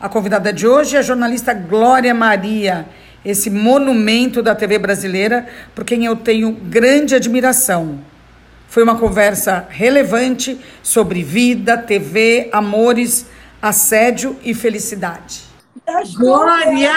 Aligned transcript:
A 0.00 0.08
convidada 0.08 0.52
de 0.52 0.66
hoje 0.66 0.96
é 0.96 0.98
a 0.98 1.02
jornalista 1.02 1.54
Glória 1.54 2.12
Maria, 2.12 2.88
esse 3.24 3.48
monumento 3.48 4.42
da 4.42 4.54
TV 4.54 4.78
brasileira, 4.78 5.48
por 5.74 5.84
quem 5.84 6.04
eu 6.04 6.16
tenho 6.16 6.52
grande 6.52 7.14
admiração. 7.14 8.04
Foi 8.68 8.82
uma 8.82 8.98
conversa 8.98 9.66
relevante 9.70 10.60
sobre 10.82 11.22
vida, 11.22 11.78
TV, 11.78 12.50
amores, 12.52 13.26
assédio 13.62 14.36
e 14.42 14.52
felicidade. 14.52 15.44
Glória! 16.16 16.92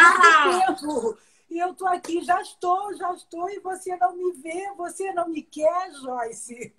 E 1.50 1.59
eu 1.59 1.71
estou 1.71 1.88
aqui, 1.88 2.23
já 2.23 2.41
estou, 2.41 2.95
já 2.95 3.14
estou, 3.14 3.50
e 3.50 3.59
você 3.59 3.95
não 3.95 4.16
me 4.18 4.34
vê, 4.41 4.70
você 4.75 5.14
não 5.14 5.29
me 5.29 5.43
quer, 5.43 5.91
Joyce. 6.02 6.73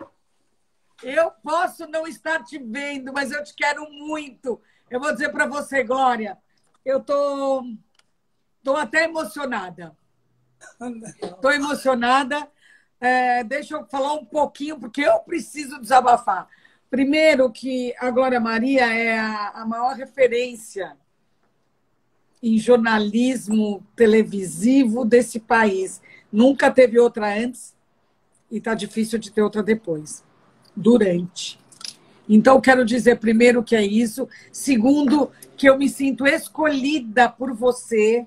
Eu 1.03 1.31
posso 1.43 1.87
não 1.87 2.07
estar 2.07 2.45
te 2.45 2.59
vendo, 2.59 3.13
mas 3.13 3.31
eu 3.31 3.43
te 3.43 3.55
quero 3.55 3.89
muito. 3.91 4.61
Eu 4.91 5.01
vou 5.01 5.13
dizer 5.13 5.31
para 5.31 5.47
você, 5.47 5.83
Glória, 5.83 6.39
eu 6.85 7.01
tô, 7.01 7.63
tô 8.63 8.77
até 8.77 9.05
emocionada. 9.05 9.97
Estou 11.23 11.53
emocionada. 11.53 12.49
É, 13.01 13.45
deixa 13.45 13.77
eu 13.77 13.87
falar 13.87 14.15
um 14.15 14.25
pouquinho, 14.25 14.79
porque 14.79 15.03
eu 15.03 15.21
preciso 15.21 15.81
desabafar. 15.81 16.49
Primeiro, 16.91 17.51
que 17.53 17.95
a 17.99 18.11
Glória 18.11 18.41
Maria 18.41 18.87
é 18.93 19.19
a, 19.19 19.51
a 19.51 19.67
maior 19.67 19.95
referência 19.95 20.97
em 22.43 22.59
jornalismo 22.59 23.85
televisivo 23.95 25.05
desse 25.05 25.39
país. 25.39 26.01
Nunca 26.33 26.71
teve 26.71 26.99
outra 26.99 27.35
antes 27.39 27.77
e 28.51 28.59
está 28.59 28.75
difícil 28.75 29.19
de 29.19 29.31
ter 29.31 29.43
outra 29.43 29.63
depois. 29.63 30.25
Durante. 30.75 31.59
Então, 32.29 32.61
quero 32.61 32.85
dizer, 32.85 33.19
primeiro, 33.19 33.63
que 33.63 33.75
é 33.75 33.83
isso. 33.83 34.29
Segundo, 34.53 35.31
que 35.57 35.69
eu 35.69 35.79
me 35.79 35.89
sinto 35.89 36.27
escolhida 36.27 37.29
por 37.29 37.55
você. 37.55 38.27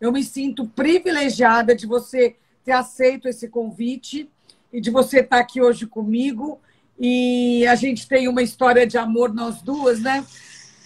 Eu 0.00 0.12
me 0.12 0.22
sinto 0.22 0.66
privilegiada 0.66 1.74
de 1.74 1.86
você 1.86 2.36
ter 2.64 2.72
aceito 2.72 3.28
esse 3.28 3.48
convite 3.48 4.30
e 4.72 4.80
de 4.80 4.90
você 4.90 5.20
estar 5.20 5.40
aqui 5.40 5.60
hoje 5.60 5.86
comigo. 5.86 6.60
E 6.98 7.66
a 7.66 7.74
gente 7.74 8.06
tem 8.06 8.28
uma 8.28 8.42
história 8.42 8.86
de 8.86 8.96
amor, 8.96 9.34
nós 9.34 9.60
duas, 9.62 10.00
né? 10.00 10.24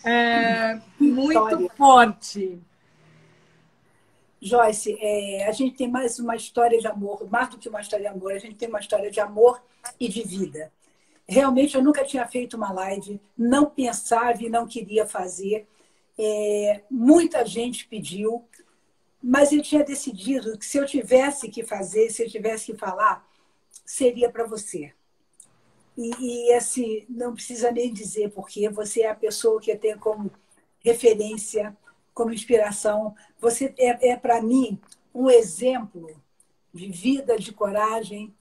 É, 0.05 0.81
muito 0.98 1.33
história. 1.33 1.70
forte. 1.77 2.58
Joyce, 4.41 4.97
é, 5.00 5.48
a 5.48 5.53
gente 5.53 5.77
tem 5.77 5.88
mais 5.88 6.19
uma 6.19 6.36
história 6.36 6.78
de 6.78 6.86
amor, 6.86 7.27
mais 7.31 7.48
do 7.48 7.56
que 7.56 7.69
uma 7.69 7.81
história 7.81 8.10
de 8.10 8.14
amor, 8.14 8.33
a 8.33 8.38
gente 8.38 8.56
tem 8.56 8.69
uma 8.69 8.78
história 8.78 9.10
de 9.10 9.19
amor 9.19 9.62
e 9.98 10.06
de 10.06 10.22
vida. 10.22 10.70
Realmente 11.27 11.75
eu 11.75 11.83
nunca 11.83 12.05
tinha 12.05 12.27
feito 12.27 12.56
uma 12.56 12.72
live, 12.72 13.20
não 13.36 13.67
pensava 13.67 14.42
e 14.42 14.50
não 14.50 14.67
queria 14.67 15.06
fazer. 15.06 15.66
É, 16.19 16.83
muita 16.91 17.44
gente 17.47 17.89
pediu, 17.89 18.44
mas 19.22 19.53
eu 19.53 19.62
tinha 19.62 19.83
decidido 19.83 20.58
que 20.58 20.66
se 20.66 20.77
eu 20.77 20.84
tivesse 20.84 21.48
que 21.48 21.64
fazer, 21.64 22.11
se 22.11 22.22
eu 22.22 22.31
tivesse 22.31 22.72
que 22.72 22.78
falar, 22.78 23.27
seria 23.84 24.31
para 24.31 24.47
você. 24.47 24.92
E, 25.97 26.48
e 26.48 26.53
assim, 26.53 27.06
não 27.08 27.34
precisa 27.34 27.70
nem 27.70 27.92
dizer, 27.92 28.31
porque 28.31 28.69
você 28.69 29.03
é 29.03 29.11
a 29.11 29.14
pessoa 29.14 29.61
que 29.61 29.70
eu 29.70 29.78
tenho 29.78 29.98
como 29.98 30.31
referência, 30.81 31.77
como 32.12 32.33
inspiração. 32.33 33.14
Você 33.41 33.75
é, 33.78 34.11
é 34.11 34.16
para 34.16 34.42
mim, 34.42 34.78
um 35.14 35.31
exemplo 35.31 36.11
de 36.72 36.88
vida, 36.88 37.38
de 37.38 37.53
coragem, 37.53 38.34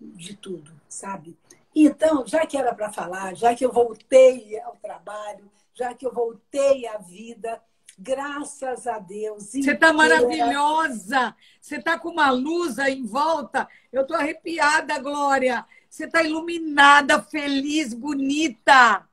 de 0.00 0.34
tudo, 0.34 0.72
sabe? 0.88 1.36
Então, 1.74 2.26
já 2.26 2.44
que 2.46 2.56
era 2.56 2.74
para 2.74 2.92
falar, 2.92 3.34
já 3.34 3.54
que 3.54 3.64
eu 3.64 3.72
voltei 3.72 4.58
ao 4.60 4.76
trabalho, 4.76 5.50
já 5.72 5.94
que 5.94 6.04
eu 6.04 6.12
voltei 6.12 6.86
à 6.86 6.98
vida, 6.98 7.62
graças 7.98 8.86
a 8.86 8.98
Deus. 8.98 9.44
Você 9.44 9.72
está 9.72 9.92
maravilhosa, 9.92 11.34
você 11.60 11.76
está 11.76 11.98
com 11.98 12.08
uma 12.08 12.30
luz 12.30 12.78
aí 12.78 12.98
em 12.98 13.06
volta. 13.06 13.68
Eu 13.92 14.02
estou 14.02 14.16
arrepiada, 14.16 14.98
Glória. 14.98 15.64
Você 15.88 16.04
está 16.04 16.22
iluminada, 16.22 17.22
feliz, 17.22 17.94
bonita. 17.94 19.06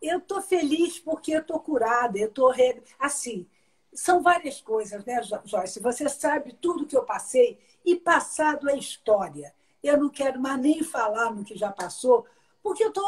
Eu 0.00 0.18
estou 0.18 0.42
feliz 0.42 0.98
porque 0.98 1.32
eu 1.32 1.40
estou 1.40 1.60
curada, 1.60 2.18
eu 2.18 2.28
estou. 2.28 2.52
Assim, 2.98 3.46
são 3.92 4.22
várias 4.22 4.60
coisas, 4.60 5.04
né, 5.04 5.20
Joyce? 5.44 5.80
Você 5.80 6.08
sabe 6.08 6.56
tudo 6.60 6.86
que 6.86 6.96
eu 6.96 7.04
passei 7.04 7.60
e 7.84 7.94
passado 7.94 8.68
é 8.68 8.76
história 8.76 9.54
eu 9.82 9.98
não 9.98 10.08
quero 10.08 10.40
mais 10.40 10.60
nem 10.60 10.82
falar 10.82 11.32
no 11.32 11.44
que 11.44 11.56
já 11.56 11.70
passou, 11.72 12.26
porque 12.62 12.84
eu 12.84 12.88
estou 12.88 13.04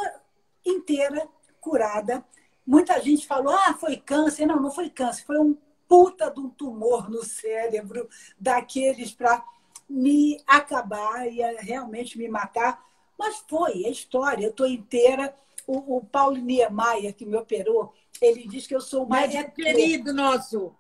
inteira, 0.65 1.29
curada. 1.61 2.25
Muita 2.67 3.01
gente 3.01 3.27
falou, 3.27 3.55
ah, 3.55 3.75
foi 3.75 3.97
câncer. 3.97 4.47
Não, 4.47 4.61
não 4.61 4.71
foi 4.71 4.91
câncer, 4.91 5.25
foi 5.25 5.39
um 5.39 5.57
puta 5.89 6.31
de 6.31 6.41
um 6.41 6.49
tumor 6.49 7.09
no 7.11 7.23
cérebro, 7.23 8.09
daqueles 8.39 9.13
para 9.13 9.45
me 9.89 10.43
acabar 10.47 11.31
e 11.31 11.43
eh, 11.43 11.61
realmente 11.61 12.19
me 12.19 12.29
matar. 12.29 12.85
Mas 13.19 13.45
foi, 13.49 13.85
é 13.85 13.91
história, 13.91 14.45
eu 14.45 14.51
estou 14.51 14.67
inteira. 14.67 15.35
O, 15.67 15.97
o 15.97 16.05
Paulo 16.05 16.37
Niemeyer, 16.37 17.15
que 17.15 17.25
me 17.25 17.37
operou, 17.37 17.95
ele 18.21 18.47
diz 18.47 18.67
que 18.67 18.75
eu 18.75 18.81
sou 18.81 19.05
uma 19.05 19.21
Médico 19.21 19.39
ET. 19.39 19.55
querido 19.55 20.13
nosso. 20.13 20.75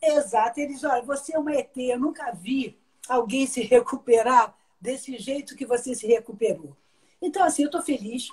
Exato, 0.00 0.60
ele 0.60 0.74
diz, 0.74 0.84
olha, 0.84 1.02
você 1.02 1.34
é 1.34 1.38
uma 1.38 1.52
ET, 1.52 1.76
eu 1.76 1.98
nunca 1.98 2.30
vi 2.32 2.78
alguém 3.08 3.46
se 3.46 3.62
recuperar 3.62 4.54
desse 4.80 5.16
jeito 5.18 5.56
que 5.56 5.66
você 5.66 5.94
se 5.94 6.06
recuperou. 6.06 6.76
Então, 7.20 7.42
assim, 7.42 7.62
eu 7.62 7.66
estou 7.66 7.82
feliz. 7.82 8.28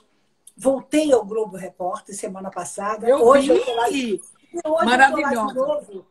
Voltei 0.56 1.12
ao 1.12 1.26
Globo 1.26 1.58
Repórter 1.58 2.16
semana 2.16 2.50
passada. 2.50 3.08
Eu 3.08 3.22
hoje 3.22 3.54
vi. 3.54 3.60
eu 3.60 3.76
lá 3.76 3.90
de... 3.90 4.22
hoje 4.66 4.86
Maravilhoso. 4.86 5.48
de 5.48 5.54
novo. 5.54 6.08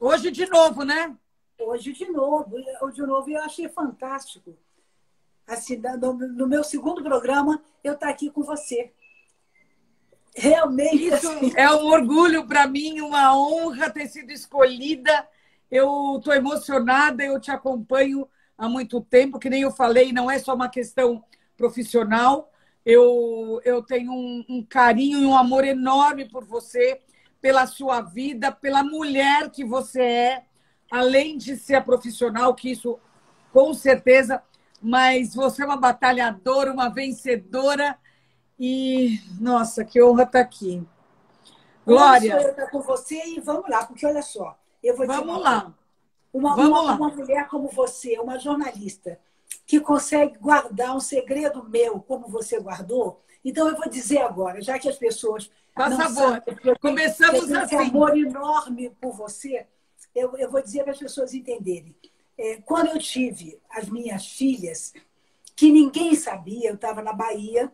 Hoje 0.00 0.30
de 0.30 0.46
novo, 0.46 0.84
né? 0.84 1.16
Hoje 1.60 1.92
de 1.92 2.10
novo. 2.10 2.56
Hoje 2.82 2.96
de 2.96 3.02
novo 3.02 3.30
eu 3.30 3.42
achei 3.42 3.68
fantástico. 3.68 4.56
Assim, 5.46 5.76
no 5.76 6.48
meu 6.48 6.64
segundo 6.64 7.02
programa, 7.02 7.62
eu 7.82 7.94
estar 7.94 8.06
tá 8.06 8.12
aqui 8.12 8.30
com 8.30 8.42
você. 8.42 8.92
Realmente. 10.34 11.06
Isso 11.06 11.28
assim... 11.28 11.52
é 11.54 11.70
um 11.70 11.86
orgulho 11.86 12.46
para 12.46 12.66
mim, 12.66 13.00
uma 13.00 13.36
honra 13.36 13.90
ter 13.90 14.08
sido 14.08 14.32
escolhida. 14.32 15.28
Eu 15.70 16.16
estou 16.18 16.34
emocionada, 16.34 17.22
eu 17.22 17.38
te 17.38 17.50
acompanho 17.50 18.28
há 18.56 18.68
muito 18.68 19.00
tempo, 19.00 19.38
que 19.38 19.50
nem 19.50 19.62
eu 19.62 19.70
falei, 19.70 20.12
não 20.12 20.30
é 20.30 20.38
só 20.38 20.54
uma 20.54 20.68
questão 20.68 21.22
profissional. 21.56 22.50
Eu, 22.84 23.60
eu 23.64 23.82
tenho 23.82 24.12
um, 24.12 24.44
um 24.48 24.62
carinho 24.62 25.20
e 25.20 25.26
um 25.26 25.36
amor 25.36 25.64
enorme 25.64 26.28
por 26.28 26.44
você, 26.44 27.00
pela 27.40 27.66
sua 27.66 28.00
vida, 28.00 28.52
pela 28.52 28.82
mulher 28.82 29.50
que 29.50 29.64
você 29.64 30.02
é, 30.02 30.44
além 30.90 31.36
de 31.36 31.56
ser 31.56 31.82
profissional, 31.82 32.54
que 32.54 32.70
isso 32.70 32.98
com 33.52 33.72
certeza, 33.72 34.42
mas 34.82 35.34
você 35.34 35.62
é 35.62 35.66
uma 35.66 35.76
batalhadora, 35.76 36.72
uma 36.72 36.88
vencedora 36.88 37.96
e 38.58 39.20
nossa, 39.40 39.84
que 39.84 40.02
honra 40.02 40.24
estar 40.24 40.38
tá 40.38 40.40
aqui. 40.40 40.82
Glória. 41.86 42.40
Eu 42.40 42.50
estar 42.50 42.70
com 42.70 42.80
você 42.80 43.20
e 43.26 43.40
vamos 43.40 43.68
lá, 43.68 43.86
porque 43.86 44.06
olha 44.06 44.22
só, 44.22 44.58
eu 44.82 44.96
vou 44.96 45.06
Vamos 45.06 45.40
lá. 45.40 45.72
Uma, 46.34 46.56
uma, 46.56 46.94
uma, 46.94 47.08
mulher 47.10 47.46
como 47.46 47.68
você, 47.68 48.18
uma 48.18 48.40
jornalista, 48.40 49.20
que 49.64 49.78
consegue 49.78 50.36
guardar 50.36 50.96
um 50.96 51.00
segredo 51.00 51.62
meu 51.62 52.00
como 52.00 52.26
você 52.26 52.58
guardou. 52.58 53.22
Então, 53.44 53.68
eu 53.68 53.76
vou 53.76 53.88
dizer 53.88 54.18
agora, 54.18 54.60
já 54.60 54.76
que 54.76 54.88
as 54.88 54.98
pessoas. 54.98 55.48
Por 55.72 55.92
favor, 55.92 56.42
começamos 56.80 57.50
eu 57.50 57.60
assim. 57.60 57.76
um 57.76 57.80
amor 57.80 58.18
enorme 58.18 58.90
por 59.00 59.12
você, 59.12 59.66
eu, 60.12 60.36
eu 60.36 60.50
vou 60.50 60.60
dizer 60.60 60.82
para 60.82 60.92
as 60.92 60.98
pessoas 60.98 61.32
entenderem. 61.32 61.94
É, 62.36 62.56
quando 62.62 62.88
eu 62.88 62.98
tive 62.98 63.60
as 63.70 63.88
minhas 63.88 64.26
filhas, 64.26 64.92
que 65.54 65.70
ninguém 65.70 66.16
sabia, 66.16 66.68
eu 66.68 66.74
estava 66.74 67.00
na 67.00 67.12
Bahia 67.12 67.72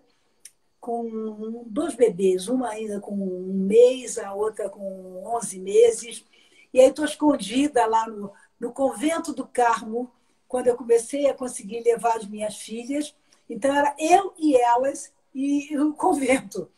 com 0.78 1.64
dois 1.66 1.94
bebês, 1.94 2.48
uma 2.48 2.70
ainda 2.70 3.00
com 3.00 3.14
um 3.14 3.64
mês, 3.66 4.18
a 4.18 4.34
outra 4.34 4.68
com 4.68 5.22
11 5.26 5.58
meses. 5.60 6.24
E 6.72 6.80
aí 6.80 6.88
estou 6.88 7.04
escondida 7.04 7.84
lá 7.86 8.06
no, 8.06 8.32
no 8.60 8.72
convento 8.72 9.32
do 9.32 9.46
Carmo, 9.46 10.12
quando 10.46 10.66
eu 10.66 10.76
comecei 10.76 11.28
a 11.28 11.34
conseguir 11.34 11.82
levar 11.82 12.18
as 12.18 12.26
minhas 12.26 12.56
filhas. 12.56 13.16
Então, 13.48 13.74
era 13.74 13.96
eu 13.98 14.34
e 14.38 14.54
elas 14.56 15.12
e 15.34 15.76
o 15.78 15.94
convento. 15.94 16.70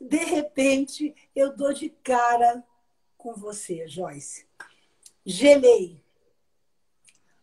De 0.00 0.18
repente, 0.18 1.14
eu 1.34 1.56
dou 1.56 1.72
de 1.72 1.88
cara 1.88 2.62
com 3.16 3.34
você, 3.34 3.88
Joyce. 3.88 4.46
Gelei. 5.24 6.02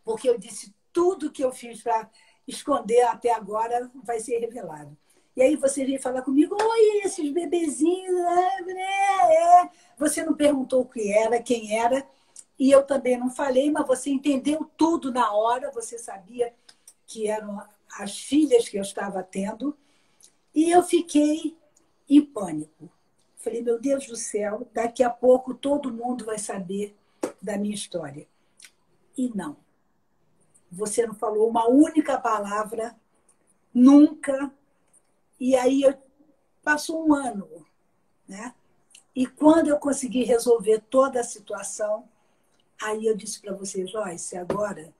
Porque 0.03 0.29
eu 0.29 0.37
disse 0.37 0.73
tudo 0.91 1.31
que 1.31 1.43
eu 1.43 1.51
fiz 1.51 1.81
para 1.81 2.09
esconder 2.47 3.01
até 3.03 3.31
agora 3.31 3.91
vai 4.03 4.19
ser 4.19 4.39
revelado. 4.39 4.97
E 5.35 5.41
aí 5.41 5.55
você 5.55 5.85
vem 5.85 5.99
falar 5.99 6.23
comigo, 6.23 6.57
oi, 6.59 7.01
esses 7.05 7.31
bebezinhos, 7.31 8.19
é, 8.19 8.71
é, 8.71 9.61
é. 9.61 9.69
Você 9.97 10.23
não 10.23 10.33
perguntou 10.33 10.81
o 10.81 10.89
que 10.89 11.11
era, 11.13 11.39
quem 11.39 11.77
era, 11.79 12.07
e 12.59 12.71
eu 12.71 12.83
também 12.83 13.17
não 13.17 13.29
falei, 13.29 13.69
mas 13.71 13.85
você 13.85 14.09
entendeu 14.09 14.69
tudo 14.75 15.11
na 15.11 15.31
hora, 15.31 15.71
você 15.71 15.97
sabia 15.97 16.53
que 17.05 17.27
eram 17.27 17.61
as 17.99 18.17
filhas 18.19 18.67
que 18.67 18.77
eu 18.77 18.81
estava 18.81 19.21
tendo. 19.23 19.77
E 20.53 20.71
eu 20.71 20.81
fiquei 20.81 21.55
em 22.09 22.21
pânico. 22.21 22.89
Falei, 23.37 23.61
meu 23.61 23.79
Deus 23.79 24.07
do 24.07 24.15
céu, 24.15 24.67
daqui 24.73 25.03
a 25.03 25.09
pouco 25.09 25.53
todo 25.53 25.93
mundo 25.93 26.25
vai 26.25 26.39
saber 26.39 26.97
da 27.41 27.57
minha 27.57 27.75
história. 27.75 28.27
E 29.15 29.29
não. 29.35 29.57
Você 30.71 31.05
não 31.05 31.13
falou 31.13 31.47
uma 31.47 31.67
única 31.69 32.19
palavra, 32.19 32.95
nunca. 33.73 34.51
E 35.39 35.55
aí 35.55 35.83
eu, 35.83 35.95
passou 36.63 37.07
um 37.07 37.13
ano, 37.13 37.47
né? 38.27 38.53
E 39.15 39.25
quando 39.25 39.67
eu 39.67 39.77
consegui 39.77 40.23
resolver 40.23 40.81
toda 40.89 41.19
a 41.19 41.23
situação, 41.23 42.07
aí 42.81 43.05
eu 43.05 43.15
disse 43.15 43.39
para 43.41 43.53
você, 43.53 43.85
Joyce, 43.85 44.37
agora 44.37 44.93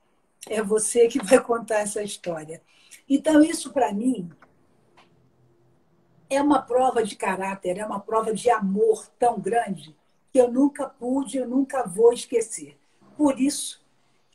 é 0.47 0.61
você 0.61 1.07
que 1.07 1.23
vai 1.23 1.39
contar 1.41 1.79
essa 1.79 2.01
história. 2.01 2.61
Então, 3.09 3.43
isso 3.43 3.71
para 3.71 3.93
mim 3.93 4.29
é 6.29 6.41
uma 6.41 6.61
prova 6.61 7.03
de 7.03 7.15
caráter, 7.15 7.77
é 7.77 7.85
uma 7.85 7.99
prova 7.99 8.33
de 8.33 8.49
amor 8.49 9.07
tão 9.17 9.39
grande 9.39 9.95
que 10.31 10.39
eu 10.39 10.51
nunca 10.51 10.87
pude, 10.87 11.37
eu 11.37 11.47
nunca 11.47 11.83
vou 11.83 12.11
esquecer. 12.11 12.77
Por 13.15 13.39
isso 13.39 13.85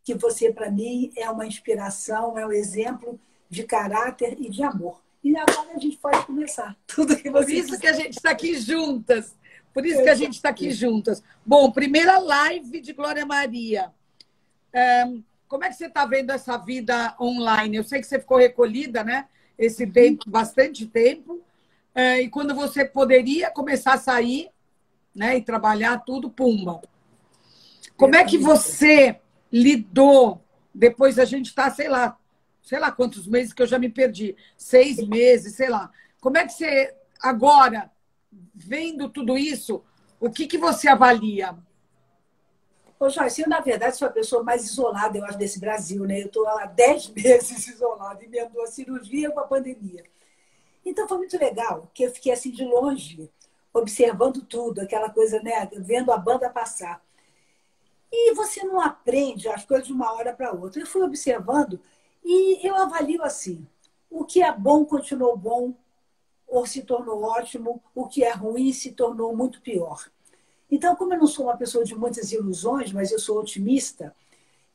que 0.02 0.14
você, 0.14 0.52
para 0.52 0.70
mim, 0.70 1.12
é 1.16 1.30
uma 1.30 1.46
inspiração, 1.46 2.36
é 2.38 2.46
um 2.46 2.52
exemplo 2.52 3.20
de 3.48 3.64
caráter 3.64 4.36
e 4.40 4.48
de 4.48 4.62
amor. 4.62 5.02
E 5.22 5.36
agora 5.36 5.72
a 5.74 5.78
gente 5.78 5.98
pode 5.98 6.24
começar. 6.26 6.76
Tudo 6.86 7.16
que 7.16 7.30
você 7.30 7.44
Por 7.44 7.52
isso 7.52 7.70
quiser. 7.70 7.80
que 7.80 7.86
a 7.86 7.92
gente 7.92 8.16
está 8.16 8.30
aqui 8.30 8.58
juntas. 8.58 9.36
Por 9.72 9.86
isso 9.86 10.02
que 10.02 10.08
a 10.08 10.14
gente 10.14 10.34
está 10.34 10.50
aqui 10.50 10.70
juntas. 10.70 11.22
Bom, 11.44 11.70
primeira 11.70 12.18
live 12.18 12.80
de 12.80 12.92
Glória 12.92 13.24
Maria. 13.24 13.90
É, 14.72 15.04
como 15.48 15.64
é 15.64 15.68
que 15.68 15.74
você 15.74 15.86
está 15.86 16.04
vendo 16.06 16.30
essa 16.30 16.56
vida 16.56 17.14
online? 17.20 17.76
Eu 17.76 17.84
sei 17.84 18.00
que 18.00 18.06
você 18.06 18.18
ficou 18.18 18.38
recolhida, 18.38 19.02
né? 19.04 19.28
Esse 19.58 19.86
tempo, 19.86 20.28
bastante 20.28 20.86
tempo. 20.86 21.40
E 21.94 22.28
quando 22.28 22.54
você 22.54 22.84
poderia 22.84 23.50
começar 23.50 23.94
a 23.94 23.98
sair, 23.98 24.48
né? 25.14 25.36
E 25.36 25.42
trabalhar 25.42 25.98
tudo, 25.98 26.30
pumba. 26.30 26.80
Como 27.96 28.16
é 28.16 28.24
que 28.24 28.38
você 28.38 29.20
lidou 29.52 30.40
depois 30.74 31.18
a 31.18 31.26
gente 31.26 31.48
está, 31.48 31.70
sei 31.70 31.86
lá, 31.86 32.16
sei 32.62 32.78
lá 32.78 32.90
quantos 32.90 33.26
meses 33.26 33.52
que 33.52 33.60
eu 33.60 33.66
já 33.66 33.78
me 33.78 33.90
perdi, 33.90 34.34
seis 34.56 35.06
meses, 35.06 35.54
sei 35.54 35.68
lá. 35.68 35.90
Como 36.18 36.38
é 36.38 36.46
que 36.46 36.54
você 36.54 36.96
agora, 37.20 37.91
vendo 38.54 39.08
tudo 39.08 39.36
isso, 39.36 39.82
o 40.18 40.30
que, 40.30 40.46
que 40.46 40.58
você 40.58 40.88
avalia? 40.88 41.56
Ô, 42.98 43.08
Joyce, 43.10 43.42
eu, 43.42 43.48
na 43.48 43.60
verdade, 43.60 43.96
sou 43.96 44.06
a 44.06 44.12
pessoa 44.12 44.44
mais 44.44 44.64
isolada, 44.64 45.18
eu 45.18 45.24
acho, 45.24 45.36
desse 45.36 45.58
Brasil, 45.58 46.04
né? 46.04 46.22
Eu 46.22 46.26
estou 46.26 46.46
há 46.46 46.66
dez 46.66 47.08
meses 47.14 47.66
isolada, 47.66 48.24
emendou 48.24 48.62
a 48.62 48.68
cirurgia 48.68 49.30
com 49.30 49.40
a 49.40 49.46
pandemia. 49.46 50.04
Então, 50.86 51.08
foi 51.08 51.18
muito 51.18 51.36
legal, 51.38 51.90
que 51.92 52.04
eu 52.04 52.12
fiquei 52.12 52.32
assim 52.32 52.50
de 52.50 52.64
longe, 52.64 53.28
observando 53.74 54.42
tudo, 54.42 54.80
aquela 54.80 55.10
coisa, 55.10 55.42
né? 55.42 55.68
Vendo 55.78 56.12
a 56.12 56.16
banda 56.16 56.48
passar. 56.48 57.02
E 58.12 58.34
você 58.34 58.62
não 58.62 58.80
aprende 58.80 59.48
as 59.48 59.64
coisas 59.64 59.86
de 59.86 59.92
uma 59.92 60.12
hora 60.12 60.32
para 60.32 60.52
outra. 60.52 60.80
Eu 60.80 60.86
fui 60.86 61.02
observando 61.02 61.80
e 62.24 62.64
eu 62.66 62.76
avalio 62.76 63.24
assim: 63.24 63.66
o 64.10 64.24
que 64.24 64.42
é 64.42 64.52
bom 64.52 64.84
continuou 64.84 65.36
bom 65.36 65.74
ou 66.52 66.66
se 66.66 66.82
tornou 66.82 67.22
ótimo, 67.22 67.82
o 67.94 68.06
que 68.06 68.22
é 68.22 68.30
ruim 68.30 68.74
se 68.74 68.92
tornou 68.92 69.34
muito 69.34 69.62
pior. 69.62 70.06
Então, 70.70 70.94
como 70.94 71.14
eu 71.14 71.18
não 71.18 71.26
sou 71.26 71.46
uma 71.46 71.56
pessoa 71.56 71.82
de 71.82 71.94
muitas 71.94 72.30
ilusões, 72.30 72.92
mas 72.92 73.10
eu 73.10 73.18
sou 73.18 73.40
otimista, 73.40 74.14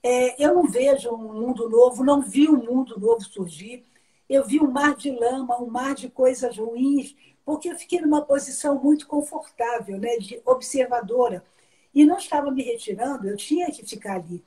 é, 0.01 0.43
eu 0.43 0.55
não 0.55 0.63
vejo 0.67 1.11
um 1.11 1.33
mundo 1.33 1.69
novo, 1.69 2.03
não 2.03 2.19
vi 2.19 2.49
um 2.49 2.63
mundo 2.63 2.99
novo 2.99 3.21
surgir. 3.21 3.85
Eu 4.27 4.43
vi 4.43 4.59
um 4.59 4.71
mar 4.71 4.95
de 4.95 5.11
lama, 5.11 5.61
um 5.61 5.69
mar 5.69 5.93
de 5.93 6.09
coisas 6.09 6.57
ruins, 6.57 7.15
porque 7.45 7.69
eu 7.69 7.75
fiquei 7.75 8.01
numa 8.01 8.21
posição 8.23 8.81
muito 8.81 9.07
confortável, 9.07 9.99
né, 9.99 10.17
de 10.17 10.41
observadora. 10.45 11.43
E 11.93 12.05
não 12.05 12.17
estava 12.17 12.49
me 12.49 12.63
retirando, 12.63 13.27
eu 13.27 13.37
tinha 13.37 13.71
que 13.71 13.85
ficar 13.85 14.15
ali. 14.15 14.43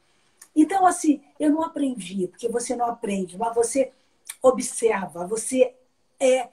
Então, 0.54 0.84
assim, 0.84 1.20
eu 1.38 1.50
não 1.50 1.62
aprendi, 1.62 2.26
porque 2.26 2.48
você 2.48 2.74
não 2.74 2.86
aprende, 2.86 3.38
mas 3.38 3.54
você 3.54 3.92
observa, 4.42 5.26
você 5.26 5.74
é, 6.18 6.48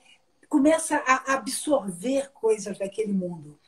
começa 0.50 0.98
a 1.06 1.34
absorver 1.34 2.32
coisas 2.34 2.78
daquele 2.78 3.14
mundo. 3.14 3.60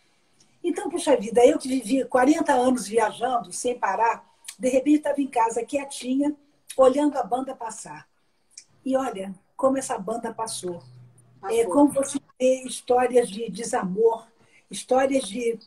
Então, 0.63 0.89
puxa 0.89 1.15
vida, 1.15 1.45
eu 1.45 1.57
que 1.57 1.67
vivi 1.67 2.03
40 2.05 2.53
anos 2.53 2.87
viajando 2.87 3.51
sem 3.51 3.77
parar, 3.77 4.25
de 4.57 4.69
repente 4.69 4.97
estava 4.97 5.21
em 5.21 5.27
casa 5.27 5.63
quietinha, 5.63 6.35
olhando 6.75 7.17
a 7.17 7.23
banda 7.23 7.55
passar. 7.55 8.07
E 8.85 8.95
olha 8.95 9.33
como 9.55 9.77
essa 9.77 9.97
banda 9.97 10.33
passou. 10.33 10.81
passou. 11.39 11.57
É 11.57 11.65
como 11.65 11.91
você 11.91 12.19
vê 12.39 12.63
histórias 12.63 13.29
de 13.29 13.49
desamor, 13.49 14.27
histórias 14.69 15.23
de 15.23 15.59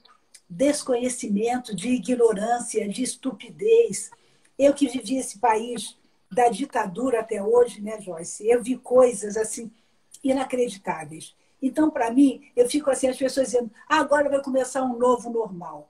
desconhecimento, 0.49 1.75
de 1.75 1.89
ignorância, 1.89 2.87
de 2.89 3.03
estupidez. 3.03 4.11
Eu 4.59 4.75
que 4.75 4.89
vivi 4.89 5.17
esse 5.17 5.39
país 5.39 5.97
da 6.31 6.49
ditadura 6.49 7.21
até 7.21 7.43
hoje, 7.43 7.81
né, 7.81 8.01
Joyce? 8.01 8.47
Eu 8.47 8.63
vi 8.63 8.77
coisas 8.77 9.37
assim 9.37 9.71
inacreditáveis. 10.23 11.35
Então, 11.61 11.91
para 11.91 12.11
mim, 12.11 12.51
eu 12.57 12.69
fico 12.69 12.91
assim, 12.91 13.07
as 13.07 13.17
pessoas 13.17 13.47
dizendo, 13.47 13.71
ah, 13.89 13.99
agora 13.99 14.29
vai 14.29 14.43
começar 14.43 14.83
um 14.83 14.99
novo 14.99 15.31
normal. 15.31 15.89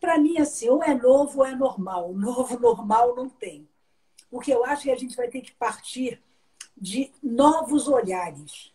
Para 0.00 0.16
mim, 0.18 0.38
assim, 0.38 0.68
ou 0.68 0.82
é 0.82 0.94
novo 0.94 1.40
ou 1.40 1.46
é 1.46 1.54
normal. 1.54 2.12
Novo 2.12 2.58
normal 2.58 3.16
não 3.16 3.28
tem. 3.28 3.68
O 4.30 4.38
que 4.38 4.50
eu 4.50 4.64
acho 4.64 4.84
que 4.84 4.90
a 4.90 4.96
gente 4.96 5.16
vai 5.16 5.28
ter 5.28 5.40
que 5.40 5.52
partir 5.52 6.22
de 6.76 7.10
novos 7.22 7.88
olhares. 7.88 8.72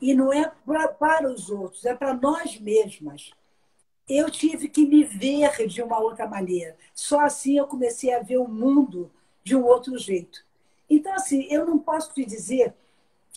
E 0.00 0.14
não 0.14 0.32
é 0.32 0.50
pra, 0.66 0.88
para 0.88 1.30
os 1.30 1.48
outros, 1.48 1.84
é 1.84 1.94
para 1.94 2.12
nós 2.12 2.58
mesmas. 2.60 3.30
Eu 4.08 4.30
tive 4.30 4.68
que 4.68 4.84
me 4.84 5.04
ver 5.04 5.66
de 5.66 5.80
uma 5.80 5.98
outra 6.00 6.26
maneira. 6.26 6.76
Só 6.92 7.20
assim 7.20 7.56
eu 7.56 7.66
comecei 7.66 8.12
a 8.12 8.20
ver 8.20 8.38
o 8.38 8.48
mundo 8.48 9.10
de 9.44 9.56
um 9.56 9.64
outro 9.64 9.96
jeito. 9.96 10.44
Então, 10.90 11.14
assim, 11.14 11.44
eu 11.44 11.64
não 11.64 11.78
posso 11.78 12.12
te 12.12 12.24
dizer 12.24 12.74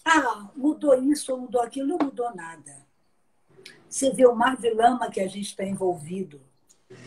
ah, 0.05 0.49
mudou 0.55 0.93
isso 1.01 1.33
ou 1.33 1.39
mudou 1.39 1.61
aquilo. 1.61 1.87
Não 1.87 1.97
mudou 1.97 2.33
nada. 2.35 2.85
Você 3.89 4.11
vê 4.11 4.25
o 4.27 4.35
mar 4.35 4.55
de 4.55 4.69
lama 4.69 5.09
que 5.09 5.19
a 5.19 5.27
gente 5.27 5.47
está 5.47 5.63
envolvido. 5.65 6.39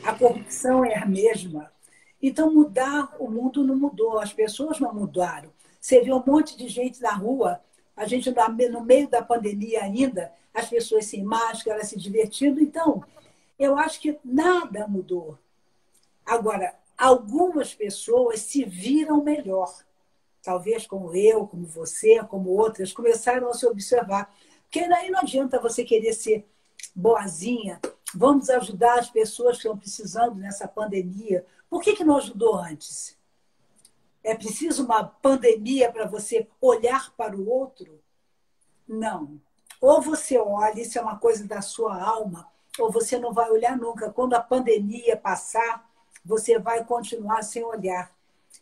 A 0.03 0.13
corrupção 0.13 0.85
é 0.85 0.99
a 0.99 1.07
mesma. 1.07 1.73
Então, 2.21 2.53
mudar 2.53 3.15
o 3.21 3.31
mundo 3.31 3.65
não 3.65 3.77
mudou, 3.77 4.19
as 4.19 4.33
pessoas 4.33 4.81
não 4.81 4.93
mudaram. 4.93 5.53
Você 5.81 6.01
vê 6.01 6.13
um 6.13 6.23
monte 6.27 6.57
de 6.57 6.67
gente 6.67 7.01
na 7.01 7.13
rua, 7.13 7.63
a 7.97 8.05
gente 8.05 8.33
no 8.71 8.81
meio 8.81 9.09
da 9.09 9.23
pandemia 9.23 9.85
ainda, 9.85 10.33
as 10.53 10.69
pessoas 10.69 11.07
sem 11.07 11.23
máscara, 11.23 11.85
se 11.85 11.97
divertindo. 11.97 12.61
Então, 12.61 13.05
eu 13.57 13.79
acho 13.79 14.01
que 14.01 14.19
nada 14.25 14.89
mudou. 14.89 15.39
Agora, 16.27 16.75
algumas 16.97 17.73
pessoas 17.75 18.41
se 18.41 18.65
viram 18.65 19.23
melhor 19.23 19.73
talvez 20.43 20.87
como 20.87 21.15
eu, 21.15 21.47
como 21.47 21.67
você, 21.67 22.23
como 22.25 22.51
outras, 22.51 22.93
começaram 22.93 23.49
a 23.49 23.55
se 23.55 23.67
observar. 23.67 24.35
Porque 24.63 24.87
daí 24.89 25.11
não 25.11 25.21
adianta 25.21 25.61
você 25.61 25.85
querer 25.85 26.13
ser 26.13 26.47
boazinha, 26.95 27.81
vamos 28.15 28.51
ajudar 28.51 28.99
as 28.99 29.11
pessoas 29.11 29.57
que 29.57 29.63
estão 29.63 29.79
precisando 29.79 30.35
nessa 30.37 30.67
pandemia. 30.67 31.45
Por 31.69 31.83
que, 31.83 31.95
que 31.95 32.05
não 32.05 32.17
ajudou 32.17 32.57
antes? 32.57 33.17
É 34.23 34.35
preciso 34.35 34.85
uma 34.85 35.05
pandemia 35.05 35.91
para 35.91 36.07
você 36.07 36.47
olhar 36.61 37.13
para 37.17 37.37
o 37.37 37.49
outro? 37.49 38.01
Não. 38.87 39.41
Ou 39.81 40.03
você 40.03 40.39
olha, 40.39 40.81
isso 40.81 40.99
é 40.99 41.03
uma 41.03 41.19
coisa 41.19 41.47
da 41.47 41.63
sua 41.63 42.03
alma, 42.03 42.49
ou 42.79 42.91
você 42.91 43.19
não 43.19 43.33
vai 43.33 43.51
olhar 43.51 43.77
nunca. 43.77 44.11
Quando 44.11 44.35
a 44.35 44.41
pandemia 44.41 45.17
passar, 45.17 45.89
você 46.25 46.59
vai 46.59 46.85
continuar 46.85 47.43
sem 47.43 47.65
olhar. 47.65 48.13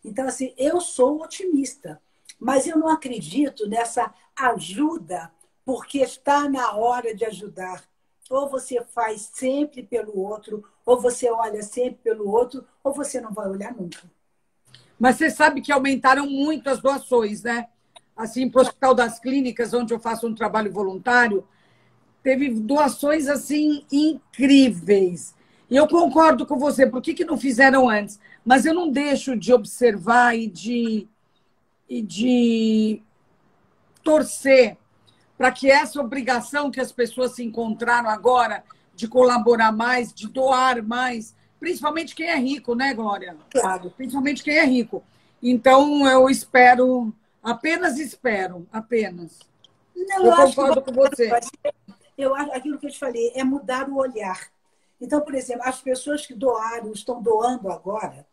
Então, 0.07 0.29
assim, 0.29 0.55
eu 0.57 0.81
sou 0.81 1.21
otimista, 1.21 2.01
mas 2.39 2.67
eu 2.67 2.79
não 2.79 2.89
acredito 2.89 3.69
nessa 3.69 4.15
ajuda 4.37 5.33
porque 5.65 5.99
está 5.99 6.49
na 6.49 6.77
hora 6.77 7.13
de 7.13 7.25
ajudar. 7.25 7.83
Ou 8.31 8.49
você 8.49 8.83
faz 8.95 9.31
sempre 9.35 9.83
pelo 9.83 10.17
outro, 10.17 10.65
ou 10.85 11.01
você 11.01 11.29
olha 11.29 11.61
sempre 11.63 11.99
pelo 12.05 12.31
outro, 12.31 12.65
ou 12.85 12.95
você 12.95 13.21
não 13.21 13.33
vai 13.33 13.49
olhar 13.49 13.75
nunca. 13.75 14.09
Mas 14.99 15.17
você 15.17 15.29
sabe 15.29 15.61
que 15.61 15.73
aumentaram 15.73 16.27
muito 16.29 16.71
as 16.71 16.81
doações, 16.81 17.43
né? 17.43 17.69
Assim, 18.17 18.49
para 18.49 18.61
o 18.61 18.63
Hospital 18.63 18.95
das 18.95 19.19
Clínicas, 19.19 19.75
onde 19.75 19.93
eu 19.93 19.99
faço 19.99 20.27
um 20.27 20.35
trabalho 20.35 20.73
voluntário, 20.73 21.47
teve 22.23 22.49
doações 22.49 23.29
assim 23.29 23.85
incríveis. 23.91 25.35
E 25.69 25.77
eu 25.77 25.89
concordo 25.89 26.47
com 26.47 26.57
você, 26.57 26.87
por 26.87 27.03
que, 27.03 27.13
que 27.13 27.25
não 27.25 27.37
fizeram 27.37 27.89
antes? 27.89 28.21
Mas 28.47 28.65
eu 28.65 28.73
não 28.73 28.89
deixo 28.89 29.37
de 29.37 29.53
observar 29.53 30.37
e 30.37 30.47
de, 30.47 31.09
e 31.89 32.01
de 32.01 33.03
torcer 34.05 34.77
para 35.37 35.51
que 35.51 35.69
essa 35.69 36.01
obrigação 36.01 36.71
que 36.71 36.81
as 36.81 36.93
pessoas 36.93 37.33
se 37.33 37.43
encontraram 37.43 38.09
agora 38.09 38.63
de 38.95 39.09
colaborar 39.09 39.73
mais, 39.73 40.15
de 40.15 40.29
doar 40.29 40.81
mais, 40.81 41.35
principalmente 41.59 42.15
quem 42.15 42.29
é 42.29 42.37
rico, 42.37 42.77
né, 42.77 42.95
Glória? 42.95 43.37
Claro. 43.51 43.93
Principalmente 43.97 44.45
quem 44.45 44.57
é 44.57 44.65
rico. 44.65 45.03
Então, 45.43 46.09
eu 46.09 46.31
espero, 46.31 47.13
apenas 47.43 47.99
espero, 47.99 48.65
apenas. 48.73 49.41
Não, 49.95 50.25
eu, 50.25 50.31
eu 50.31 50.37
concordo 50.37 50.83
com 50.83 50.93
você. 50.93 51.31
eu 52.17 52.33
aquilo 52.35 52.79
que 52.79 52.87
eu 52.87 52.91
te 52.93 52.99
falei 52.99 53.33
é 53.35 53.43
mudar 53.43 53.89
o 53.89 53.97
olhar. 53.97 54.41
Então, 55.01 55.21
por 55.21 55.35
exemplo, 55.35 55.63
as 55.67 55.81
pessoas 55.83 56.25
que 56.25 56.33
doaram, 56.33 56.93
estão 56.93 57.21
doando 57.21 57.71
agora, 57.71 58.25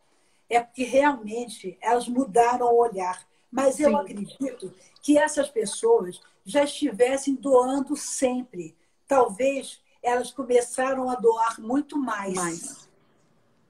é 0.56 0.62
porque 0.62 0.84
realmente 0.84 1.78
elas 1.82 2.08
mudaram 2.08 2.68
o 2.68 2.78
olhar. 2.78 3.26
Mas 3.52 3.80
eu 3.80 3.90
Sim. 3.90 3.96
acredito 3.96 4.74
que 5.02 5.18
essas 5.18 5.50
pessoas 5.50 6.20
já 6.46 6.64
estivessem 6.64 7.36
doando 7.36 7.96
sempre. 7.96 8.76
Talvez 9.08 9.82
elas 10.02 10.32
começaram 10.32 11.10
a 11.10 11.16
doar 11.16 11.60
muito 11.62 11.98
mais. 11.98 12.34
mais. 12.34 12.90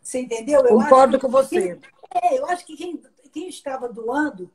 Você 0.01 0.19
entendeu? 0.21 0.61
Eu 0.61 0.77
Concordo 0.77 1.19
com 1.19 1.29
você. 1.29 1.75
Quem, 1.75 1.81
é, 2.21 2.39
eu 2.39 2.45
acho 2.47 2.65
que 2.65 2.75
quem, 2.75 3.01
quem 3.31 3.47
estava 3.47 3.87
doando 3.87 4.49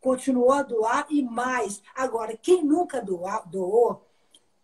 continuou 0.00 0.52
a 0.52 0.62
doar 0.62 1.06
e 1.10 1.22
mais. 1.22 1.82
Agora, 1.94 2.36
quem 2.36 2.64
nunca 2.64 3.00
doa, 3.00 3.42
doou, 3.46 4.06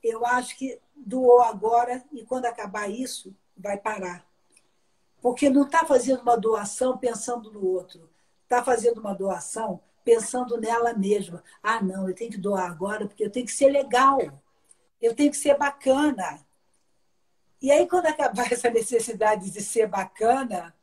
eu 0.02 0.24
acho 0.24 0.56
que 0.56 0.78
doou 0.94 1.42
agora 1.42 2.02
e 2.12 2.24
quando 2.24 2.46
acabar 2.46 2.88
isso, 2.88 3.34
vai 3.56 3.76
parar. 3.76 4.24
Porque 5.22 5.48
não 5.48 5.62
está 5.62 5.86
fazendo 5.86 6.20
uma 6.20 6.36
doação 6.36 6.98
pensando 6.98 7.50
no 7.52 7.64
outro. 7.64 8.10
Está 8.42 8.62
fazendo 8.62 8.98
uma 8.98 9.14
doação 9.14 9.80
pensando 10.04 10.60
nela 10.60 10.92
mesma. 10.92 11.42
Ah, 11.62 11.80
não, 11.80 12.08
eu 12.08 12.14
tenho 12.14 12.32
que 12.32 12.38
doar 12.38 12.68
agora 12.68 13.06
porque 13.06 13.24
eu 13.24 13.30
tenho 13.30 13.46
que 13.46 13.52
ser 13.52 13.70
legal. 13.70 14.20
Eu 15.00 15.14
tenho 15.14 15.30
que 15.30 15.36
ser 15.36 15.56
bacana. 15.56 16.44
E 17.60 17.70
aí, 17.70 17.86
quando 17.86 18.06
acabar 18.06 18.50
essa 18.52 18.68
necessidade 18.68 19.48
de 19.48 19.60
ser 19.62 19.86
bacana, 19.86 20.74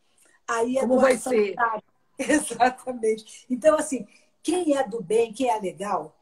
aí 0.47 0.77
a 0.77 0.81
Como 0.81 0.99
vai 0.99 1.17
ser? 1.17 1.55
Tá... 1.55 1.83
Exatamente. 2.17 3.45
Então, 3.49 3.77
assim, 3.77 4.07
quem 4.41 4.77
é 4.77 4.87
do 4.87 5.03
bem, 5.03 5.33
quem 5.33 5.49
é 5.49 5.59
legal, 5.59 6.15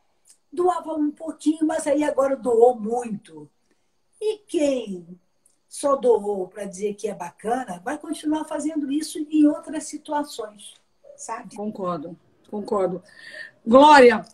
doava 0.51 0.93
um 0.93 1.11
pouquinho, 1.11 1.65
mas 1.67 1.85
aí 1.85 2.03
agora 2.03 2.35
doou 2.35 2.79
muito. 2.79 3.49
E 4.19 4.39
quem 4.39 5.19
só 5.67 5.95
doou 5.95 6.47
para 6.47 6.65
dizer 6.65 6.93
que 6.95 7.07
é 7.07 7.13
bacana, 7.13 7.81
vai 7.83 7.97
continuar 7.97 8.45
fazendo 8.45 8.91
isso 8.91 9.19
em 9.29 9.45
outras 9.45 9.83
situações, 9.83 10.73
sabe? 11.15 11.55
Concordo, 11.55 12.17
concordo. 12.49 13.03
Glória, 13.65 14.25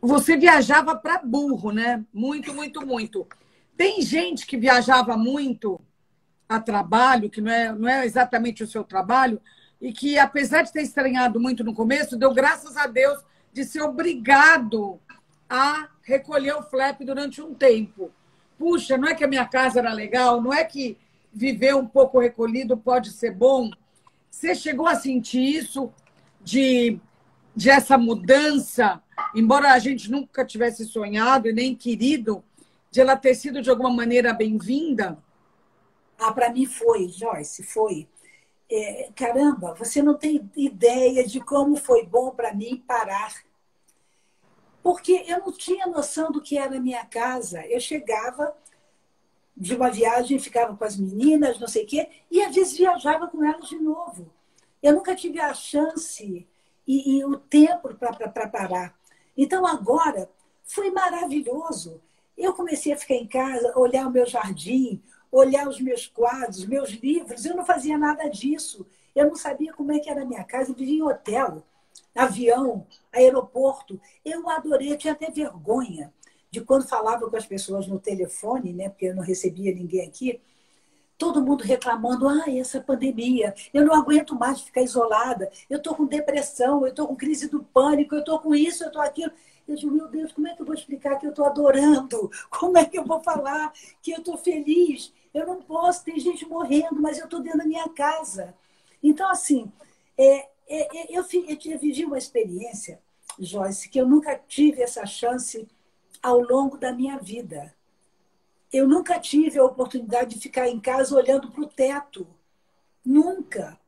você 0.00 0.36
viajava 0.36 0.94
para 0.94 1.18
burro, 1.18 1.72
né? 1.72 2.04
Muito, 2.12 2.52
muito, 2.54 2.86
muito. 2.86 3.26
Tem 3.76 4.02
gente 4.02 4.46
que 4.46 4.56
viajava 4.56 5.16
muito 5.16 5.80
a 6.48 6.60
trabalho, 6.60 7.30
que 7.30 7.40
não 7.40 7.50
é, 7.50 7.72
não 7.72 7.88
é 7.88 8.04
exatamente 8.04 8.62
o 8.62 8.68
seu 8.68 8.84
trabalho, 8.84 9.40
e 9.80 9.92
que, 9.92 10.18
apesar 10.18 10.62
de 10.62 10.72
ter 10.72 10.82
estranhado 10.82 11.40
muito 11.40 11.64
no 11.64 11.74
começo, 11.74 12.16
deu 12.16 12.32
graças 12.32 12.76
a 12.76 12.86
Deus 12.86 13.22
de 13.52 13.64
ser 13.64 13.82
obrigado 13.82 15.00
a 15.48 15.88
recolher 16.02 16.54
o 16.54 16.62
flap 16.62 17.00
durante 17.00 17.42
um 17.42 17.54
tempo. 17.54 18.10
Puxa, 18.58 18.96
não 18.96 19.08
é 19.08 19.14
que 19.14 19.24
a 19.24 19.28
minha 19.28 19.46
casa 19.46 19.78
era 19.80 19.92
legal, 19.92 20.40
não 20.40 20.52
é 20.52 20.64
que 20.64 20.96
viver 21.32 21.74
um 21.74 21.86
pouco 21.86 22.18
recolhido 22.18 22.76
pode 22.76 23.10
ser 23.10 23.32
bom. 23.32 23.70
Você 24.30 24.54
chegou 24.54 24.86
a 24.86 24.94
sentir 24.94 25.42
isso 25.42 25.92
de, 26.42 26.98
de 27.54 27.70
essa 27.70 27.98
mudança, 27.98 29.02
embora 29.34 29.72
a 29.72 29.78
gente 29.78 30.10
nunca 30.10 30.44
tivesse 30.44 30.86
sonhado 30.86 31.48
e 31.48 31.52
nem 31.52 31.74
querido, 31.74 32.42
de 32.90 33.00
ela 33.00 33.16
ter 33.16 33.34
sido 33.34 33.60
de 33.60 33.68
alguma 33.68 33.90
maneira 33.90 34.32
bem-vinda? 34.32 35.18
Ah, 36.18 36.32
para 36.32 36.50
mim 36.50 36.64
foi, 36.64 37.08
Joyce, 37.08 37.62
foi. 37.62 38.08
É, 38.70 39.10
caramba, 39.14 39.74
você 39.74 40.02
não 40.02 40.14
tem 40.14 40.50
ideia 40.56 41.26
de 41.26 41.40
como 41.40 41.76
foi 41.76 42.04
bom 42.04 42.30
para 42.30 42.54
mim 42.54 42.82
parar. 42.86 43.34
Porque 44.86 45.24
eu 45.26 45.40
não 45.40 45.50
tinha 45.50 45.84
noção 45.88 46.30
do 46.30 46.40
que 46.40 46.56
era 46.56 46.76
a 46.76 46.80
minha 46.80 47.04
casa. 47.04 47.66
Eu 47.66 47.80
chegava 47.80 48.56
de 49.56 49.74
uma 49.74 49.90
viagem, 49.90 50.38
ficava 50.38 50.76
com 50.76 50.84
as 50.84 50.96
meninas, 50.96 51.58
não 51.58 51.66
sei 51.66 51.82
o 51.82 51.86
quê, 51.88 52.08
e 52.30 52.40
às 52.40 52.54
vezes 52.54 52.78
viajava 52.78 53.26
com 53.26 53.44
elas 53.44 53.68
de 53.68 53.80
novo. 53.80 54.30
Eu 54.80 54.94
nunca 54.94 55.16
tive 55.16 55.40
a 55.40 55.52
chance 55.52 56.46
e, 56.86 57.18
e 57.18 57.24
o 57.24 57.36
tempo 57.36 57.92
para 57.96 58.48
parar. 58.48 58.96
Então, 59.36 59.66
agora, 59.66 60.30
foi 60.62 60.88
maravilhoso. 60.92 62.00
Eu 62.38 62.54
comecei 62.54 62.92
a 62.92 62.96
ficar 62.96 63.14
em 63.14 63.26
casa, 63.26 63.76
olhar 63.76 64.06
o 64.06 64.12
meu 64.12 64.24
jardim, 64.24 65.02
olhar 65.32 65.66
os 65.66 65.80
meus 65.80 66.06
quadros, 66.06 66.64
meus 66.64 66.90
livros. 66.90 67.44
Eu 67.44 67.56
não 67.56 67.66
fazia 67.66 67.98
nada 67.98 68.28
disso. 68.28 68.86
Eu 69.16 69.26
não 69.26 69.34
sabia 69.34 69.72
como 69.72 69.90
é 69.90 69.98
que 69.98 70.08
era 70.08 70.22
a 70.22 70.24
minha 70.24 70.44
casa. 70.44 70.70
Eu 70.70 70.76
vivia 70.76 70.98
em 70.98 71.02
hotel, 71.02 71.64
avião, 72.14 72.86
aeroporto. 73.16 74.00
Eu 74.24 74.48
adorei, 74.48 74.92
eu 74.92 74.98
tinha 74.98 75.12
até 75.12 75.30
vergonha 75.30 76.12
de 76.50 76.60
quando 76.60 76.86
falava 76.86 77.28
com 77.28 77.36
as 77.36 77.46
pessoas 77.46 77.86
no 77.86 77.98
telefone, 77.98 78.72
né? 78.72 78.88
Porque 78.88 79.06
eu 79.06 79.14
não 79.14 79.22
recebia 79.22 79.74
ninguém 79.74 80.06
aqui. 80.06 80.40
Todo 81.18 81.42
mundo 81.42 81.64
reclamando, 81.64 82.28
ah, 82.28 82.44
essa 82.48 82.80
pandemia, 82.80 83.54
eu 83.72 83.84
não 83.84 83.94
aguento 83.94 84.34
mais 84.34 84.60
ficar 84.60 84.82
isolada, 84.82 85.50
eu 85.68 85.78
estou 85.78 85.94
com 85.94 86.04
depressão, 86.04 86.82
eu 86.82 86.88
estou 86.88 87.06
com 87.08 87.16
crise 87.16 87.48
do 87.48 87.62
pânico, 87.62 88.14
eu 88.14 88.20
estou 88.20 88.38
com 88.38 88.54
isso, 88.54 88.84
eu 88.84 88.88
estou 88.88 89.00
aquilo. 89.02 89.32
Eu 89.66 89.74
digo, 89.74 89.90
meu 89.90 90.08
Deus, 90.08 90.32
como 90.32 90.46
é 90.46 90.54
que 90.54 90.62
eu 90.62 90.66
vou 90.66 90.74
explicar 90.74 91.18
que 91.18 91.26
eu 91.26 91.30
estou 91.30 91.44
adorando? 91.44 92.30
Como 92.48 92.78
é 92.78 92.84
que 92.84 92.96
eu 92.96 93.04
vou 93.04 93.20
falar 93.20 93.72
que 94.00 94.12
eu 94.12 94.18
estou 94.18 94.36
feliz? 94.36 95.12
Eu 95.34 95.44
não 95.44 95.60
posso, 95.60 96.04
tem 96.04 96.20
gente 96.20 96.46
morrendo, 96.46 97.02
mas 97.02 97.18
eu 97.18 97.24
estou 97.24 97.40
dentro 97.40 97.58
da 97.58 97.66
minha 97.66 97.88
casa. 97.88 98.54
Então, 99.02 99.28
assim, 99.28 99.70
é, 100.16 100.48
eu, 100.68 100.86
eu, 101.08 101.24
eu 101.64 101.78
vivi 101.78 102.04
uma 102.04 102.18
experiência, 102.18 103.00
Joyce, 103.38 103.88
que 103.88 104.00
eu 104.00 104.06
nunca 104.06 104.36
tive 104.36 104.82
essa 104.82 105.04
chance 105.06 105.66
ao 106.22 106.40
longo 106.40 106.76
da 106.76 106.92
minha 106.92 107.18
vida. 107.18 107.74
Eu 108.72 108.88
nunca 108.88 109.18
tive 109.18 109.58
a 109.58 109.64
oportunidade 109.64 110.34
de 110.34 110.40
ficar 110.40 110.68
em 110.68 110.80
casa 110.80 111.14
olhando 111.14 111.50
para 111.50 111.62
o 111.62 111.68
teto. 111.68 112.26
Nunca. 113.04 113.78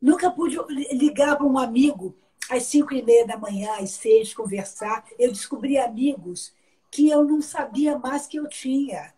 Nunca 0.00 0.30
pude 0.30 0.56
ligar 0.92 1.36
para 1.36 1.46
um 1.46 1.58
amigo 1.58 2.14
às 2.48 2.64
cinco 2.64 2.94
e 2.94 3.02
meia 3.02 3.26
da 3.26 3.36
manhã, 3.36 3.72
às 3.78 3.90
seis, 3.90 4.32
conversar. 4.32 5.04
Eu 5.18 5.30
descobri 5.30 5.78
amigos 5.78 6.54
que 6.90 7.08
eu 7.08 7.24
não 7.24 7.40
sabia 7.42 7.98
mais 7.98 8.26
que 8.26 8.38
eu 8.38 8.48
tinha. 8.48 9.12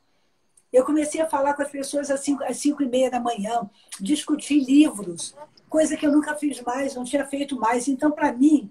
Eu 0.73 0.85
comecei 0.85 1.21
a 1.21 1.29
falar 1.29 1.55
com 1.55 1.63
as 1.63 1.71
pessoas 1.71 2.11
às 2.11 2.21
cinco, 2.21 2.43
às 2.45 2.57
cinco 2.57 2.83
e 2.83 2.89
meia 2.89 3.11
da 3.11 3.21
manhã, 3.21 3.69
discutir 4.01 4.61
livros, 4.65 5.35
coisa 5.73 5.97
que 5.97 6.07
eu 6.07 6.13
nunca 6.13 6.37
fiz 6.37 6.61
mais, 6.61 6.95
não 6.95 7.03
tinha 7.03 7.27
feito 7.27 7.59
mais. 7.59 7.89
Então, 7.89 8.11
para 8.11 8.31
mim, 8.31 8.71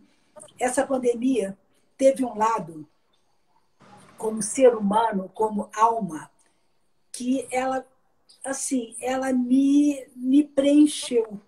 essa 0.59 0.85
pandemia 0.85 1.57
teve 1.97 2.23
um 2.23 2.37
lado, 2.37 2.87
como 4.19 4.39
ser 4.43 4.75
humano, 4.75 5.27
como 5.33 5.67
alma, 5.75 6.29
que 7.11 7.47
ela, 7.49 7.83
assim, 8.45 8.95
ela 9.01 9.33
me, 9.33 10.05
me 10.15 10.43
preencheu 10.43 11.41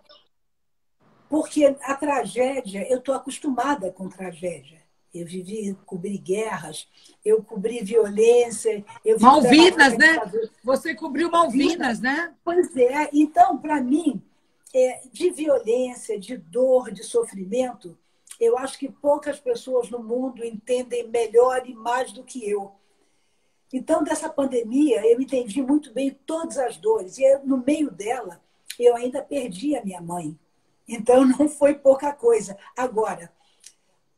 porque 1.28 1.76
a 1.82 1.94
tragédia, 1.94 2.86
eu 2.90 2.98
estou 2.98 3.14
acostumada 3.14 3.90
com 3.92 4.08
tragédia. 4.08 4.82
Eu 5.12 5.24
vivi, 5.24 5.76
cobri 5.86 6.18
guerras, 6.18 6.88
eu 7.24 7.42
cobri 7.42 7.80
violência. 7.82 8.84
Eu 9.04 9.20
Malvinas, 9.20 9.96
né? 9.96 10.18
Você 10.64 10.94
cobriu 10.94 11.30
Malvinas, 11.30 12.00
né? 12.00 12.34
Pois 12.44 12.76
é. 12.76 13.08
Então, 13.12 13.56
para 13.58 13.80
mim, 13.80 14.20
é, 14.74 15.02
de 15.12 15.30
violência, 15.30 16.18
de 16.18 16.36
dor, 16.36 16.90
de 16.90 17.04
sofrimento, 17.04 17.96
eu 18.40 18.58
acho 18.58 18.76
que 18.76 18.90
poucas 18.90 19.38
pessoas 19.38 19.88
no 19.88 20.02
mundo 20.02 20.44
entendem 20.44 21.08
melhor 21.08 21.62
e 21.68 21.72
mais 21.72 22.10
do 22.10 22.24
que 22.24 22.48
eu. 22.48 22.72
Então, 23.72 24.02
dessa 24.02 24.28
pandemia, 24.28 25.06
eu 25.06 25.20
entendi 25.20 25.62
muito 25.62 25.92
bem 25.92 26.10
todas 26.26 26.58
as 26.58 26.76
dores. 26.76 27.18
E 27.18 27.24
eu, 27.24 27.46
no 27.46 27.58
meio 27.58 27.90
dela, 27.90 28.42
eu 28.78 28.96
ainda 28.96 29.22
perdi 29.22 29.76
a 29.76 29.84
minha 29.84 30.00
mãe. 30.00 30.36
Então, 30.88 31.24
não 31.38 31.48
foi 31.48 31.74
pouca 31.74 32.12
coisa. 32.12 32.56
Agora, 32.76 33.32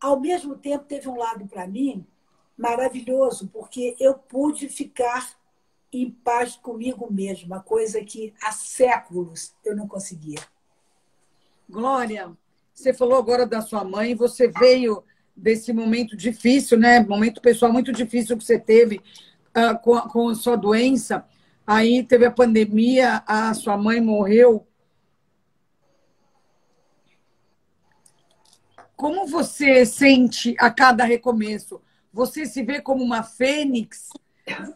ao 0.01 0.19
mesmo 0.19 0.57
tempo, 0.57 0.85
teve 0.85 1.09
um 1.09 1.17
lado 1.17 1.47
para 1.47 1.67
mim 1.67 2.07
maravilhoso, 2.57 3.49
porque 3.53 3.95
eu 4.01 4.15
pude 4.15 4.69
ficar 4.71 5.36
em 6.03 6.11
paz 6.11 6.57
comigo 6.57 7.13
mesma, 7.13 7.61
coisa 7.61 8.05
que 8.05 8.35
há 8.43 8.53
séculos 8.53 9.55
eu 9.65 9.77
não 9.77 9.87
conseguia. 9.87 10.41
Glória, 11.69 12.31
você 12.73 12.93
falou 12.93 13.19
agora 13.19 13.47
da 13.47 13.61
sua 13.61 13.83
mãe, 13.83 14.15
você 14.15 14.49
veio 14.49 15.03
desse 15.37 15.73
momento 15.73 16.17
difícil, 16.17 16.79
né? 16.79 17.01
Momento 17.01 17.41
pessoal 17.41 17.73
muito 17.73 17.93
difícil 17.93 18.37
que 18.37 18.45
você 18.45 18.59
teve 18.59 18.97
uh, 18.97 19.79
com, 19.83 19.95
a, 19.95 20.09
com 20.09 20.29
a 20.29 20.35
sua 20.35 20.57
doença. 20.57 21.27
Aí 21.67 22.03
teve 22.03 22.25
a 22.25 22.31
pandemia, 22.31 23.23
a 23.27 23.53
sua 23.55 23.77
mãe 23.77 24.01
morreu. 24.01 24.67
Como 28.95 29.27
você 29.27 29.85
sente 29.85 30.55
a 30.59 30.71
cada 30.71 31.05
recomeço? 31.05 31.83
Você 32.13 32.47
se 32.47 32.63
vê 32.63 32.81
como 32.81 33.05
uma 33.05 33.23
fênix? 33.23 34.11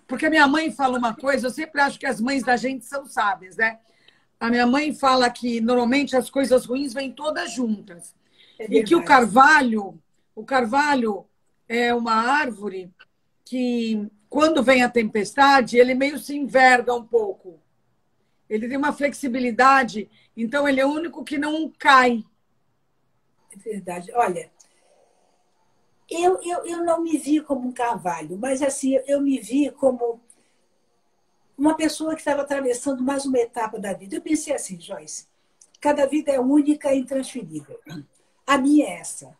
Porque 0.07 0.27
a 0.27 0.31
minha 0.31 0.47
mãe 0.47 0.71
fala 0.73 0.99
uma 0.99 1.15
coisa, 1.15 1.47
eu 1.47 1.51
sempre 1.51 1.81
acho 1.81 1.99
que 1.99 2.07
as 2.07 2.21
mães 2.21 2.43
da 2.43 2.57
gente 2.57 2.85
são 2.85 3.07
sábias, 3.07 3.57
né? 3.57 3.79
A 4.39 4.49
minha 4.49 4.67
mãe 4.67 4.93
fala 4.95 5.31
que 5.31 5.61
normalmente 5.61 6.17
as 6.17 6.31
coisas 6.31 6.65
ruins 6.65 6.93
vêm 6.93 7.13
todas 7.13 7.53
juntas. 7.53 8.15
É 8.59 8.67
e 8.69 8.83
que 8.83 8.97
o 8.97 9.05
carvalho, 9.05 10.01
o 10.35 10.45
carvalho 10.45 11.27
é 11.69 11.95
uma 11.95 12.15
árvore 12.15 12.91
que 13.45 14.11
quando 14.29 14.63
vem 14.63 14.83
a 14.83 14.89
tempestade, 14.89 15.77
ele 15.77 15.95
meio 15.95 16.19
se 16.19 16.37
enverga 16.37 16.95
um 16.95 17.05
pouco. 17.05 17.61
Ele 18.49 18.69
tem 18.69 18.77
uma 18.77 18.93
flexibilidade, 18.93 20.11
então 20.37 20.69
ele 20.69 20.81
é 20.81 20.87
o 20.87 20.93
único 20.93 21.25
que 21.25 21.39
não 21.39 21.71
cai. 21.79 22.25
É 23.53 23.57
verdade. 23.57 24.11
Olha, 24.15 24.51
eu, 26.11 26.41
eu, 26.43 26.65
eu 26.67 26.85
não 26.85 27.03
me 27.03 27.17
vi 27.17 27.41
como 27.41 27.69
um 27.69 27.73
carvalho, 27.73 28.37
mas 28.37 28.61
assim, 28.63 28.99
eu 29.07 29.21
me 29.21 29.39
vi 29.39 29.71
como 29.71 30.21
uma 31.57 31.77
pessoa 31.77 32.15
que 32.15 32.21
estava 32.21 32.43
atravessando 32.43 33.03
mais 33.03 33.25
uma 33.25 33.39
etapa 33.39 33.79
da 33.79 33.93
vida. 33.93 34.17
Eu 34.17 34.23
pensei 34.23 34.55
assim, 34.55 34.81
Joyce, 34.81 35.27
cada 35.81 36.07
vida 36.07 36.33
é 36.33 36.41
única 36.41 36.93
e 36.93 36.99
intransferível. 36.99 37.79
A 38.47 38.59
minha 38.59 38.87
é 38.87 39.01
essa. 39.01 39.39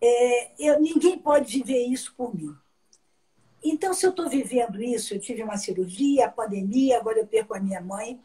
É, 0.00 0.50
eu, 0.58 0.80
ninguém 0.80 1.18
pode 1.18 1.58
viver 1.58 1.84
isso 1.86 2.14
por 2.16 2.34
mim. 2.34 2.54
Então, 3.62 3.92
se 3.92 4.06
eu 4.06 4.10
estou 4.10 4.28
vivendo 4.28 4.82
isso, 4.82 5.12
eu 5.12 5.20
tive 5.20 5.42
uma 5.42 5.56
cirurgia, 5.56 6.26
a 6.26 6.30
pandemia, 6.30 6.98
agora 6.98 7.18
eu 7.18 7.26
perco 7.26 7.54
a 7.54 7.60
minha 7.60 7.80
mãe, 7.80 8.20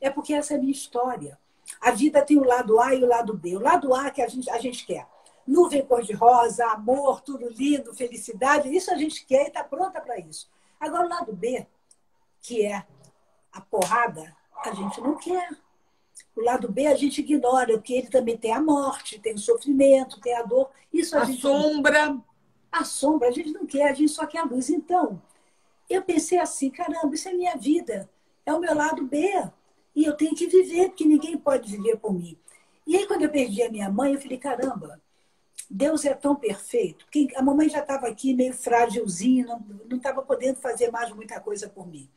é 0.00 0.10
porque 0.10 0.32
essa 0.32 0.54
é 0.54 0.56
a 0.56 0.60
minha 0.60 0.72
história. 0.72 1.38
A 1.80 1.90
vida 1.90 2.22
tem 2.22 2.38
o 2.38 2.44
lado 2.44 2.80
A 2.80 2.94
e 2.94 3.04
o 3.04 3.06
lado 3.06 3.36
B. 3.36 3.56
O 3.56 3.60
lado 3.60 3.94
A 3.94 4.10
que 4.10 4.22
a 4.22 4.26
gente, 4.26 4.50
a 4.50 4.58
gente 4.58 4.84
quer. 4.84 5.06
Nuvem 5.50 5.84
cor-de-rosa, 5.84 6.64
amor, 6.66 7.22
tudo 7.22 7.48
lindo, 7.48 7.92
felicidade, 7.92 8.74
isso 8.74 8.92
a 8.92 8.96
gente 8.96 9.26
quer 9.26 9.46
e 9.46 9.48
está 9.48 9.64
pronta 9.64 10.00
para 10.00 10.16
isso. 10.16 10.48
Agora, 10.78 11.06
o 11.06 11.08
lado 11.08 11.32
B 11.32 11.66
que 12.40 12.64
é 12.64 12.86
a 13.52 13.60
porrada, 13.60 14.34
a 14.64 14.72
gente 14.72 15.00
não 15.00 15.16
quer. 15.16 15.50
O 16.36 16.42
lado 16.42 16.70
B 16.70 16.86
a 16.86 16.94
gente 16.94 17.20
ignora, 17.20 17.74
porque 17.74 17.94
ele 17.94 18.08
também 18.08 18.36
tem 18.36 18.52
a 18.52 18.62
morte, 18.62 19.18
tem 19.18 19.34
o 19.34 19.38
sofrimento, 19.38 20.20
tem 20.20 20.34
a 20.36 20.42
dor. 20.42 20.70
Isso 20.92 21.16
a, 21.16 21.22
a 21.22 21.24
gente 21.24 21.40
sombra. 21.40 22.16
A 22.70 22.84
sombra 22.84 23.28
a 23.28 23.32
gente 23.32 23.50
não 23.50 23.66
quer, 23.66 23.90
a 23.90 23.94
gente 23.94 24.12
só 24.12 24.26
quer 24.26 24.38
a 24.38 24.44
luz. 24.44 24.70
Então, 24.70 25.20
eu 25.88 26.02
pensei 26.02 26.38
assim, 26.38 26.70
caramba, 26.70 27.12
isso 27.14 27.28
é 27.28 27.32
minha 27.32 27.56
vida, 27.56 28.08
é 28.46 28.54
o 28.54 28.60
meu 28.60 28.74
lado 28.74 29.04
B. 29.04 29.28
E 29.96 30.04
eu 30.04 30.16
tenho 30.16 30.34
que 30.36 30.46
viver, 30.46 30.90
porque 30.90 31.04
ninguém 31.04 31.36
pode 31.36 31.68
viver 31.68 31.96
por 31.96 32.12
mim. 32.12 32.38
E 32.86 32.96
aí, 32.96 33.06
quando 33.06 33.22
eu 33.22 33.30
perdi 33.30 33.62
a 33.62 33.70
minha 33.70 33.90
mãe, 33.90 34.14
eu 34.14 34.20
falei, 34.20 34.38
caramba, 34.38 35.00
Deus 35.70 36.04
é 36.04 36.12
tão 36.12 36.34
perfeito. 36.34 37.04
Porque 37.04 37.28
a 37.36 37.42
mamãe 37.42 37.68
já 37.68 37.78
estava 37.78 38.08
aqui 38.08 38.34
meio 38.34 38.52
frágilzinha, 38.52 39.46
não 39.88 39.96
estava 39.96 40.20
podendo 40.20 40.56
fazer 40.56 40.90
mais 40.90 41.12
muita 41.12 41.40
coisa 41.40 41.68
por 41.68 41.86
mim. 41.86 42.10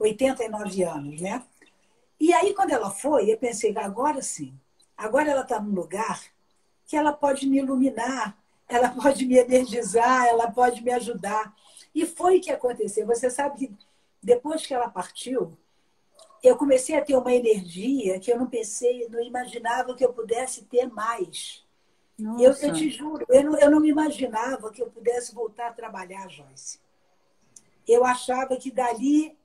89 0.00 0.82
anos, 0.82 1.20
né? 1.20 1.44
E 2.18 2.32
aí, 2.32 2.52
quando 2.52 2.72
ela 2.72 2.90
foi, 2.90 3.30
eu 3.32 3.38
pensei, 3.38 3.72
agora 3.76 4.20
sim, 4.20 4.52
agora 4.96 5.30
ela 5.30 5.42
está 5.42 5.60
num 5.60 5.72
lugar 5.72 6.20
que 6.84 6.96
ela 6.96 7.12
pode 7.12 7.46
me 7.46 7.58
iluminar, 7.58 8.36
ela 8.68 8.88
pode 9.00 9.24
me 9.24 9.36
energizar, 9.36 10.26
ela 10.26 10.50
pode 10.50 10.82
me 10.82 10.90
ajudar. 10.92 11.54
E 11.94 12.04
foi 12.04 12.38
o 12.38 12.40
que 12.40 12.50
aconteceu. 12.50 13.06
Você 13.06 13.30
sabe 13.30 13.58
que 13.58 13.76
depois 14.20 14.66
que 14.66 14.74
ela 14.74 14.90
partiu, 14.90 15.56
eu 16.42 16.56
comecei 16.56 16.96
a 16.96 17.04
ter 17.04 17.16
uma 17.16 17.32
energia 17.32 18.18
que 18.18 18.32
eu 18.32 18.38
não 18.38 18.48
pensei, 18.48 19.08
não 19.08 19.22
imaginava 19.22 19.94
que 19.94 20.04
eu 20.04 20.12
pudesse 20.12 20.64
ter 20.64 20.86
mais. 20.88 21.64
Eu, 22.18 22.52
eu, 22.52 22.72
te 22.72 22.90
juro, 22.90 23.24
eu 23.28 23.44
não, 23.44 23.58
eu 23.58 23.70
não 23.70 23.80
me 23.80 23.90
imaginava 23.90 24.72
que 24.72 24.82
eu 24.82 24.90
pudesse 24.90 25.32
voltar 25.32 25.68
a 25.68 25.72
trabalhar, 25.72 26.28
Joyce. 26.28 26.80
Eu 27.86 28.04
achava 28.04 28.56
que 28.56 28.72
dali 28.72 29.38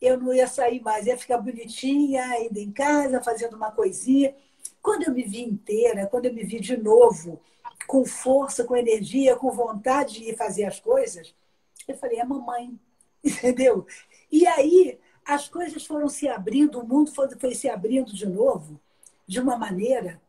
eu 0.00 0.18
não 0.18 0.34
ia 0.34 0.48
sair 0.48 0.80
mais, 0.80 1.06
ia 1.06 1.16
ficar 1.16 1.38
bonitinha, 1.38 2.24
ainda 2.24 2.58
em 2.58 2.72
casa, 2.72 3.22
fazendo 3.22 3.56
uma 3.56 3.70
coisinha. 3.70 4.34
Quando 4.82 5.04
eu 5.04 5.14
me 5.14 5.22
vi 5.22 5.44
inteira, 5.44 6.06
quando 6.08 6.26
eu 6.26 6.34
me 6.34 6.42
vi 6.42 6.58
de 6.58 6.76
novo, 6.76 7.40
com 7.86 8.04
força, 8.04 8.64
com 8.64 8.76
energia, 8.76 9.36
com 9.36 9.50
vontade 9.52 10.20
de 10.20 10.36
fazer 10.36 10.64
as 10.64 10.80
coisas, 10.80 11.32
eu 11.86 11.96
falei, 11.96 12.18
é 12.18 12.24
mamãe, 12.24 12.78
entendeu? 13.22 13.86
E 14.30 14.46
aí 14.48 14.98
as 15.24 15.48
coisas 15.48 15.86
foram 15.86 16.08
se 16.08 16.28
abrindo, 16.28 16.80
o 16.80 16.86
mundo 16.86 17.12
foi, 17.12 17.30
foi 17.38 17.54
se 17.54 17.68
abrindo 17.68 18.12
de 18.12 18.26
novo, 18.26 18.80
de 19.26 19.40
uma 19.40 19.56
maneira 19.56 20.20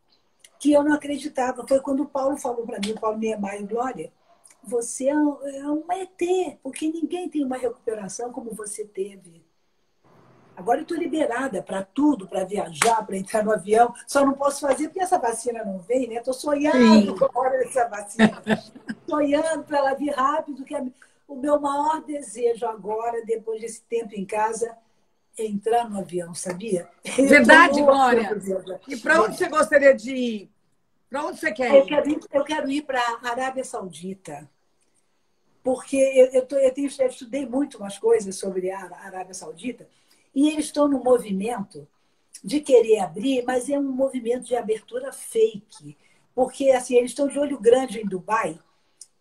que 0.60 0.72
eu 0.72 0.84
não 0.84 0.94
acreditava. 0.94 1.66
Foi 1.68 1.80
quando 1.80 2.03
o 2.03 2.10
Paulo 2.10 2.38
falou 2.38 2.66
para 2.66 2.79
mim, 2.79 2.96
Paulo 2.96 3.18
Niemeyer 3.18 3.68
Glória, 3.68 4.12
você 4.64 5.08
é 5.08 5.18
um, 5.18 5.84
é 5.92 6.01
ET, 6.01 6.58
porque 6.62 6.88
ninguém 6.92 7.29
tem 7.29 7.44
uma 7.44 7.58
recuperação 7.58 8.31
como 8.31 8.51
você 8.51 8.84
teve. 8.84 9.46
Agora 10.55 10.79
eu 10.79 10.81
estou 10.81 10.98
liberada 10.98 11.62
para 11.62 11.84
tudo, 11.84 12.27
para 12.27 12.44
viajar, 12.44 13.05
para 13.05 13.16
entrar 13.16 13.44
no 13.44 13.53
avião. 13.53 13.94
Só 14.08 14.25
não 14.25 14.34
posso 14.34 14.62
fazer 14.62 14.88
porque 14.88 15.00
essa 15.00 15.20
vacina 15.20 15.64
não 15.64 15.77
vem, 15.79 16.08
né? 16.08 16.16
Estou 16.16 16.34
sonhando 16.34 17.16
com 17.16 17.25
a 17.25 17.40
hora 17.40 17.60
dessa 17.60 17.88
vacina. 17.88 18.42
sonhando 19.08 19.64
para 19.64 19.77
ela 19.77 19.94
vir 19.94 20.10
rápido, 20.10 20.66
que 20.66 20.75
é 20.75 20.84
o 21.27 21.36
meu 21.36 21.60
maior 21.60 22.03
desejo 22.03 22.66
agora, 22.66 23.24
depois 23.24 23.62
desse 23.62 23.84
tempo 23.84 24.16
em 24.16 24.25
casa, 24.25 24.75
é 25.38 25.46
entrar 25.46 25.88
no 25.88 26.00
avião, 26.00 26.34
sabia? 26.34 26.90
Verdade, 27.03 27.79
Glória. 27.81 28.42
E 28.88 28.98
para 28.98 29.22
onde 29.22 29.38
você 29.38 29.48
gostaria 29.48 29.94
de 29.94 30.16
ir? 30.16 30.51
Para 31.09 31.25
onde 31.25 31.39
você 31.39 31.51
quer 31.51 31.72
ir? 31.72 31.77
Eu 31.77 31.85
quero 31.85 32.09
ir, 32.09 32.20
eu 32.31 32.43
quero 32.43 32.72
ir 32.72 32.81
para 32.83 33.00
a 33.00 33.29
Arábia 33.29 33.63
Saudita. 33.63 34.50
Porque 35.63 35.98
eu, 35.98 36.27
eu, 36.27 36.46
tô, 36.46 36.55
eu, 36.57 36.74
tenho, 36.74 36.89
eu 37.00 37.07
estudei 37.07 37.46
muito 37.46 37.77
umas 37.77 37.98
coisas 37.98 38.35
sobre 38.35 38.72
a 38.72 38.79
Arábia 39.03 39.33
Saudita 39.33 39.87
e 40.33 40.50
eles 40.50 40.65
estão 40.65 40.87
no 40.87 41.03
movimento 41.03 41.87
de 42.43 42.61
querer 42.61 43.00
abrir, 43.00 43.43
mas 43.43 43.70
é 43.70 43.77
um 43.77 43.91
movimento 43.91 44.46
de 44.46 44.55
abertura 44.55 45.11
fake. 45.11 45.98
Porque 46.33 46.70
assim, 46.70 46.96
eles 46.96 47.11
estão 47.11 47.27
de 47.27 47.39
olho 47.39 47.59
grande 47.59 48.00
em 48.00 48.05
Dubai, 48.05 48.59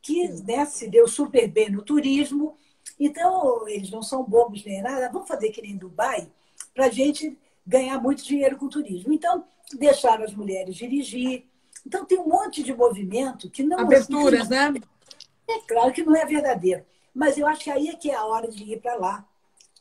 que 0.02 0.28
né, 0.42 0.64
se 0.66 0.88
deu 0.88 1.08
super 1.08 1.48
bem 1.48 1.70
no 1.70 1.82
turismo. 1.82 2.56
Então, 3.00 3.66
eles 3.66 3.90
não 3.90 4.02
são 4.02 4.22
bobos 4.22 4.64
nem 4.64 4.82
nada. 4.82 5.10
Vamos 5.10 5.26
fazer 5.26 5.50
que 5.50 5.62
nem 5.62 5.76
Dubai 5.76 6.28
para 6.74 6.86
a 6.86 6.90
gente 6.90 7.36
ganhar 7.66 8.00
muito 8.00 8.22
dinheiro 8.22 8.56
com 8.56 8.66
o 8.66 8.70
turismo. 8.70 9.12
Então, 9.12 9.44
deixaram 9.72 10.24
as 10.24 10.34
mulheres 10.34 10.76
dirigir. 10.76 11.44
Então, 11.86 12.04
tem 12.04 12.18
um 12.18 12.28
monte 12.28 12.62
de 12.62 12.74
movimento 12.74 13.48
que 13.48 13.62
não... 13.62 13.78
Aberturas, 13.78 14.48
né? 14.48 14.74
É 15.48 15.60
claro 15.60 15.92
que 15.92 16.02
não 16.02 16.16
é 16.16 16.26
verdadeiro. 16.26 16.84
Mas 17.14 17.38
eu 17.38 17.46
acho 17.46 17.64
que 17.64 17.70
aí 17.70 17.88
é 17.88 17.94
que 17.94 18.10
é 18.10 18.14
a 18.16 18.24
hora 18.24 18.48
de 18.48 18.64
ir 18.64 18.80
para 18.80 18.96
lá 18.96 19.24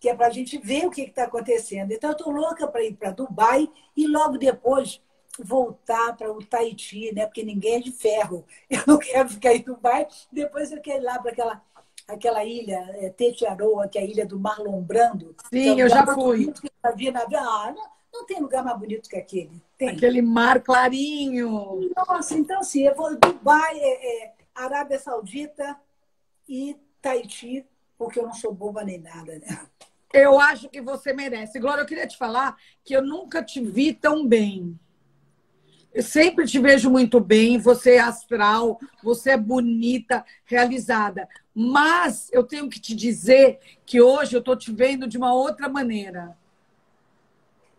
que 0.06 0.10
é 0.10 0.16
para 0.16 0.28
a 0.28 0.30
gente 0.30 0.58
ver 0.60 0.86
o 0.86 0.92
que 0.92 1.02
está 1.02 1.24
acontecendo. 1.24 1.92
Então, 1.92 2.12
eu 2.12 2.16
estou 2.16 2.32
louca 2.32 2.68
para 2.68 2.84
ir 2.84 2.94
para 2.94 3.10
Dubai 3.10 3.68
e 3.98 4.06
logo 4.06 4.38
depois 4.38 5.02
voltar 5.40 6.16
para 6.16 6.32
o 6.32 6.46
Tahiti, 6.46 7.12
né? 7.12 7.26
porque 7.26 7.44
ninguém 7.44 7.78
é 7.78 7.80
de 7.80 7.92
ferro. 7.92 8.46
Eu 8.70 8.84
não 8.86 9.00
quero 9.00 9.30
ficar 9.30 9.54
em 9.54 9.62
Dubai, 9.62 10.08
depois 10.32 10.72
eu 10.72 10.80
quero 10.80 11.02
ir 11.02 11.06
lá 11.06 11.20
para 11.20 11.32
aquela, 11.32 11.62
aquela 12.08 12.46
ilha, 12.46 12.78
é, 13.00 13.10
Tetiaroa, 13.10 13.88
que 13.88 13.98
é 13.98 14.02
a 14.02 14.06
ilha 14.06 14.26
do 14.26 14.40
Marlon 14.40 14.82
Brando. 14.82 15.36
Sim, 15.52 15.80
é 15.80 15.84
eu 15.84 15.90
já 15.90 16.06
fui. 16.14 16.54
Na... 17.12 17.26
ah, 17.40 17.76
não, 18.16 18.26
tem 18.26 18.40
lugar 18.40 18.64
mais 18.64 18.78
bonito 18.80 19.10
que 19.10 19.18
aquele. 19.18 19.62
Tem. 19.78 19.90
Aquele 19.90 20.22
mar 20.22 20.62
clarinho. 20.62 21.92
Nossa, 21.96 22.36
então 22.36 22.60
assim, 22.60 22.84
eu 22.84 22.96
vou 22.96 23.18
Dubai, 23.18 23.78
é, 23.78 24.24
é, 24.24 24.34
Arábia 24.54 24.98
Saudita 24.98 25.78
e 26.48 26.78
Tahiti, 27.02 27.66
porque 27.98 28.20
eu 28.20 28.24
não 28.24 28.34
sou 28.34 28.54
boba 28.54 28.84
nem 28.84 29.00
nada, 29.00 29.40
né? 29.40 29.68
Eu 30.14 30.40
acho 30.40 30.70
que 30.70 30.82
você 30.82 31.12
merece. 31.12 31.60
Glória, 31.60 31.82
eu 31.82 31.86
queria 31.86 32.08
te 32.08 32.18
falar 32.18 32.56
que 32.84 32.96
eu 32.96 33.02
nunca 33.02 33.44
te 33.44 33.62
vi 33.62 33.94
tão 33.94 34.26
bem. 34.26 34.80
Eu 35.94 36.04
sempre 36.04 36.46
te 36.46 36.60
vejo 36.60 36.90
muito 36.90 37.20
bem, 37.20 37.58
você 37.58 37.96
é 37.96 38.00
astral, 38.00 38.80
você 39.02 39.32
é 39.32 39.38
bonita, 39.38 40.26
realizada. 40.46 41.28
Mas 41.54 42.30
eu 42.34 42.44
tenho 42.44 42.70
que 42.70 42.80
te 42.80 42.94
dizer 42.94 43.60
que 43.86 44.02
hoje 44.02 44.36
eu 44.36 44.40
estou 44.40 44.58
te 44.58 44.74
vendo 44.74 45.08
de 45.08 45.18
uma 45.18 45.34
outra 45.34 45.70
maneira. 45.70 46.38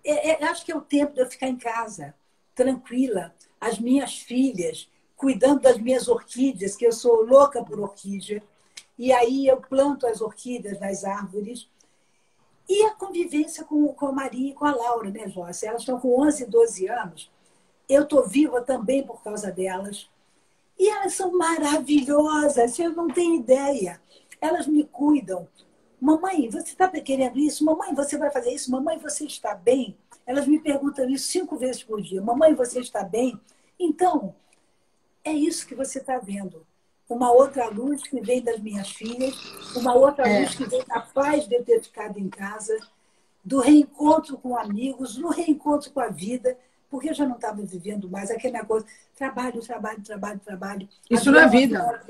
É, 0.06 0.30
é, 0.30 0.44
acho 0.44 0.64
que 0.64 0.70
é 0.70 0.76
o 0.76 0.80
tempo 0.80 1.14
de 1.14 1.20
eu 1.20 1.28
ficar 1.28 1.48
em 1.48 1.56
casa, 1.56 2.14
tranquila, 2.54 3.34
as 3.60 3.80
minhas 3.80 4.16
filhas, 4.16 4.88
cuidando 5.16 5.62
das 5.62 5.78
minhas 5.78 6.06
orquídeas, 6.06 6.76
que 6.76 6.86
eu 6.86 6.92
sou 6.92 7.24
louca 7.24 7.64
por 7.64 7.80
orquídea. 7.80 8.40
E 8.96 9.12
aí 9.12 9.48
eu 9.48 9.56
planto 9.56 10.06
as 10.06 10.20
orquídeas 10.20 10.78
nas 10.78 11.04
árvores 11.04 11.68
e 12.68 12.84
a 12.84 12.94
convivência 12.94 13.64
com, 13.64 13.86
com 13.88 14.06
a 14.06 14.12
Maria 14.12 14.50
e 14.50 14.54
com 14.54 14.64
a 14.64 14.74
Laura, 14.74 15.10
né, 15.10 15.28
José? 15.28 15.66
Elas 15.66 15.82
estão 15.82 15.98
com 15.98 16.20
11, 16.22 16.46
12 16.46 16.88
anos. 16.88 17.30
Eu 17.88 18.02
estou 18.02 18.26
viva 18.26 18.60
também 18.60 19.04
por 19.04 19.22
causa 19.22 19.50
delas. 19.50 20.08
E 20.78 20.88
elas 20.88 21.14
são 21.14 21.36
maravilhosas, 21.36 22.78
eu 22.78 22.92
não 22.92 23.08
tenho 23.08 23.36
ideia. 23.36 24.00
Elas 24.40 24.66
me 24.66 24.84
cuidam. 24.84 25.48
Mamãe, 26.00 26.48
você 26.50 26.68
está 26.68 26.88
querendo 26.88 27.38
isso? 27.38 27.64
Mamãe, 27.64 27.94
você 27.94 28.16
vai 28.18 28.30
fazer 28.30 28.50
isso? 28.50 28.70
Mamãe, 28.70 28.98
você 28.98 29.24
está 29.24 29.54
bem? 29.54 29.96
Elas 30.26 30.46
me 30.46 30.58
perguntam 30.58 31.08
isso 31.08 31.28
cinco 31.28 31.56
vezes 31.56 31.82
por 31.82 32.00
dia. 32.02 32.20
Mamãe, 32.20 32.54
você 32.54 32.80
está 32.80 33.02
bem? 33.02 33.40
Então, 33.78 34.34
é 35.24 35.32
isso 35.32 35.66
que 35.66 35.74
você 35.74 35.98
está 35.98 36.18
vendo 36.18 36.66
uma 37.08 37.30
outra 37.30 37.68
luz 37.68 38.02
que 38.02 38.20
vem 38.20 38.42
das 38.42 38.60
minhas 38.60 38.90
filhas, 38.90 39.34
uma 39.76 39.94
outra 39.94 40.28
é. 40.28 40.40
luz 40.40 40.54
que 40.54 40.64
vem 40.64 40.84
da 40.84 41.00
paz 41.00 41.46
de 41.46 41.54
eu 41.54 41.64
ter 41.64 41.82
ficado 41.82 42.18
em 42.18 42.28
casa, 42.28 42.76
do 43.44 43.60
reencontro 43.60 44.36
com 44.38 44.56
amigos, 44.56 45.16
do 45.16 45.28
reencontro 45.28 45.90
com 45.92 46.00
a 46.00 46.08
vida, 46.08 46.58
porque 46.90 47.10
eu 47.10 47.14
já 47.14 47.24
não 47.26 47.36
estava 47.36 47.62
vivendo 47.62 48.10
mais 48.10 48.30
aquele 48.30 48.54
negócio, 48.54 48.86
trabalho, 49.16 49.60
trabalho, 49.60 50.02
trabalho, 50.02 50.40
trabalho. 50.40 50.88
Isso 51.08 51.30
não 51.30 51.40
é 51.40 51.48
vida. 51.48 52.02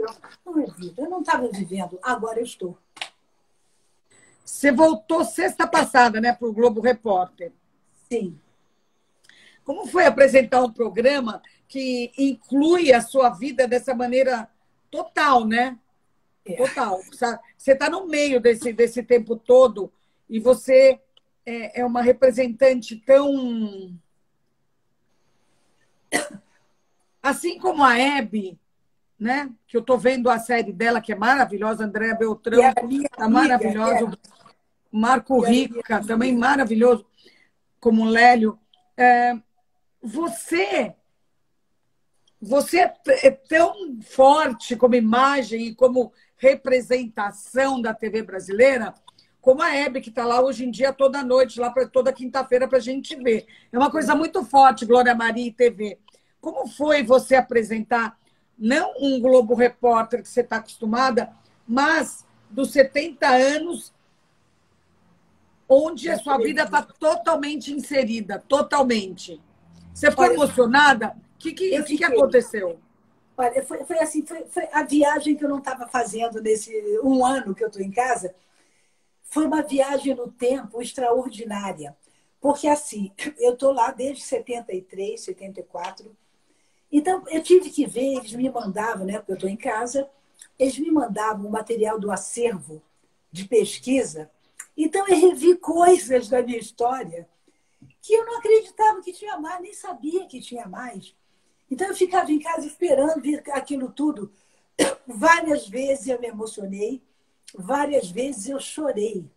Não 0.44 0.60
é 0.60 0.66
vida. 0.66 1.02
Eu 1.02 1.10
não 1.10 1.20
estava 1.20 1.48
vivendo, 1.48 1.98
agora 2.02 2.38
eu 2.38 2.44
estou. 2.44 2.78
Você 4.46 4.70
voltou 4.70 5.24
sexta 5.24 5.66
passada, 5.66 6.20
né, 6.20 6.32
para 6.32 6.46
o 6.46 6.52
Globo 6.52 6.80
Repórter. 6.80 7.52
Sim. 8.08 8.38
Como 9.64 9.88
foi 9.88 10.06
apresentar 10.06 10.62
um 10.62 10.72
programa 10.72 11.42
que 11.66 12.12
inclui 12.16 12.92
a 12.92 13.00
sua 13.00 13.30
vida 13.30 13.66
dessa 13.66 13.92
maneira 13.92 14.48
total, 14.88 15.44
né? 15.44 15.76
É. 16.44 16.54
Total. 16.54 17.02
Você 17.02 17.72
está 17.72 17.90
no 17.90 18.06
meio 18.06 18.40
desse, 18.40 18.72
desse 18.72 19.02
tempo 19.02 19.34
todo 19.34 19.92
e 20.30 20.38
você 20.38 21.00
é, 21.44 21.80
é 21.80 21.84
uma 21.84 22.00
representante 22.00 22.94
tão. 22.94 23.98
Assim 27.20 27.58
como 27.58 27.82
a 27.82 27.98
Hebe, 27.98 28.56
né? 29.18 29.50
Que 29.66 29.76
eu 29.76 29.80
estou 29.80 29.98
vendo 29.98 30.28
a 30.28 30.38
série 30.38 30.72
dela, 30.72 31.00
que 31.00 31.12
é 31.12 31.16
maravilhosa, 31.16 31.84
Andréa 31.84 32.14
Beltrão, 32.14 32.60
está 32.60 33.28
maravilhosa. 33.28 34.04
É. 34.04 34.36
Marco 34.90 35.40
Rica, 35.40 36.02
também 36.06 36.36
maravilhoso, 36.36 37.04
como 37.80 38.04
Lélio. 38.04 38.58
É, 38.96 39.36
você 40.02 40.94
você 42.40 42.80
é, 42.80 42.94
é 43.24 43.30
tão 43.30 43.98
forte 44.02 44.76
como 44.76 44.94
imagem 44.94 45.68
e 45.68 45.74
como 45.74 46.12
representação 46.36 47.80
da 47.80 47.94
TV 47.94 48.22
brasileira, 48.22 48.94
como 49.40 49.62
a 49.62 49.74
Hebe, 49.74 50.00
que 50.00 50.10
está 50.10 50.24
lá 50.24 50.40
hoje 50.40 50.64
em 50.64 50.70
dia 50.70 50.92
toda 50.92 51.22
noite, 51.22 51.60
lá 51.60 51.70
para 51.70 51.88
toda 51.88 52.12
quinta-feira 52.12 52.68
para 52.68 52.78
a 52.78 52.80
gente 52.80 53.16
ver. 53.16 53.46
É 53.72 53.78
uma 53.78 53.90
coisa 53.90 54.14
muito 54.14 54.44
forte, 54.44 54.84
Glória 54.84 55.14
Maria 55.14 55.46
e 55.46 55.52
TV. 55.52 55.98
Como 56.40 56.68
foi 56.68 57.02
você 57.02 57.36
apresentar, 57.36 58.18
não 58.58 58.94
um 59.00 59.20
Globo 59.20 59.54
Repórter 59.54 60.22
que 60.22 60.28
você 60.28 60.40
está 60.40 60.56
acostumada, 60.56 61.32
mas 61.66 62.24
dos 62.50 62.70
70 62.70 63.26
anos, 63.26 63.92
onde 65.68 66.08
a 66.08 66.18
sua 66.18 66.38
vida 66.38 66.62
está 66.62 66.82
totalmente 66.82 67.72
inserida, 67.72 68.42
totalmente. 68.48 69.40
Você 69.92 70.10
ficou 70.10 70.26
emocionada? 70.26 71.16
O 71.34 71.38
que, 71.38 71.52
que, 71.52 71.82
que, 71.82 71.98
que 71.98 72.04
aconteceu? 72.04 72.78
Olha, 73.36 73.62
foi, 73.62 73.84
foi 73.84 73.98
assim, 73.98 74.24
foi, 74.24 74.46
foi, 74.46 74.66
a 74.72 74.82
viagem 74.82 75.36
que 75.36 75.44
eu 75.44 75.48
não 75.48 75.58
estava 75.58 75.86
fazendo 75.86 76.40
nesse 76.40 76.72
um 77.02 77.24
ano 77.24 77.54
que 77.54 77.62
eu 77.62 77.68
estou 77.68 77.82
em 77.82 77.90
casa. 77.90 78.34
Foi 79.24 79.46
uma 79.46 79.62
viagem 79.62 80.14
no 80.14 80.30
tempo 80.30 80.80
extraordinária. 80.80 81.96
Porque 82.40 82.68
assim, 82.68 83.12
eu 83.38 83.52
estou 83.52 83.72
lá 83.72 83.90
desde 83.90 84.22
73, 84.22 85.20
74. 85.20 86.16
Então, 86.96 87.22
eu 87.28 87.42
tive 87.42 87.68
que 87.68 87.84
ver, 87.84 88.16
eles 88.16 88.32
me 88.32 88.48
mandavam, 88.48 89.04
né? 89.04 89.18
Porque 89.18 89.32
eu 89.32 89.34
estou 89.34 89.50
em 89.50 89.56
casa, 89.56 90.08
eles 90.58 90.78
me 90.78 90.90
mandavam 90.90 91.46
o 91.46 91.52
material 91.52 92.00
do 92.00 92.10
acervo 92.10 92.82
de 93.30 93.44
pesquisa. 93.44 94.30
Então, 94.74 95.06
eu 95.06 95.28
revi 95.28 95.56
coisas 95.56 96.26
da 96.30 96.42
minha 96.42 96.56
história 96.56 97.28
que 98.00 98.14
eu 98.14 98.24
não 98.24 98.38
acreditava 98.38 99.02
que 99.02 99.12
tinha 99.12 99.38
mais, 99.38 99.60
nem 99.60 99.74
sabia 99.74 100.24
que 100.26 100.40
tinha 100.40 100.66
mais. 100.66 101.14
Então 101.70 101.88
eu 101.88 101.94
ficava 101.94 102.32
em 102.32 102.38
casa 102.38 102.66
esperando 102.66 103.20
vir 103.20 103.42
aquilo 103.50 103.90
tudo. 103.92 104.32
Várias 105.06 105.68
vezes 105.68 106.06
eu 106.06 106.18
me 106.18 106.28
emocionei, 106.28 107.02
várias 107.54 108.10
vezes 108.10 108.48
eu 108.48 108.58
chorei. 108.58 109.28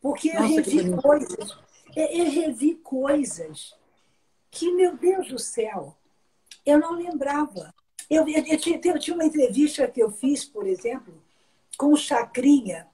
Porque 0.00 0.32
Nossa, 0.32 0.46
eu 0.46 0.56
revi 0.56 0.96
coisas, 1.00 1.58
eu 1.94 2.30
revi 2.30 2.74
coisas 2.76 3.74
que, 4.50 4.72
meu 4.72 4.96
Deus 4.96 5.28
do 5.28 5.38
céu, 5.38 5.96
eu 6.64 6.78
não 6.78 6.92
lembrava. 6.92 7.74
Eu, 8.08 8.28
eu, 8.28 8.44
eu, 8.46 8.58
tinha, 8.58 8.80
eu 8.84 8.98
tinha 8.98 9.14
uma 9.14 9.24
entrevista 9.24 9.88
que 9.88 10.02
eu 10.02 10.10
fiz, 10.10 10.44
por 10.44 10.66
exemplo, 10.66 11.22
com 11.76 11.92
o 11.92 11.96
Chacrinha, 11.96 12.86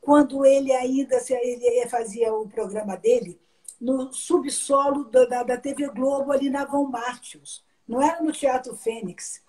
quando 0.00 0.44
ele 0.44 0.72
ainda 0.72 1.16
ele 1.30 1.88
fazia 1.88 2.32
o 2.32 2.48
programa 2.48 2.96
dele 2.96 3.40
no 3.80 4.12
subsolo 4.12 5.04
da, 5.04 5.42
da 5.42 5.56
TV 5.56 5.88
Globo, 5.88 6.32
ali 6.32 6.48
na 6.48 6.64
Von 6.64 6.86
Martius 6.86 7.66
não 7.86 8.02
era 8.02 8.22
no 8.22 8.32
Teatro 8.32 8.76
Fênix. 8.76 9.42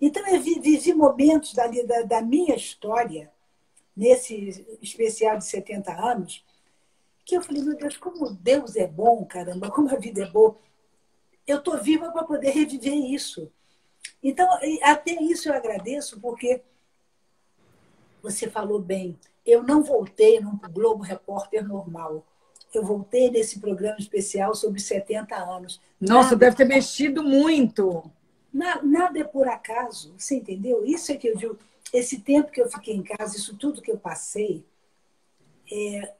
Então, 0.00 0.26
eu 0.28 0.40
vivi 0.40 0.92
momentos 0.92 1.54
da, 1.54 1.66
da 2.02 2.22
minha 2.22 2.54
história, 2.54 3.32
nesse 3.96 4.66
especial 4.82 5.38
de 5.38 5.44
70 5.44 5.92
anos, 5.92 6.44
que 7.24 7.36
eu 7.36 7.42
falei, 7.42 7.62
meu 7.62 7.76
Deus, 7.76 7.96
como 7.96 8.30
Deus 8.30 8.76
é 8.76 8.86
bom, 8.86 9.24
caramba, 9.24 9.70
como 9.70 9.88
a 9.88 9.96
vida 9.98 10.22
é 10.22 10.30
boa. 10.30 10.56
Eu 11.46 11.58
estou 11.58 11.78
viva 11.78 12.10
para 12.10 12.24
poder 12.24 12.50
reviver 12.50 12.94
isso. 12.94 13.50
Então, 14.22 14.48
até 14.82 15.12
isso 15.22 15.48
eu 15.48 15.54
agradeço, 15.54 16.20
porque 16.20 16.62
você 18.22 18.48
falou 18.48 18.78
bem, 18.78 19.18
eu 19.44 19.62
não 19.62 19.82
voltei 19.82 20.40
no 20.40 20.58
Globo 20.70 21.02
Repórter 21.02 21.66
normal 21.66 22.24
eu 22.76 22.84
voltei 22.84 23.30
nesse 23.30 23.60
programa 23.60 23.96
especial 23.98 24.54
sobre 24.54 24.80
70 24.80 25.34
anos. 25.36 25.80
Nossa, 26.00 26.30
nada, 26.30 26.36
deve 26.36 26.56
ter 26.56 26.64
mexido 26.64 27.22
muito. 27.22 28.10
Nada 28.52 29.18
é 29.18 29.24
por 29.24 29.48
acaso, 29.48 30.14
você 30.16 30.36
entendeu? 30.36 30.84
Isso 30.84 31.10
é 31.10 31.16
que 31.16 31.28
eu 31.28 31.36
digo, 31.36 31.58
esse 31.92 32.20
tempo 32.20 32.50
que 32.50 32.60
eu 32.60 32.70
fiquei 32.70 32.94
em 32.94 33.02
casa, 33.02 33.36
isso 33.36 33.56
tudo 33.56 33.82
que 33.82 33.90
eu 33.90 33.98
passei, 33.98 34.64
é, 35.70 36.14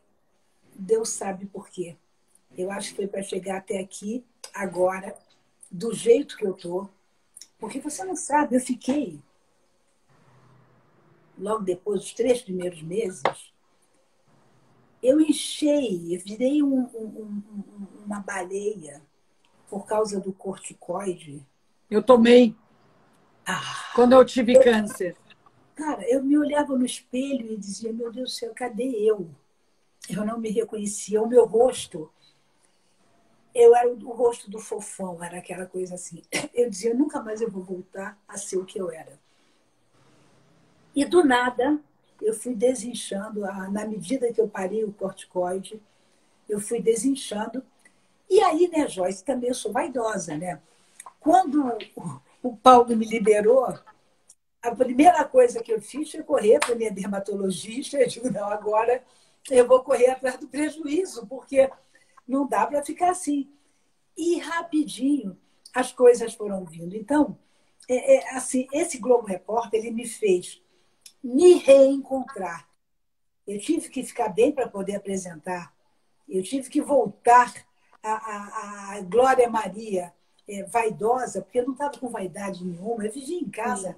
Deus 0.75 1.11
sabe 1.11 1.47
por 1.47 1.69
quê. 1.69 1.97
Eu 2.57 2.71
acho 2.71 2.91
que 2.91 2.97
foi 2.97 3.07
para 3.07 3.23
chegar 3.23 3.59
até 3.59 3.79
aqui, 3.79 4.25
agora, 4.53 5.17
do 5.71 5.93
jeito 5.93 6.37
que 6.37 6.47
eu 6.47 6.55
tô. 6.55 6.89
Porque 7.59 7.81
você 7.81 8.05
não 8.05 8.17
sabe, 8.17 8.57
eu 8.57 8.61
fiquei, 8.61 9.21
logo 11.39 11.63
depois 11.63 12.01
dos 12.01 12.13
três 12.13 12.43
primeiros 12.43 12.83
meses, 12.83 13.23
eu 15.03 15.21
enchei, 15.21 16.15
eu 16.15 16.21
virei 16.21 16.63
um, 16.63 16.89
um, 16.95 17.05
um, 17.05 17.87
uma 18.05 18.21
baleia 18.21 19.03
por 19.69 19.87
causa 19.87 20.21
do 20.21 20.33
corticoide. 20.33 21.45
Eu 21.91 22.03
tomei. 22.03 22.55
Ah, 23.47 23.93
quando 23.95 24.13
eu 24.13 24.25
tive 24.25 24.57
eu, 24.57 24.63
câncer. 24.63 25.17
Cara, 25.75 26.09
eu 26.09 26.23
me 26.23 26.39
olhava 26.39 26.77
no 26.79 26.87
espelho 26.87 27.53
e 27.53 27.57
dizia: 27.57 27.93
Meu 27.93 28.11
Deus 28.11 28.31
do 28.31 28.35
céu, 28.35 28.53
cadê 28.55 28.85
eu? 28.85 29.29
Eu 30.09 30.25
não 30.25 30.39
me 30.39 30.49
reconhecia. 30.51 31.23
O 31.23 31.29
meu 31.29 31.45
rosto, 31.45 32.11
eu 33.55 33.75
era 33.75 33.89
o 33.89 34.13
rosto 34.13 34.51
do 34.51 34.59
fofão, 34.59 35.23
era 35.23 35.39
aquela 35.39 35.67
coisa 35.67 35.95
assim. 35.95 36.23
Eu 36.53 36.69
dizia: 36.69 36.93
Nunca 36.93 37.23
mais 37.23 37.41
eu 37.41 37.51
vou 37.51 37.63
voltar 37.63 38.19
a 38.27 38.37
ser 38.37 38.57
o 38.57 38.65
que 38.65 38.81
eu 38.81 38.91
era. 38.91 39.19
E 40.95 41.05
do 41.05 41.25
nada, 41.25 41.79
eu 42.21 42.35
fui 42.35 42.55
desinchando, 42.55 43.41
na 43.41 43.87
medida 43.87 44.33
que 44.33 44.41
eu 44.41 44.49
parei 44.49 44.85
o 44.85 44.93
corticoide, 44.93 45.81
eu 46.49 46.61
fui 46.61 46.81
desinchando. 46.81 47.63
E 48.31 48.41
aí, 48.41 48.69
né, 48.69 48.89
Joyce, 48.89 49.25
também 49.25 49.49
eu 49.49 49.55
sou 49.55 49.73
vaidosa, 49.73 50.37
né? 50.37 50.61
Quando 51.21 51.77
o 52.43 52.57
Paulo 52.57 52.97
me 52.97 53.07
liberou, 53.07 53.67
a 54.63 54.75
primeira 54.75 55.25
coisa 55.25 55.63
que 55.63 55.73
eu 55.73 55.81
fiz 55.81 56.11
foi 56.11 56.23
correr 56.23 56.59
para 56.61 56.75
minha 56.75 56.91
dermatologista. 56.91 57.99
Eu 57.99 58.09
digo, 58.09 58.31
não, 58.31 58.49
agora 58.49 59.03
eu 59.51 59.67
vou 59.67 59.83
correr 59.83 60.11
atrás 60.11 60.39
do 60.39 60.47
prejuízo, 60.47 61.27
porque 61.27 61.71
não 62.27 62.47
dá 62.47 62.67
para 62.67 62.85
ficar 62.85 63.11
assim. 63.11 63.51
E 64.17 64.39
rapidinho 64.39 65.37
as 65.73 65.93
coisas 65.93 66.35
foram 66.35 66.65
vindo. 66.65 66.97
Então, 66.97 67.37
é, 67.89 68.17
é, 68.17 68.37
assim, 68.37 68.67
esse 68.73 68.99
Globo 68.99 69.27
Repórter 69.27 69.81
ele 69.81 69.91
me 69.91 70.07
fez 70.07 70.63
me 71.23 71.55
reencontrar. 71.55 72.69
Eu 73.47 73.59
tive 73.59 73.89
que 73.89 74.05
ficar 74.05 74.29
bem 74.29 74.53
para 74.53 74.69
poder 74.69 74.97
apresentar. 74.97 75.75
Eu 76.29 76.43
tive 76.43 76.69
que 76.71 76.81
voltar 76.81 77.53
a, 78.03 78.13
a, 78.13 78.97
a 78.97 79.01
Glória 79.01 79.49
Maria 79.49 80.13
é, 80.47 80.63
vaidosa, 80.65 81.43
porque 81.43 81.61
eu 81.61 81.67
não 81.67 81.73
estava 81.73 81.99
com 81.99 82.09
vaidade 82.09 82.65
nenhuma. 82.65 83.05
Eu 83.05 83.13
vivia 83.13 83.39
em 83.39 83.49
casa, 83.49 83.97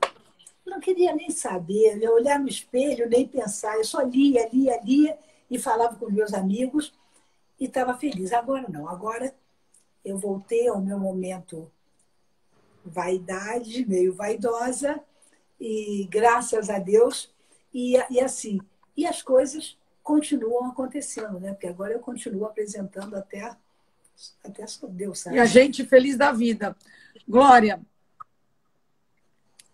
não 0.64 0.80
queria 0.80 1.14
nem 1.14 1.30
saber, 1.30 2.00
eu 2.00 2.14
olhar 2.14 2.38
no 2.38 2.48
espelho, 2.48 3.08
nem 3.08 3.26
pensar. 3.26 3.76
Eu 3.76 3.84
só 3.84 4.02
lia, 4.02 4.48
lia, 4.52 4.80
lia 4.82 5.18
e 5.50 5.58
falava 5.58 5.96
com 5.96 6.10
meus 6.10 6.32
amigos 6.32 6.92
e 7.58 7.64
estava 7.66 7.96
feliz. 7.96 8.32
Agora 8.32 8.66
não, 8.68 8.88
agora 8.88 9.34
eu 10.04 10.18
voltei 10.18 10.68
ao 10.68 10.80
meu 10.80 10.98
momento 10.98 11.70
vaidade, 12.84 13.84
meio 13.86 14.14
vaidosa, 14.14 15.00
e 15.60 16.06
graças 16.10 16.70
a 16.70 16.78
Deus, 16.78 17.32
e, 17.72 17.96
e 18.10 18.20
assim, 18.20 18.60
e 18.96 19.06
as 19.06 19.22
coisas 19.22 19.76
continuam 20.02 20.66
acontecendo, 20.66 21.40
né? 21.40 21.52
Porque 21.52 21.66
agora 21.66 21.92
eu 21.92 21.98
continuo 21.98 22.44
apresentando 22.44 23.16
até, 23.16 23.56
até 24.44 24.64
Deus 24.88 25.18
sabe. 25.18 25.36
E 25.36 25.40
a 25.40 25.46
gente 25.46 25.84
feliz 25.84 26.16
da 26.16 26.30
vida. 26.30 26.76
Glória, 27.28 27.80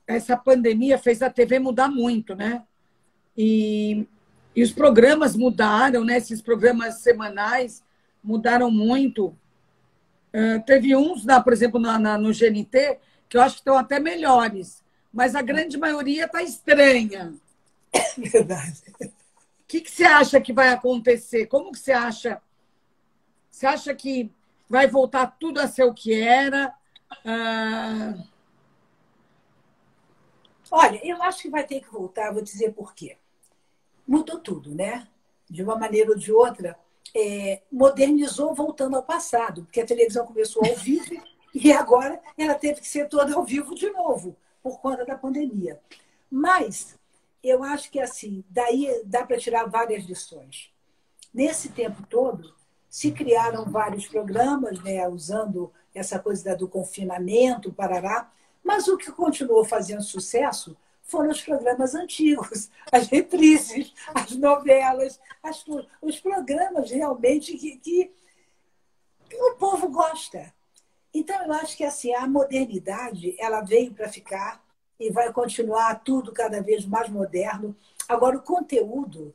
essa 0.06 0.36
pandemia 0.36 0.98
fez 0.98 1.20
a 1.20 1.30
TV 1.30 1.58
mudar 1.58 1.88
muito, 1.88 2.34
né? 2.34 2.64
E, 3.36 4.06
e 4.54 4.62
os 4.62 4.72
programas 4.72 5.34
mudaram, 5.34 6.04
né? 6.04 6.18
Esses 6.18 6.40
programas 6.40 6.96
semanais 6.96 7.82
mudaram 8.22 8.70
muito. 8.70 9.28
Uh, 10.34 10.62
teve 10.66 10.94
uns, 10.96 11.24
na, 11.24 11.40
por 11.40 11.52
exemplo, 11.52 11.80
na, 11.80 11.98
na, 11.98 12.18
no 12.18 12.32
GNT, 12.32 12.98
que 13.28 13.36
eu 13.36 13.42
acho 13.42 13.56
que 13.56 13.60
estão 13.60 13.76
até 13.76 13.98
melhores 13.98 14.82
mas 15.12 15.34
a 15.34 15.42
grande 15.42 15.76
maioria 15.76 16.24
está 16.24 16.42
estranha. 16.42 17.34
Verdade. 18.16 18.82
que, 19.68 19.82
que 19.82 19.90
você 19.90 20.04
acha 20.04 20.40
que 20.40 20.52
vai 20.52 20.68
acontecer? 20.68 21.46
Como 21.46 21.70
que 21.70 21.78
você 21.78 21.92
acha? 21.92 22.40
Você 23.50 23.66
acha 23.66 23.94
que 23.94 24.32
vai 24.68 24.86
voltar 24.86 25.26
tudo 25.38 25.60
a 25.60 25.68
ser 25.68 25.84
o 25.84 25.92
que 25.92 26.14
era? 26.14 26.74
Ah... 27.24 28.14
Olha, 30.70 31.06
eu 31.06 31.22
acho 31.22 31.42
que 31.42 31.50
vai 31.50 31.64
ter 31.64 31.80
que 31.80 31.90
voltar, 31.90 32.32
vou 32.32 32.42
dizer 32.42 32.72
por 32.72 32.94
quê. 32.94 33.18
Mudou 34.06 34.38
tudo, 34.38 34.74
né? 34.74 35.06
De 35.48 35.62
uma 35.62 35.76
maneira 35.76 36.10
ou 36.10 36.16
de 36.16 36.32
outra, 36.32 36.78
é, 37.14 37.62
modernizou 37.70 38.54
voltando 38.54 38.96
ao 38.96 39.02
passado, 39.02 39.62
porque 39.64 39.80
a 39.80 39.86
televisão 39.86 40.26
começou 40.26 40.64
ao 40.64 40.76
vivo 40.76 41.22
e 41.54 41.72
agora 41.72 42.20
ela 42.36 42.54
teve 42.54 42.80
que 42.80 42.88
ser 42.88 43.08
toda 43.08 43.34
ao 43.34 43.44
vivo 43.44 43.74
de 43.74 43.90
novo, 43.90 44.36
por 44.62 44.80
conta 44.80 45.04
da 45.04 45.16
pandemia. 45.16 45.80
Mas 46.30 46.96
eu 47.42 47.62
acho 47.62 47.90
que 47.90 48.00
assim, 48.00 48.44
daí 48.48 49.02
dá 49.04 49.26
para 49.26 49.38
tirar 49.38 49.68
várias 49.68 50.04
lições. 50.04 50.70
Nesse 51.34 51.70
tempo 51.70 52.06
todo, 52.08 52.54
se 52.88 53.10
criaram 53.10 53.64
vários 53.64 54.06
programas, 54.06 54.82
né, 54.82 55.06
usando 55.08 55.72
essa 55.94 56.18
coisa 56.18 56.56
do 56.56 56.68
confinamento, 56.68 57.72
parará, 57.72 58.30
mas 58.62 58.86
o 58.86 58.96
que 58.96 59.10
continuou 59.10 59.64
fazendo 59.64 60.02
sucesso 60.02 60.76
foram 61.12 61.30
os 61.30 61.42
programas 61.42 61.94
antigos, 61.94 62.70
as 62.90 63.06
reprises, 63.06 63.92
as 64.14 64.32
novelas, 64.32 65.20
as, 65.42 65.62
os 66.00 66.18
programas 66.18 66.90
realmente 66.90 67.56
que, 67.58 67.76
que, 67.76 68.10
que 69.28 69.36
o 69.36 69.54
povo 69.56 69.90
gosta. 69.90 70.52
Então, 71.12 71.44
eu 71.44 71.52
acho 71.52 71.76
que 71.76 71.84
assim, 71.84 72.14
a 72.14 72.26
modernidade 72.26 73.36
ela 73.38 73.60
veio 73.60 73.92
para 73.92 74.08
ficar 74.08 74.64
e 74.98 75.10
vai 75.10 75.30
continuar 75.30 76.02
tudo 76.02 76.32
cada 76.32 76.62
vez 76.62 76.86
mais 76.86 77.10
moderno. 77.10 77.76
Agora, 78.08 78.38
o 78.38 78.42
conteúdo 78.42 79.34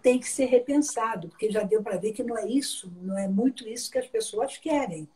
tem 0.00 0.18
que 0.18 0.28
ser 0.28 0.46
repensado, 0.46 1.28
porque 1.28 1.50
já 1.50 1.62
deu 1.62 1.82
para 1.82 1.98
ver 1.98 2.12
que 2.12 2.22
não 2.22 2.38
é 2.38 2.46
isso, 2.46 2.90
não 3.02 3.18
é 3.18 3.28
muito 3.28 3.68
isso 3.68 3.90
que 3.90 3.98
as 3.98 4.06
pessoas 4.06 4.56
querem. 4.56 5.06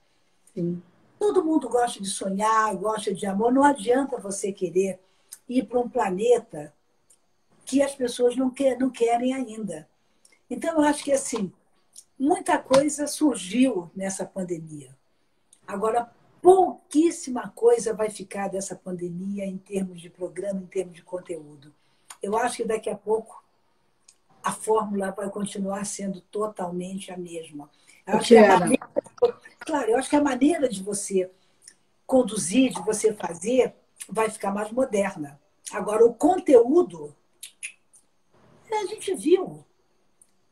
Sim. 0.54 0.82
Todo 1.18 1.44
mundo 1.44 1.68
gosta 1.68 2.00
de 2.00 2.08
sonhar, 2.08 2.74
gosta 2.76 3.14
de 3.14 3.26
amor. 3.26 3.52
Não 3.52 3.64
adianta 3.64 4.18
você 4.18 4.52
querer 4.52 5.00
ir 5.48 5.64
para 5.64 5.78
um 5.78 5.88
planeta 5.88 6.74
que 7.64 7.82
as 7.82 7.94
pessoas 7.94 8.36
não, 8.36 8.52
não 8.78 8.90
querem 8.90 9.34
ainda. 9.34 9.88
Então, 10.50 10.74
eu 10.74 10.82
acho 10.82 11.04
que 11.04 11.12
assim, 11.12 11.52
muita 12.18 12.58
coisa 12.58 13.06
surgiu 13.06 13.90
nessa 13.94 14.24
pandemia. 14.24 14.96
Agora, 15.66 16.10
pouquíssima 16.40 17.52
coisa 17.54 17.92
vai 17.92 18.10
ficar 18.10 18.48
dessa 18.48 18.74
pandemia 18.74 19.44
em 19.44 19.58
termos 19.58 20.00
de 20.00 20.08
programa, 20.08 20.60
em 20.60 20.66
termos 20.66 20.94
de 20.94 21.02
conteúdo. 21.02 21.74
Eu 22.22 22.36
acho 22.36 22.56
que 22.56 22.64
daqui 22.64 22.88
a 22.88 22.96
pouco 22.96 23.42
a 24.42 24.52
fórmula 24.52 25.10
vai 25.10 25.28
continuar 25.28 25.84
sendo 25.84 26.20
totalmente 26.22 27.12
a 27.12 27.16
mesma. 27.16 27.68
Eu 28.06 28.16
acho 28.16 28.28
que 28.28 28.36
a 28.38 28.58
maneira, 28.58 28.88
claro, 29.60 29.90
eu 29.90 29.98
acho 29.98 30.08
que 30.08 30.16
a 30.16 30.22
maneira 30.22 30.68
de 30.68 30.82
você 30.82 31.30
conduzir, 32.06 32.72
de 32.72 32.80
você 32.80 33.12
fazer, 33.12 33.74
vai 34.08 34.30
ficar 34.30 34.52
mais 34.52 34.70
moderna. 34.70 35.40
Agora, 35.72 36.04
o 36.04 36.14
conteúdo, 36.14 37.14
a 38.70 38.86
gente 38.86 39.14
viu 39.14 39.64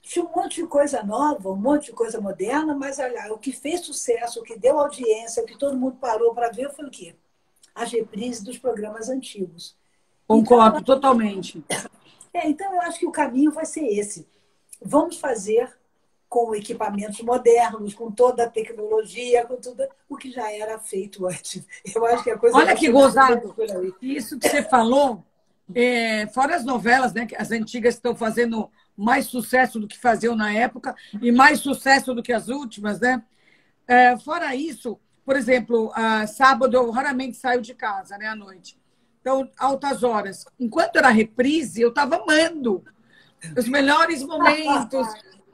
tinha 0.07 0.25
um 0.25 0.31
monte 0.33 0.63
de 0.63 0.69
coisa 0.69 1.03
nova, 1.03 1.51
um 1.51 1.57
monte 1.57 1.87
de 1.87 1.93
coisa 1.93 2.21
moderna, 2.21 2.77
mas 2.77 3.01
olha, 3.01 3.33
o 3.33 3.39
que 3.39 3.51
fez 3.51 3.81
sucesso, 3.81 4.39
o 4.39 4.45
que 4.45 4.57
deu 4.57 4.79
audiência, 4.79 5.43
o 5.43 5.47
que 5.47 5.59
todo 5.59 5.77
mundo 5.77 5.97
parou 5.97 6.33
para 6.33 6.49
ver 6.49 6.73
foi 6.73 6.87
o 6.87 6.91
quê? 6.91 7.17
As 7.75 7.91
reprises 7.91 8.41
dos 8.41 8.57
programas 8.57 9.09
antigos. 9.09 9.77
Concordo 10.29 10.79
então, 10.79 10.95
totalmente. 10.95 11.63
É, 12.33 12.49
então, 12.49 12.73
eu 12.73 12.83
acho 12.83 13.01
que 13.01 13.07
o 13.07 13.11
caminho 13.11 13.51
vai 13.51 13.67
ser 13.67 13.85
esse. 13.85 14.29
Vamos 14.81 15.19
fazer 15.19 15.77
com 16.29 16.55
equipamentos 16.55 17.21
modernos, 17.21 17.95
com 17.95 18.11
toda 18.11 18.45
a 18.45 18.51
tecnologia, 18.51 19.47
com 19.47 19.57
tudo 19.57 19.87
o 20.09 20.17
que 20.17 20.31
já 20.31 20.51
era 20.53 20.79
feito 20.79 21.27
antes. 21.27 21.65
Eu 21.95 22.05
acho 22.07 22.25
que 22.25 22.31
a 22.31 22.39
coisa. 22.39 22.57
Olha 22.57 22.75
que 22.75 22.91
gozado! 22.91 23.55
Isso 24.03 24.39
que 24.39 24.49
você 24.49 24.63
falou, 24.63 25.25
é, 25.75 26.27
fora 26.29 26.57
as 26.57 26.65
novelas, 26.65 27.13
né? 27.13 27.27
Que 27.27 27.37
as 27.37 27.51
antigas 27.51 27.95
estão 27.95 28.15
fazendo 28.15 28.71
mais 28.97 29.27
sucesso 29.27 29.79
do 29.79 29.87
que 29.87 29.99
faziam 29.99 30.35
na 30.35 30.53
época 30.53 30.95
e 31.21 31.31
mais 31.31 31.61
sucesso 31.61 32.15
do 32.15 32.23
que 32.23 32.33
as 32.33 32.49
últimas, 32.49 33.01
né? 33.01 33.23
É, 33.87 34.17
fora 34.19 34.55
isso, 34.55 34.99
por 35.25 35.37
exemplo, 35.37 35.93
sábado 36.29 36.77
eu 36.77 36.91
raramente 36.91 37.37
saio 37.37 37.61
de 37.61 37.75
casa, 37.75 38.19
né, 38.19 38.27
à 38.27 38.35
noite. 38.35 38.79
Então, 39.21 39.51
altas 39.59 40.03
horas. 40.03 40.45
Enquanto 40.59 40.97
era 40.97 41.09
reprise, 41.09 41.83
eu 41.83 41.91
estava 41.91 42.17
amando 42.17 42.85
os 43.57 43.69
melhores 43.69 44.23
momentos. 44.23 45.07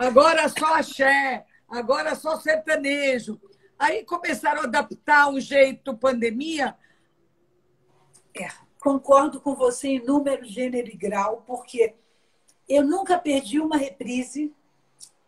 Agora 0.02 0.48
só 0.48 0.74
axé, 0.74 1.46
agora 1.68 2.16
só 2.16 2.36
sertanejo. 2.40 3.40
Aí 3.78 4.04
começaram 4.04 4.62
a 4.62 4.64
adaptar 4.64 5.32
o 5.32 5.38
jeito 5.38 5.96
pandemia. 5.96 6.76
É, 8.36 8.48
concordo 8.80 9.40
com 9.40 9.54
você 9.54 9.86
em 9.90 10.04
número, 10.04 10.44
gênero 10.44 10.88
e 10.88 10.96
grau, 10.96 11.44
porque 11.46 11.94
eu 12.68 12.84
nunca 12.84 13.16
perdi 13.16 13.60
uma 13.60 13.76
reprise. 13.76 14.52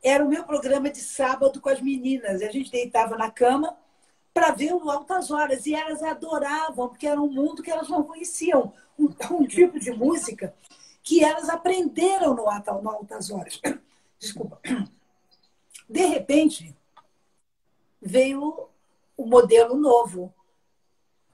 Era 0.02 0.24
o 0.24 0.28
meu 0.28 0.42
programa 0.42 0.90
de 0.90 1.02
sábado 1.02 1.60
com 1.60 1.68
as 1.68 1.80
meninas. 1.80 2.42
A 2.42 2.50
gente 2.50 2.72
deitava 2.72 3.16
na 3.16 3.30
cama 3.30 3.78
para 4.32 4.50
ver 4.50 4.74
o 4.74 4.90
Altas 4.90 5.30
Horas. 5.30 5.66
E 5.66 5.74
elas 5.76 6.02
adoravam, 6.02 6.88
porque 6.88 7.06
era 7.06 7.22
um 7.22 7.30
mundo 7.30 7.62
que 7.62 7.70
elas 7.70 7.88
não 7.88 8.02
conheciam. 8.02 8.74
Um, 8.98 9.08
um 9.30 9.46
tipo 9.46 9.78
de 9.78 9.92
música 9.92 10.52
que 11.00 11.22
elas 11.22 11.48
aprenderam 11.48 12.34
no, 12.34 12.44
no 12.82 12.90
Altas 12.90 13.30
Horas. 13.30 13.60
Desculpa. 14.24 14.60
De 15.88 16.06
repente, 16.06 16.74
veio 18.00 18.68
o 19.16 19.26
modelo 19.26 19.76
novo, 19.76 20.34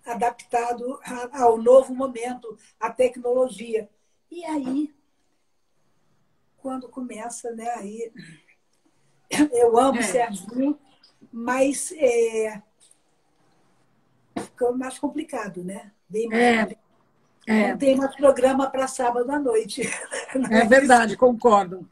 adaptado 0.05 0.99
ao 1.33 1.57
novo 1.57 1.95
momento, 1.95 2.57
à 2.79 2.91
tecnologia. 2.91 3.89
E 4.31 4.45
aí 4.45 4.95
quando 6.63 6.89
começa, 6.89 7.51
né? 7.53 7.69
Aí 7.77 8.13
eu 9.53 9.79
amo 9.79 9.99
é. 9.99 10.03
Serginho, 10.03 10.79
mas 11.33 11.93
é, 11.93 12.63
ficou 14.37 14.77
mais 14.77 14.99
complicado, 14.99 15.65
né? 15.65 15.91
Bem 16.09 16.29
mais 16.29 16.43
é. 16.43 16.57
complicado. 16.59 16.91
É. 17.47 17.71
Não 17.71 17.79
tem 17.79 17.97
mais 17.97 18.15
programa 18.15 18.71
para 18.71 18.87
sábado 18.87 19.31
à 19.31 19.39
noite. 19.39 19.83
É 20.51 20.65
verdade, 20.65 21.17
concordo. 21.17 21.89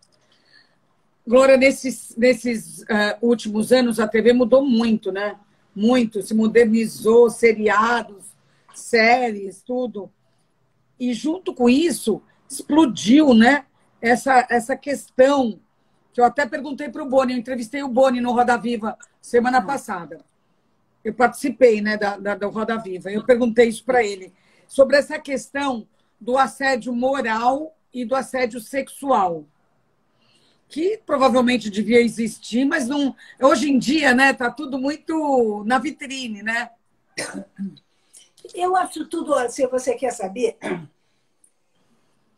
Glória, 1.28 1.56
nesses, 1.56 2.16
nesses 2.16 2.80
uh, 2.80 3.18
últimos 3.20 3.70
anos 3.70 4.00
a 4.00 4.08
TV 4.08 4.32
mudou 4.32 4.64
muito, 4.64 5.12
né? 5.12 5.38
Muito, 5.74 6.22
se 6.22 6.34
modernizou, 6.34 7.28
seriados, 7.28 8.24
séries, 8.74 9.62
tudo. 9.62 10.10
E 10.98 11.12
junto 11.12 11.54
com 11.54 11.68
isso, 11.68 12.22
explodiu, 12.48 13.34
né? 13.34 13.66
essa, 14.00 14.46
essa 14.48 14.76
questão 14.76 15.60
que 16.12 16.20
eu 16.20 16.24
até 16.24 16.46
perguntei 16.46 16.88
para 16.88 17.02
o 17.02 17.08
Boni, 17.08 17.32
eu 17.32 17.38
entrevistei 17.38 17.82
o 17.82 17.88
Boni 17.88 18.20
no 18.20 18.32
Roda 18.32 18.56
Viva 18.56 18.96
semana 19.20 19.60
passada. 19.60 20.20
Eu 21.04 21.14
participei 21.14 21.80
né, 21.80 21.96
da, 21.96 22.16
da, 22.16 22.34
da 22.34 22.46
Roda 22.46 22.76
Viva. 22.78 23.10
Eu 23.10 23.24
perguntei 23.24 23.68
isso 23.68 23.84
para 23.84 24.02
ele, 24.02 24.32
sobre 24.66 24.96
essa 24.96 25.18
questão 25.18 25.86
do 26.20 26.36
assédio 26.36 26.92
moral 26.92 27.76
e 27.92 28.04
do 28.04 28.14
assédio 28.14 28.60
sexual. 28.60 29.44
Que 30.68 30.98
provavelmente 30.98 31.70
devia 31.70 32.00
existir, 32.00 32.64
mas 32.64 32.87
não. 32.87 33.16
Hoje 33.40 33.70
em 33.70 33.78
dia, 33.78 34.14
né, 34.14 34.33
tá 34.33 34.50
tudo 34.50 34.78
muito 34.78 35.64
na 35.64 35.78
vitrine, 35.78 36.42
né? 36.42 36.70
Eu 38.54 38.76
acho 38.76 39.07
tudo, 39.07 39.35
se 39.48 39.66
você 39.66 39.94
quer 39.94 40.12
saber, 40.12 40.59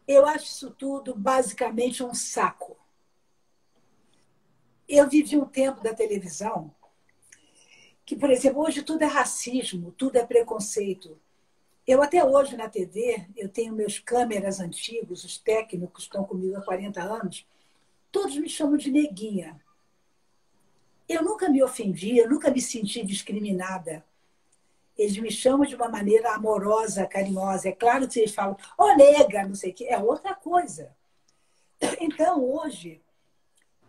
eu 0.07 0.27
acho 0.27 0.45
isso 0.45 0.71
tudo 0.71 1.15
basicamente 1.15 2.03
um 2.03 2.15
saco. 2.15 2.77
Eu 4.89 5.09
vivi 5.09 5.37
um 5.37 5.45
tempo 5.45 5.83
da 5.83 5.95
televisão 5.95 6.75
que, 8.05 8.17
por 8.17 8.29
exemplo, 8.29 8.61
hoje 8.61 8.83
tudo 8.83 9.03
é 9.03 9.07
racismo, 9.07 9.93
tudo 9.93 10.17
é 10.17 10.27
preconceito. 10.27 11.17
Eu 11.87 12.03
até 12.03 12.25
hoje 12.25 12.57
na 12.57 12.69
TV, 12.69 13.25
eu 13.37 13.49
tenho 13.49 13.73
meus 13.73 14.01
câmeras 14.01 14.59
antigos, 14.59 15.23
os 15.23 15.39
técnicos 15.39 16.05
estão 16.05 16.25
comigo 16.25 16.57
há 16.57 16.63
40 16.63 17.01
anos, 17.01 17.47
todos 18.11 18.37
me 18.37 18.49
chamam 18.49 18.77
de 18.77 18.91
neguinha. 18.91 19.61
Eu 21.09 21.23
nunca 21.23 21.49
me 21.49 21.63
ofendi, 21.63 22.19
eu 22.19 22.29
nunca 22.29 22.51
me 22.51 22.61
senti 22.61 23.05
discriminada. 23.05 24.05
Eles 24.97 25.17
me 25.17 25.31
chamam 25.31 25.67
de 25.67 25.75
uma 25.75 25.89
maneira 25.89 26.35
amorosa, 26.35 27.07
carinhosa. 27.07 27.69
É 27.69 27.73
claro 27.73 28.07
que 28.07 28.21
eles 28.21 28.35
falam, 28.35 28.57
ô 28.77 28.85
oh, 28.85 28.97
nega, 28.97 29.47
não 29.47 29.55
sei 29.55 29.71
o 29.71 29.75
quê, 29.75 29.87
é 29.89 29.99
outra 29.99 30.35
coisa. 30.35 30.95
Então, 31.99 32.45
hoje, 32.45 33.01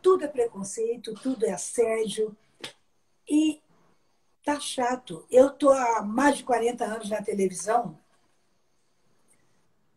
tudo 0.02 0.24
é 0.24 0.28
preconceito, 0.28 1.14
tudo 1.14 1.46
é 1.46 1.52
assédio. 1.52 2.36
E 3.30 3.62
tá 4.44 4.60
chato. 4.60 5.26
Eu 5.30 5.50
tô 5.52 5.70
há 5.70 6.02
mais 6.02 6.38
de 6.38 6.44
40 6.44 6.84
anos 6.86 7.10
na 7.10 7.22
televisão. 7.22 7.98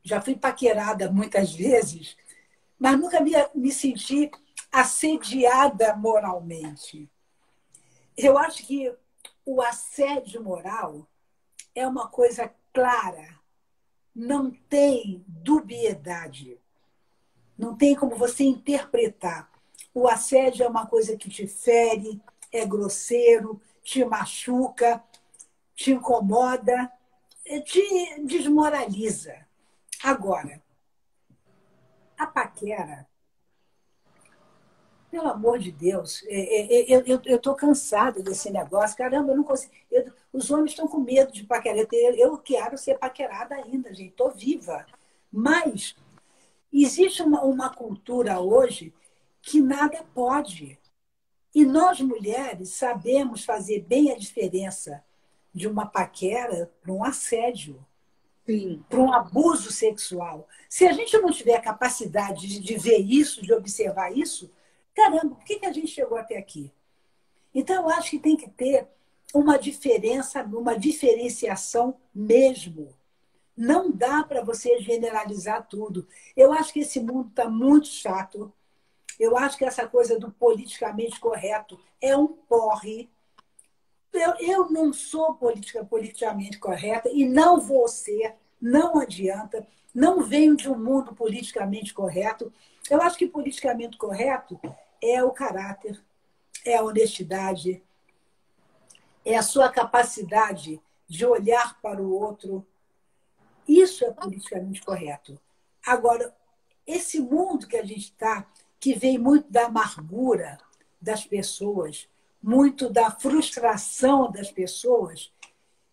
Já 0.03 0.21
fui 0.21 0.37
paquerada 0.37 1.11
muitas 1.11 1.55
vezes, 1.57 2.17
mas 2.79 2.99
nunca 2.99 3.21
me, 3.21 3.33
me 3.55 3.73
senti 3.73 4.31
assediada 4.71 5.95
moralmente. 5.97 7.09
Eu 8.17 8.39
acho 8.39 8.67
que 8.67 8.93
o 9.45 9.61
assédio 9.61 10.43
moral 10.43 11.07
é 11.75 11.87
uma 11.87 12.09
coisa 12.09 12.53
clara, 12.73 13.39
não 14.15 14.51
tem 14.51 15.25
dubiedade, 15.27 16.59
não 17.57 17.77
tem 17.77 17.95
como 17.95 18.17
você 18.17 18.45
interpretar. 18.45 19.51
O 19.93 20.09
assédio 20.09 20.65
é 20.65 20.69
uma 20.69 20.87
coisa 20.87 21.17
que 21.17 21.31
te 21.31 21.47
fere, 21.47 22.21
é 22.53 22.65
grosseiro, 22.65 23.61
te 23.83 24.05
machuca, 24.05 25.03
te 25.75 25.93
incomoda, 25.93 26.91
te 27.65 28.21
desmoraliza. 28.25 29.47
Agora, 30.03 30.64
a 32.25 32.27
paquera, 32.27 33.07
pelo 35.15 35.29
amor 35.29 35.61
de 35.61 35.71
Deus, 35.71 36.25
é, 36.27 36.93
é, 36.93 36.93
é, 36.93 37.05
eu 37.07 37.37
estou 37.37 37.55
cansada 37.55 38.21
desse 38.21 38.51
negócio. 38.51 38.97
Caramba, 38.97 39.31
eu 39.31 39.37
não 39.37 39.45
consigo. 39.45 39.73
Eu, 39.89 40.13
os 40.33 40.51
homens 40.51 40.73
estão 40.73 40.89
com 40.89 40.99
medo 40.99 41.31
de 41.33 41.45
paquerar. 41.45 41.87
Eu 42.17 42.37
quero 42.39 42.77
ser 42.77 42.99
paquerada 42.99 43.55
ainda, 43.55 43.95
gente. 43.95 44.11
Estou 44.11 44.33
viva. 44.33 44.85
Mas 45.31 45.95
existe 46.73 47.23
uma, 47.23 47.45
uma 47.45 47.73
cultura 47.73 48.41
hoje 48.41 48.93
que 49.41 49.61
nada 49.61 50.05
pode. 50.13 50.77
E 51.55 51.65
nós, 51.65 52.01
mulheres, 52.01 52.71
sabemos 52.71 53.45
fazer 53.45 53.83
bem 53.83 54.11
a 54.11 54.17
diferença 54.17 55.05
de 55.55 55.69
uma 55.69 55.87
paquera 55.87 56.69
para 56.83 56.93
um 56.93 57.05
assédio, 57.05 57.87
para 58.89 59.01
um 59.01 59.13
abuso 59.13 59.73
sexual. 59.73 60.47
Se 60.69 60.87
a 60.87 60.93
gente 60.93 61.17
não 61.19 61.31
tiver 61.31 61.61
capacidade 61.61 62.47
de, 62.47 62.61
de 62.61 62.77
ver 62.77 62.99
isso, 62.99 63.43
de 63.43 63.53
observar 63.53 64.17
isso, 64.17 64.51
caramba, 64.95 65.35
por 65.35 65.45
que, 65.45 65.59
que 65.59 65.67
a 65.67 65.73
gente 65.73 65.89
chegou 65.89 66.19
até 66.19 66.37
aqui? 66.37 66.71
Então, 67.55 67.83
eu 67.83 67.89
acho 67.91 68.11
que 68.11 68.19
tem 68.19 68.37
que 68.37 68.51
ter 68.51 68.87
uma 69.33 69.59
diferença, 69.59 70.43
uma 70.43 70.79
diferenciação 70.79 71.97
mesmo. 72.15 72.95
Não 73.57 73.91
dá 73.91 74.25
para 74.25 74.43
você 74.43 74.81
generalizar 74.81 75.67
tudo. 75.69 76.07
Eu 76.37 76.53
acho 76.53 76.73
que 76.73 76.81
esse 76.81 77.01
mundo 77.01 77.29
está 77.29 77.49
muito 77.49 77.87
chato. 77.87 78.53
Eu 79.19 79.37
acho 79.37 79.57
que 79.57 79.65
essa 79.65 79.87
coisa 79.87 80.19
do 80.19 80.31
politicamente 80.33 81.21
correto 81.21 81.79
é 82.01 82.17
um 82.17 82.27
porre. 82.27 83.09
Eu, 84.15 84.35
eu 84.39 84.71
não 84.71 84.93
sou 84.93 85.35
política, 85.35 85.85
politicamente 85.85 86.59
correta 86.59 87.09
e 87.09 87.27
não 87.27 87.61
vou 87.61 87.89
ser, 87.89 88.37
não 88.61 89.01
adianta. 89.01 89.67
Não 89.93 90.23
venho 90.23 90.57
de 90.57 90.69
um 90.69 90.79
mundo 90.79 91.15
politicamente 91.15 91.93
correto. 91.93 92.53
Eu 92.89 93.03
acho 93.03 93.19
que 93.19 93.27
politicamente 93.27 93.97
correto 93.97 94.61
é 95.03 95.23
o 95.23 95.31
caráter, 95.31 96.01
é 96.65 96.77
a 96.77 96.83
honestidade, 96.83 97.83
é 99.25 99.37
a 99.37 99.43
sua 99.43 99.69
capacidade 99.69 100.81
de 101.09 101.27
olhar 101.27 101.81
para 101.81 102.03
o 102.03 102.13
outro. 102.13 102.67
Isso 103.67 104.05
é 104.05 104.13
politicamente 104.13 104.83
correto. 104.83 105.41
Agora, 105.85 106.35
esse 106.87 107.21
mundo 107.21 107.67
que 107.67 107.77
a 107.77 107.85
gente 107.85 108.11
está, 108.11 108.47
que 108.79 108.95
vem 108.95 109.19
muito 109.19 109.51
da 109.51 109.67
amargura 109.67 110.59
das 111.01 111.27
pessoas, 111.27 112.09
muito 112.45 112.91
da 112.91 113.11
frustração 113.11 114.31
das 114.31 114.51
pessoas, 114.51 115.33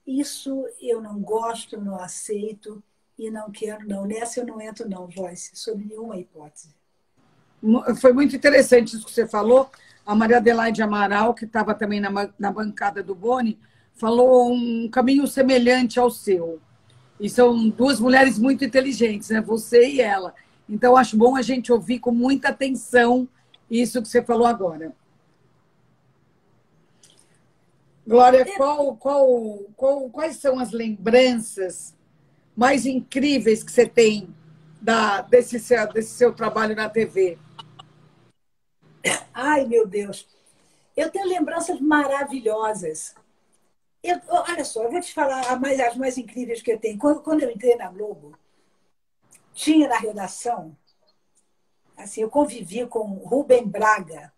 isso 0.05 0.67
eu 0.81 1.01
não 1.01 1.21
gosto, 1.21 1.79
não 1.79 1.95
aceito 1.95 2.83
e 3.17 3.31
não 3.31 3.49
quero, 3.49 3.87
não. 3.87 4.05
Nessa 4.05 4.41
eu 4.41 4.45
não 4.45 4.59
entro, 4.59 4.89
não, 4.89 5.09
Joyce, 5.09 5.51
sob 5.53 5.85
nenhuma 5.85 6.17
hipótese. 6.17 6.75
Foi 8.01 8.11
muito 8.11 8.35
interessante 8.35 8.97
isso 8.97 9.05
que 9.05 9.13
você 9.13 9.25
falou. 9.25 9.69
A 10.05 10.13
Maria 10.13 10.37
Adelaide 10.37 10.81
Amaral, 10.81 11.33
que 11.33 11.45
estava 11.45 11.73
também 11.73 12.01
na, 12.01 12.09
na 12.37 12.51
bancada 12.51 13.01
do 13.01 13.15
Boni, 13.15 13.57
falou 13.93 14.51
um 14.51 14.89
caminho 14.89 15.25
semelhante 15.27 15.99
ao 15.99 16.11
seu. 16.11 16.59
E 17.17 17.29
são 17.29 17.69
duas 17.69 17.99
mulheres 17.99 18.37
muito 18.37 18.65
inteligentes, 18.65 19.29
né? 19.29 19.39
Você 19.39 19.87
e 19.87 20.01
ela. 20.01 20.33
Então, 20.67 20.97
acho 20.97 21.15
bom 21.15 21.37
a 21.37 21.41
gente 21.41 21.71
ouvir 21.71 21.99
com 21.99 22.11
muita 22.11 22.49
atenção 22.49 23.25
isso 23.69 24.01
que 24.01 24.07
você 24.09 24.21
falou 24.21 24.47
agora. 24.47 24.91
Glória, 28.11 28.45
qual, 28.57 28.97
qual, 28.97 29.59
qual, 29.73 30.09
quais 30.09 30.35
são 30.35 30.59
as 30.59 30.73
lembranças 30.73 31.95
mais 32.53 32.85
incríveis 32.85 33.63
que 33.63 33.71
você 33.71 33.87
tem 33.87 34.35
da, 34.81 35.21
desse, 35.21 35.57
seu, 35.57 35.87
desse 35.93 36.09
seu 36.09 36.33
trabalho 36.33 36.75
na 36.75 36.89
TV? 36.89 37.39
Ai, 39.33 39.65
meu 39.65 39.87
Deus. 39.87 40.27
Eu 40.93 41.09
tenho 41.09 41.25
lembranças 41.25 41.79
maravilhosas. 41.79 43.15
Eu, 44.03 44.19
olha 44.27 44.65
só, 44.65 44.83
eu 44.83 44.91
vou 44.91 44.99
te 44.99 45.13
falar 45.13 45.57
mais, 45.57 45.79
as 45.79 45.95
mais 45.95 46.17
incríveis 46.17 46.61
que 46.61 46.73
eu 46.73 46.77
tenho. 46.77 46.99
Quando, 46.99 47.21
quando 47.21 47.43
eu 47.43 47.49
entrei 47.49 47.77
na 47.77 47.89
Globo, 47.89 48.37
tinha 49.53 49.87
na 49.87 49.97
redação, 49.97 50.75
assim, 51.95 52.23
eu 52.23 52.29
convivi 52.29 52.85
com 52.85 53.05
Rubem 53.05 53.65
Braga, 53.65 54.33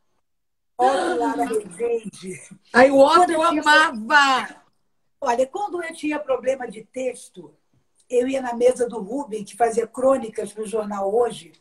Otto 0.78 1.18
Lara 1.18 1.46
Rezende. 1.46 2.42
Aí 2.74 2.90
o 2.90 2.98
Otto 2.98 3.32
eu 3.32 3.42
amava! 3.42 4.64
Olha, 5.22 5.48
quando 5.48 5.82
eu 5.82 5.94
tinha 5.94 6.20
problema 6.20 6.68
de 6.68 6.84
texto, 6.84 7.56
eu 8.10 8.28
ia 8.28 8.42
na 8.42 8.54
mesa 8.54 8.88
do 8.88 9.00
Rubem, 9.00 9.44
que 9.44 9.56
fazia 9.56 9.88
crônicas 9.88 10.52
para 10.52 10.64
o 10.64 10.68
jornal 10.68 11.14
Hoje, 11.14 11.54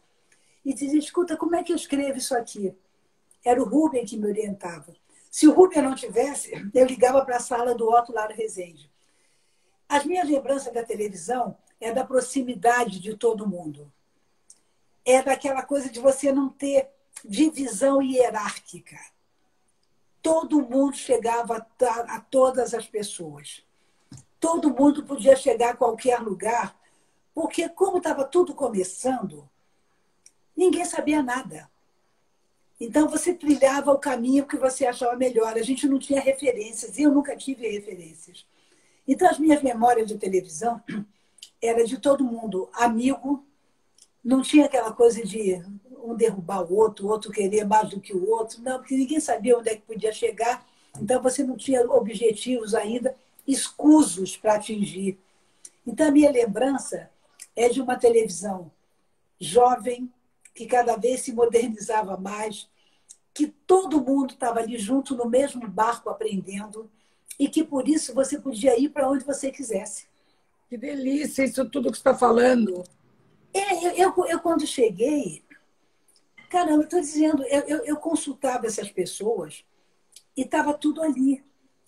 e 0.64 0.74
dizia, 0.74 0.98
escuta, 0.98 1.36
como 1.36 1.56
é 1.56 1.62
que 1.62 1.72
eu 1.72 1.76
escrevo 1.76 2.18
isso 2.18 2.36
aqui? 2.36 2.74
Era 3.44 3.60
o 3.60 3.68
Rubem 3.68 4.04
que 4.04 4.16
me 4.16 4.26
orientava. 4.26 4.94
Se 5.30 5.46
o 5.48 5.52
Rubem 5.52 5.82
não 5.82 5.94
tivesse, 5.94 6.52
eu 6.74 6.86
ligava 6.86 7.24
para 7.24 7.36
a 7.36 7.40
sala 7.40 7.74
do 7.74 7.88
Otto 7.88 8.12
Lara 8.12 8.34
Rezende. 8.34 8.90
As 9.88 10.04
minhas 10.04 10.28
lembranças 10.28 10.72
da 10.72 10.84
televisão 10.84 11.56
é 11.80 11.92
da 11.92 12.04
proximidade 12.04 13.00
de 13.00 13.16
todo 13.16 13.48
mundo. 13.48 13.92
É 15.04 15.22
daquela 15.22 15.62
coisa 15.62 15.90
de 15.90 15.98
você 16.00 16.32
não 16.32 16.48
ter 16.48 16.90
divisão 17.24 18.02
hierárquica. 18.02 18.98
Todo 20.22 20.62
mundo 20.62 20.96
chegava 20.96 21.66
a, 22.08 22.20
todas 22.20 22.74
as 22.74 22.86
pessoas. 22.86 23.64
Todo 24.38 24.74
mundo 24.74 25.04
podia 25.04 25.36
chegar 25.36 25.70
a 25.70 25.76
qualquer 25.76 26.20
lugar, 26.20 26.76
porque, 27.34 27.68
como 27.68 27.98
estava 27.98 28.24
tudo 28.24 28.54
começando, 28.54 29.48
ninguém 30.56 30.84
sabia 30.84 31.22
nada. 31.22 31.70
Então, 32.80 33.08
você 33.08 33.32
trilhava 33.32 33.92
o 33.92 33.98
caminho 33.98 34.46
que 34.46 34.56
você 34.56 34.86
achava 34.86 35.16
melhor. 35.16 35.56
A 35.56 35.62
gente 35.62 35.86
não 35.86 35.98
tinha 35.98 36.20
referências, 36.20 36.98
eu 36.98 37.12
nunca 37.12 37.36
tive 37.36 37.68
referências. 37.68 38.44
Então, 39.06 39.28
as 39.28 39.38
minhas 39.38 39.62
memórias 39.62 40.08
de 40.08 40.18
televisão 40.18 40.82
era 41.62 41.84
de 41.84 41.98
todo 41.98 42.24
mundo 42.24 42.68
amigo, 42.74 43.44
não 44.22 44.42
tinha 44.42 44.66
aquela 44.66 44.92
coisa 44.92 45.22
de 45.24 45.62
um 46.02 46.14
derrubar 46.14 46.62
o 46.62 46.74
outro, 46.74 47.06
o 47.06 47.10
outro 47.10 47.30
querer 47.30 47.64
mais 47.64 47.90
do 47.90 48.00
que 48.00 48.14
o 48.14 48.28
outro, 48.30 48.60
não, 48.62 48.78
porque 48.78 48.96
ninguém 48.96 49.20
sabia 49.20 49.56
onde 49.56 49.68
é 49.68 49.76
que 49.76 49.82
podia 49.82 50.12
chegar, 50.12 50.66
então 51.00 51.22
você 51.22 51.42
não 51.42 51.56
tinha 51.56 51.82
objetivos 51.90 52.74
ainda 52.74 53.14
escusos 53.46 54.36
para 54.36 54.54
atingir. 54.54 55.18
Então, 55.86 56.08
a 56.08 56.10
minha 56.10 56.30
lembrança 56.30 57.10
é 57.56 57.68
de 57.68 57.80
uma 57.80 57.96
televisão 57.96 58.70
jovem, 59.40 60.12
que 60.54 60.66
cada 60.66 60.96
vez 60.96 61.22
se 61.22 61.32
modernizava 61.32 62.16
mais, 62.16 62.68
que 63.34 63.46
todo 63.46 64.00
mundo 64.00 64.34
estava 64.34 64.60
ali 64.60 64.78
junto 64.78 65.16
no 65.16 65.28
mesmo 65.28 65.66
barco 65.66 66.10
aprendendo 66.10 66.90
e 67.38 67.48
que 67.48 67.64
por 67.64 67.88
isso 67.88 68.14
você 68.14 68.38
podia 68.38 68.78
ir 68.78 68.90
para 68.90 69.08
onde 69.08 69.24
você 69.24 69.50
quisesse. 69.50 70.06
Que 70.68 70.76
delícia 70.76 71.44
isso 71.44 71.68
tudo 71.68 71.90
que 71.90 71.96
você 71.96 72.00
está 72.00 72.14
falando. 72.14 72.84
É, 73.52 73.86
eu, 73.86 73.90
eu, 73.92 74.26
eu, 74.26 74.40
quando 74.40 74.66
cheguei, 74.66 75.42
caramba, 76.52 76.84
estou 76.84 77.00
dizendo, 77.00 77.42
eu, 77.44 77.60
eu, 77.62 77.84
eu, 77.86 77.96
consultava 77.96 78.66
essas 78.66 78.90
pessoas 78.90 79.64
e 80.36 80.42
estava 80.42 80.74
tudo 80.74 81.02
ali. 81.02 81.42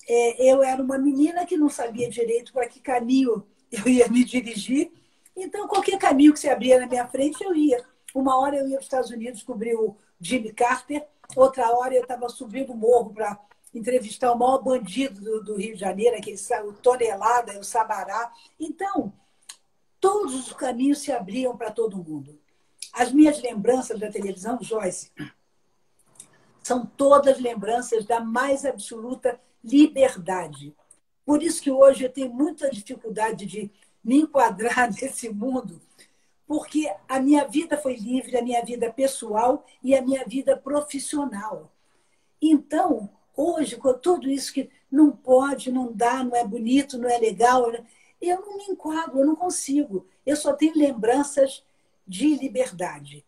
É, 0.09 0.51
eu 0.51 0.63
era 0.63 0.83
uma 0.83 0.97
menina 0.97 1.45
que 1.45 1.59
não 1.59 1.69
sabia 1.69 2.09
direito 2.09 2.51
para 2.51 2.67
que 2.67 2.81
caminho 2.81 3.47
eu 3.71 3.87
ia 3.87 4.09
me 4.09 4.25
dirigir, 4.25 4.91
então 5.37 5.69
qualquer 5.69 5.99
caminho 5.99 6.33
que 6.33 6.41
se 6.41 6.49
abria 6.49 6.81
na 6.81 6.87
minha 6.87 7.07
frente 7.07 7.45
eu 7.45 7.55
ia. 7.55 7.85
Uma 8.15 8.39
hora 8.39 8.57
eu 8.57 8.67
ia 8.67 8.77
para 8.77 8.81
os 8.81 8.87
Estados 8.87 9.11
Unidos 9.11 9.43
cobrir 9.43 9.75
o 9.75 9.97
Jimmy 10.19 10.51
Carter, 10.51 11.07
outra 11.37 11.71
hora 11.77 11.95
eu 11.95 12.03
estava 12.03 12.27
subindo 12.31 12.73
o 12.73 12.77
morro 12.77 13.13
para 13.13 13.39
entrevistar 13.75 14.33
o 14.33 14.39
maior 14.39 14.63
bandido 14.63 15.21
do, 15.21 15.45
do 15.45 15.57
Rio 15.57 15.75
de 15.75 15.81
Janeiro, 15.81 16.17
aquele, 16.17 16.39
o 16.65 16.73
Tonelada, 16.73 17.59
o 17.59 17.65
Sabará. 17.65 18.33
Então, 18.59 19.13
todos 20.01 20.35
os 20.35 20.53
caminhos 20.55 21.01
se 21.01 21.13
abriam 21.13 21.55
para 21.57 21.71
todo 21.71 22.03
mundo. 22.03 22.39
As 22.95 23.11
minhas 23.11 23.43
lembranças 23.43 23.99
da 23.99 24.09
televisão, 24.09 24.57
Joyce, 24.63 25.11
são 26.63 26.87
todas 26.87 27.41
lembranças 27.41 28.05
da 28.05 28.21
mais 28.21 28.65
absoluta 28.65 29.41
liberdade. 29.65 30.73
Por 31.27 31.43
isso 31.43 31.61
que 31.61 31.73
hoje 31.73 32.05
eu 32.05 32.13
tenho 32.13 32.33
muita 32.33 32.71
dificuldade 32.71 33.47
de 33.47 33.71
me 34.03 34.21
enquadrar 34.21 34.93
nesse 34.95 35.29
mundo, 35.29 35.81
porque 36.47 36.89
a 37.09 37.19
minha 37.19 37.45
vida 37.49 37.77
foi 37.77 37.97
livre, 37.97 38.37
a 38.37 38.43
minha 38.43 38.65
vida 38.65 38.93
pessoal 38.93 39.67
e 39.83 39.97
a 39.97 40.01
minha 40.01 40.25
vida 40.25 40.57
profissional. 40.57 41.73
Então, 42.41 43.11
hoje, 43.37 43.77
com 43.77 43.93
tudo 43.95 44.31
isso 44.31 44.53
que 44.53 44.71
não 44.89 45.11
pode, 45.11 45.73
não 45.73 45.93
dá, 45.93 46.23
não 46.23 46.37
é 46.37 46.47
bonito, 46.47 46.97
não 46.97 47.09
é 47.09 47.19
legal, 47.19 47.73
eu 48.21 48.41
não 48.41 48.57
me 48.57 48.65
enquadro, 48.67 49.19
eu 49.19 49.27
não 49.27 49.35
consigo. 49.35 50.07
Eu 50.25 50.37
só 50.37 50.53
tenho 50.53 50.79
lembranças 50.79 51.65
de 52.07 52.37
liberdade. 52.37 53.25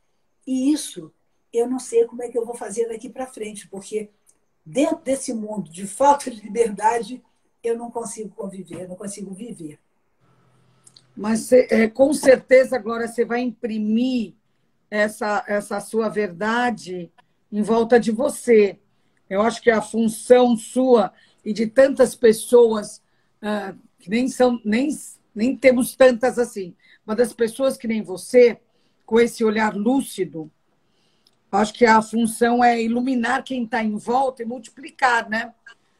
E 0.46 0.72
isso 0.72 1.12
eu 1.52 1.68
não 1.68 1.78
sei 1.78 2.04
como 2.04 2.22
é 2.22 2.28
que 2.28 2.36
eu 2.36 2.44
vou 2.44 2.54
fazer 2.54 2.88
daqui 2.88 3.08
para 3.08 3.26
frente, 3.26 3.68
porque 3.68 4.10
dentro 4.64 4.98
desse 4.98 5.32
mundo 5.32 5.70
de 5.70 5.86
falta 5.86 6.30
de 6.30 6.40
liberdade, 6.40 7.22
eu 7.62 7.76
não 7.78 7.90
consigo 7.90 8.30
conviver, 8.30 8.88
não 8.88 8.96
consigo 8.96 9.32
viver. 9.32 9.78
Mas 11.16 11.50
é, 11.50 11.88
com 11.88 12.12
certeza, 12.12 12.76
agora 12.76 13.08
você 13.08 13.24
vai 13.24 13.40
imprimir 13.40 14.34
essa, 14.90 15.42
essa 15.46 15.80
sua 15.80 16.08
verdade 16.08 17.10
em 17.50 17.62
volta 17.62 17.98
de 17.98 18.10
você. 18.10 18.78
Eu 19.28 19.40
acho 19.40 19.62
que 19.62 19.70
a 19.70 19.80
função 19.80 20.56
sua 20.56 21.12
e 21.44 21.52
de 21.52 21.66
tantas 21.66 22.14
pessoas 22.14 23.02
uh, 23.42 23.76
que 23.98 24.10
nem 24.10 24.28
são 24.28 24.60
nem, 24.64 24.90
nem 25.34 25.56
temos 25.56 25.96
tantas 25.96 26.38
assim, 26.38 26.74
mas 27.04 27.16
das 27.16 27.32
pessoas 27.32 27.76
que 27.76 27.88
nem 27.88 28.02
você, 28.02 28.60
com 29.06 29.20
esse 29.20 29.44
olhar 29.44 29.74
lúcido, 29.74 30.50
acho 31.50 31.72
que 31.72 31.86
a 31.86 32.02
função 32.02 32.62
é 32.62 32.82
iluminar 32.82 33.44
quem 33.44 33.64
está 33.64 33.82
em 33.82 33.96
volta 33.96 34.42
e 34.42 34.46
multiplicar, 34.46 35.28
né? 35.30 35.54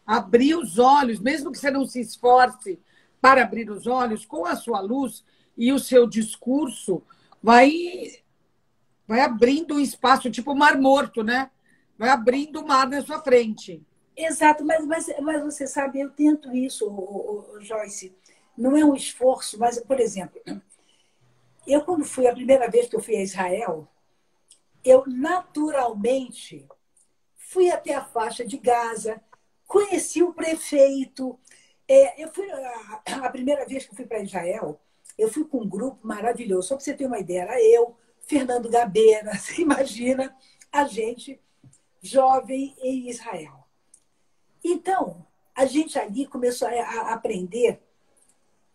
Abrir 0.04 0.56
os 0.56 0.78
olhos, 0.78 1.20
mesmo 1.20 1.50
que 1.50 1.58
você 1.58 1.70
não 1.70 1.86
se 1.86 2.00
esforce 2.00 2.78
para 3.20 3.42
abrir 3.42 3.70
os 3.70 3.86
olhos, 3.86 4.26
com 4.26 4.44
a 4.44 4.56
sua 4.56 4.80
luz 4.80 5.24
e 5.56 5.72
o 5.72 5.78
seu 5.78 6.06
discurso, 6.06 7.02
vai, 7.42 7.62
vai 9.06 9.20
abrindo 9.20 9.76
um 9.76 9.80
espaço, 9.80 10.30
tipo 10.30 10.54
mar 10.54 10.78
morto, 10.78 11.22
né? 11.22 11.50
Vai 11.98 12.10
abrindo 12.10 12.60
o 12.60 12.66
mar 12.66 12.86
na 12.88 13.00
sua 13.00 13.20
frente. 13.22 13.82
Exato, 14.16 14.64
mas, 14.64 14.84
mas, 14.86 15.06
mas 15.22 15.42
você 15.42 15.66
sabe, 15.66 16.00
eu 16.00 16.10
tento 16.10 16.54
isso, 16.54 16.86
Joyce. 17.60 18.14
Não 18.56 18.76
é 18.76 18.84
um 18.84 18.94
esforço, 18.94 19.58
mas, 19.58 19.78
por 19.80 20.00
exemplo, 20.00 20.40
eu, 21.66 21.82
quando 21.82 22.04
fui 22.04 22.26
a 22.26 22.34
primeira 22.34 22.70
vez 22.70 22.88
que 22.88 22.96
eu 22.96 23.02
fui 23.02 23.16
a 23.16 23.22
Israel, 23.22 23.88
eu 24.84 25.04
naturalmente 25.06 26.66
fui 27.36 27.70
até 27.70 27.94
a 27.94 28.04
faixa 28.04 28.44
de 28.44 28.56
Gaza, 28.56 29.20
conheci 29.66 30.22
o 30.22 30.32
prefeito, 30.32 31.38
é, 31.88 32.22
eu 32.22 32.32
fui 32.32 32.50
a, 32.50 33.02
a, 33.24 33.30
primeira 33.30 33.64
vez 33.66 33.84
que 33.84 33.92
eu 33.92 33.96
fui 33.96 34.06
para 34.06 34.22
Israel, 34.22 34.80
eu 35.16 35.30
fui 35.30 35.44
com 35.44 35.62
um 35.62 35.68
grupo 35.68 36.06
maravilhoso. 36.06 36.68
Só 36.68 36.76
para 36.76 36.84
você 36.84 36.94
ter 36.94 37.06
uma 37.06 37.18
ideia, 37.18 37.42
era 37.42 37.62
eu, 37.62 37.96
Fernando 38.20 38.68
Gabeira, 38.68 39.34
você 39.38 39.62
imagina 39.62 40.36
a 40.70 40.84
gente 40.84 41.40
jovem 42.00 42.76
em 42.80 43.08
Israel. 43.08 43.66
Então, 44.62 45.26
a 45.54 45.64
gente 45.64 45.98
ali 45.98 46.26
começou 46.26 46.68
a 46.68 47.12
aprender 47.12 47.80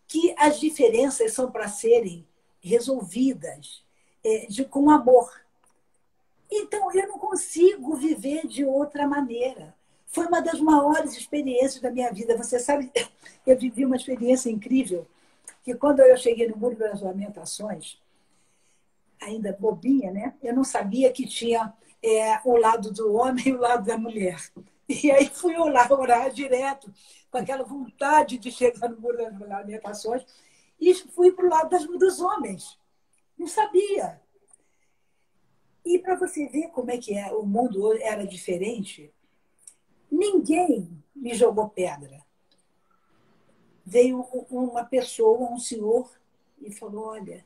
que 0.07 0.33
as 0.37 0.59
diferenças 0.59 1.33
são 1.33 1.51
para 1.51 1.67
serem 1.67 2.27
resolvidas 2.61 3.83
é, 4.23 4.45
de, 4.47 4.63
com 4.63 4.89
amor. 4.89 5.29
Então, 6.49 6.91
eu 6.93 7.07
não 7.07 7.17
consigo 7.17 7.95
viver 7.95 8.45
de 8.45 8.63
outra 8.63 9.07
maneira. 9.07 9.73
Foi 10.07 10.27
uma 10.27 10.41
das 10.41 10.59
maiores 10.59 11.15
experiências 11.15 11.81
da 11.81 11.89
minha 11.89 12.11
vida. 12.11 12.37
Você 12.37 12.59
sabe, 12.59 12.91
eu 13.45 13.57
vivi 13.57 13.85
uma 13.85 13.95
experiência 13.95 14.49
incrível, 14.49 15.07
que 15.63 15.73
quando 15.75 16.01
eu 16.01 16.17
cheguei 16.17 16.47
no 16.47 16.57
Muro 16.57 16.75
das 16.75 17.01
Lamentações, 17.01 17.97
ainda 19.21 19.55
bobinha, 19.57 20.11
né? 20.11 20.33
Eu 20.41 20.53
não 20.53 20.63
sabia 20.63 21.11
que 21.11 21.27
tinha 21.27 21.73
é, 22.03 22.39
o 22.43 22.57
lado 22.57 22.91
do 22.91 23.13
homem 23.13 23.47
e 23.47 23.53
o 23.53 23.59
lado 23.59 23.85
da 23.85 23.97
mulher. 23.97 24.37
E 24.89 25.09
aí 25.09 25.27
fui 25.27 25.55
orar, 25.55 25.89
orar 25.93 26.29
direto, 26.31 26.93
com 27.31 27.37
aquela 27.37 27.63
vontade 27.63 28.37
de 28.37 28.51
chegar 28.51 28.89
no 28.89 28.99
Muro 28.99 29.17
das 29.17 29.39
Lamentações, 29.39 30.25
e 30.81 30.93
fui 30.95 31.31
para 31.31 31.45
o 31.45 31.49
lado 31.49 31.69
das, 31.69 31.85
dos 31.85 32.19
homens. 32.19 32.77
Não 33.37 33.47
sabia. 33.47 34.19
E 35.85 35.97
para 35.99 36.15
você 36.15 36.47
ver 36.47 36.69
como 36.69 36.91
é 36.91 36.97
que 36.97 37.15
é, 37.15 37.31
o 37.31 37.45
mundo 37.45 37.93
era 38.01 38.25
diferente, 38.25 39.13
Ninguém 40.11 41.01
me 41.15 41.33
jogou 41.33 41.69
pedra. 41.69 42.21
Veio 43.85 44.21
uma 44.49 44.83
pessoa, 44.83 45.49
um 45.49 45.57
senhor, 45.57 46.11
e 46.59 46.69
falou: 46.71 47.05
Olha, 47.05 47.45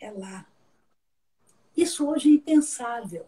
é 0.00 0.10
lá. 0.10 0.44
Isso 1.76 2.10
hoje 2.10 2.28
é 2.28 2.32
impensável. 2.32 3.26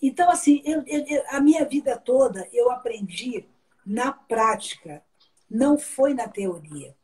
Então, 0.00 0.30
assim, 0.30 0.60
eu, 0.66 0.84
eu, 0.86 1.24
a 1.28 1.40
minha 1.40 1.64
vida 1.64 1.98
toda 1.98 2.46
eu 2.52 2.70
aprendi 2.70 3.48
na 3.84 4.12
prática, 4.12 5.02
não 5.48 5.78
foi 5.78 6.12
na 6.12 6.28
teoria. 6.28 6.94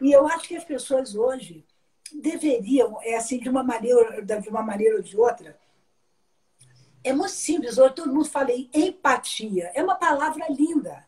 E 0.00 0.12
eu 0.12 0.26
acho 0.26 0.48
que 0.48 0.56
as 0.56 0.64
pessoas 0.64 1.14
hoje 1.14 1.64
deveriam, 2.12 2.98
é 3.02 3.16
assim, 3.16 3.38
de 3.38 3.48
uma 3.48 3.62
maneira, 3.62 4.22
de 4.22 4.48
uma 4.48 4.62
maneira 4.62 4.96
ou 4.96 5.02
de 5.02 5.16
outra, 5.16 5.58
é 7.04 7.12
muito 7.12 7.32
simples. 7.32 7.78
Hoje 7.78 7.94
todo 7.94 8.12
mundo 8.12 8.28
fala 8.28 8.50
em 8.52 8.70
empatia. 8.72 9.70
É 9.74 9.82
uma 9.82 9.96
palavra 9.96 10.46
linda. 10.50 11.06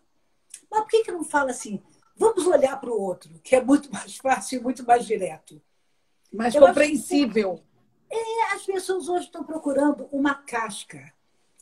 Mas 0.71 0.81
por 0.81 0.89
que, 0.89 1.05
que 1.05 1.13
não 1.13 1.25
fala 1.25 1.51
assim? 1.51 1.83
Vamos 2.17 2.47
olhar 2.47 2.81
para 2.81 2.91
o 2.91 3.01
outro, 3.01 3.41
que 3.43 3.57
é 3.57 3.63
muito 3.63 3.91
mais 3.93 4.17
fácil 4.17 4.59
e 4.59 4.63
muito 4.63 4.85
mais 4.85 5.07
direto. 5.07 5.61
Mais 6.33 6.55
Eu 6.55 6.67
compreensível. 6.67 7.63
Que, 8.09 8.17
é, 8.17 8.55
as 8.55 8.65
pessoas 8.65 9.09
hoje 9.09 9.27
estão 9.27 9.45
procurando 9.45 10.09
uma 10.13 10.35
casca 10.35 11.13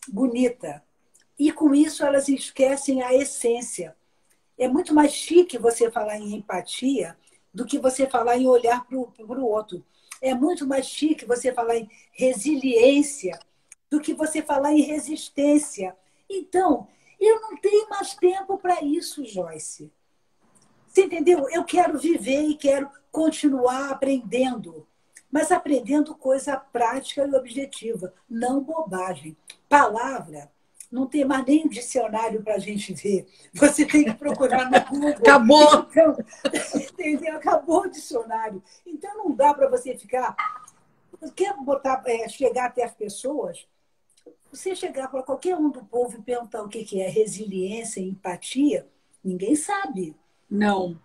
bonita. 0.09 0.83
E 1.39 1.51
com 1.53 1.75
isso 1.75 2.05
elas 2.05 2.29
esquecem 2.29 3.03
a 3.03 3.15
essência. 3.15 3.97
É 4.59 4.69
muito 4.69 4.95
mais 4.95 5.13
chique 5.13 5.59
você 5.59 5.91
falar 5.91 6.19
em 6.19 6.35
empatia 6.35 7.17
do 7.53 7.67
que 7.67 7.79
você 7.79 8.07
falar 8.07 8.37
em 8.37 8.47
olhar 8.47 8.87
para 8.87 8.97
o 8.97 9.47
outro. 9.47 9.85
É 10.21 10.35
muito 10.35 10.67
mais 10.67 10.87
chique 10.87 11.25
você 11.25 11.53
falar 11.53 11.77
em 11.77 11.91
resiliência 12.13 13.39
do 13.91 14.01
que 14.01 14.15
você 14.15 14.41
falar 14.41 14.73
em 14.73 14.81
resistência. 14.81 15.97
Então, 16.31 16.89
eu 17.21 17.41
não 17.41 17.57
tenho 17.57 17.89
mais 17.89 18.15
tempo 18.15 18.57
para 18.59 18.83
isso, 18.83 19.25
Joyce. 19.25 19.93
Você 20.87 21.05
entendeu? 21.05 21.49
Eu 21.51 21.65
quero 21.65 21.99
viver 21.99 22.43
e 22.43 22.57
quero 22.57 22.91
continuar 23.11 23.91
aprendendo, 23.91 24.87
mas 25.31 25.51
aprendendo 25.51 26.15
coisa 26.15 26.57
prática 26.57 27.27
e 27.27 27.35
objetiva, 27.35 28.15
não 28.29 28.63
bobagem. 28.63 29.37
Palavra 29.69 30.51
não 30.93 31.07
tem 31.07 31.25
mais 31.25 31.45
nem 31.47 31.65
um 31.65 31.69
dicionário 31.69 32.43
para 32.43 32.55
a 32.55 32.59
gente 32.59 32.93
ver. 32.93 33.27
Você 33.53 33.85
tem 33.87 34.05
que 34.05 34.15
procurar 34.15 34.71
no 34.71 34.81
Google. 34.87 35.09
Acabou! 35.19 35.87
Então, 35.91 36.17
entendeu? 36.77 37.37
Acabou 37.37 37.83
o 37.83 37.91
dicionário. 37.91 38.63
Então 38.87 39.17
não 39.17 39.35
dá 39.35 39.55
para 39.55 39.69
você 39.69 39.97
ficar. 39.97 40.37
Quer 41.35 41.55
botar, 41.57 42.03
é, 42.07 42.29
chegar 42.29 42.67
até 42.67 42.85
as 42.85 42.93
pessoas 42.93 43.67
você 44.53 44.77
chegar 44.77 45.09
para 45.09 45.23
qualquer 45.23 45.57
um 45.57 45.71
do 45.71 45.83
povo 45.83 46.19
e 46.19 46.23
perguntar 46.23 46.63
o 46.63 46.69
que 46.69 47.01
é 47.01 47.09
resiliência 47.09 48.01
e 48.01 48.11
empatia, 48.11 48.87
ninguém 49.25 49.57
sabe. 49.57 50.15
Não. 50.49 51.01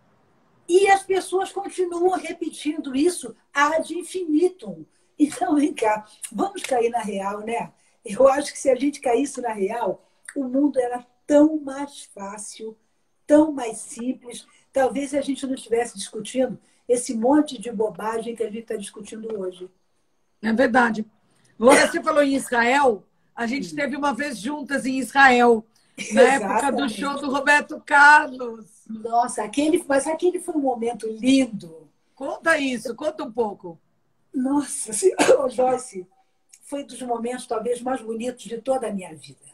E 0.67 0.89
as 0.89 1.01
pessoas 1.03 1.51
continuam 1.53 2.19
repetindo 2.19 2.93
isso 2.93 3.33
ad 3.53 3.93
infinitum. 3.93 4.83
Então, 5.17 5.55
vem 5.55 5.73
cá, 5.73 6.05
vamos 6.29 6.61
cair 6.61 6.89
na 6.89 6.99
real, 6.99 7.39
né? 7.39 7.71
Eu 8.07 8.27
acho 8.27 8.51
que 8.51 8.59
se 8.59 8.69
a 8.69 8.75
gente 8.75 8.99
caísse 8.99 9.41
na 9.41 9.53
real, 9.53 10.05
o 10.35 10.43
mundo 10.43 10.79
era 10.79 11.05
tão 11.25 11.59
mais 11.59 12.03
fácil, 12.05 12.77
tão 13.25 13.51
mais 13.51 13.77
simples. 13.77 14.47
Talvez 14.71 15.13
a 15.13 15.21
gente 15.21 15.45
não 15.45 15.55
estivesse 15.55 15.97
discutindo 15.97 16.57
esse 16.87 17.13
monte 17.13 17.59
de 17.59 17.71
bobagem 17.71 18.35
que 18.35 18.43
a 18.43 18.47
gente 18.47 18.61
está 18.61 18.75
discutindo 18.75 19.39
hoje. 19.39 19.69
É 20.41 20.53
verdade. 20.53 21.05
Você 21.57 22.01
falou 22.01 22.23
em 22.23 22.35
Israel, 22.35 23.03
a 23.35 23.45
gente 23.45 23.65
esteve 23.65 23.95
uma 23.95 24.13
vez 24.13 24.39
juntas 24.39 24.85
em 24.85 24.99
Israel, 24.99 25.65
na 26.13 26.21
época 26.33 26.71
do 26.71 26.87
show 26.87 27.19
do 27.19 27.29
Roberto 27.29 27.81
Carlos. 27.85 28.65
Nossa, 28.87 29.43
aquele, 29.43 29.83
mas 29.87 30.07
aquele 30.07 30.39
foi 30.39 30.55
um 30.55 30.61
momento 30.61 31.07
lindo. 31.07 31.89
Conta 32.15 32.57
isso, 32.57 32.95
conta 32.95 33.23
um 33.23 33.31
pouco. 33.31 33.79
Nossa, 34.33 34.91
Joyce, 35.49 36.07
foi 36.67 36.83
dos 36.83 37.01
momentos 37.01 37.47
talvez 37.47 37.81
mais 37.81 38.01
bonitos 38.01 38.43
de 38.43 38.61
toda 38.61 38.87
a 38.87 38.91
minha 38.91 39.15
vida. 39.15 39.47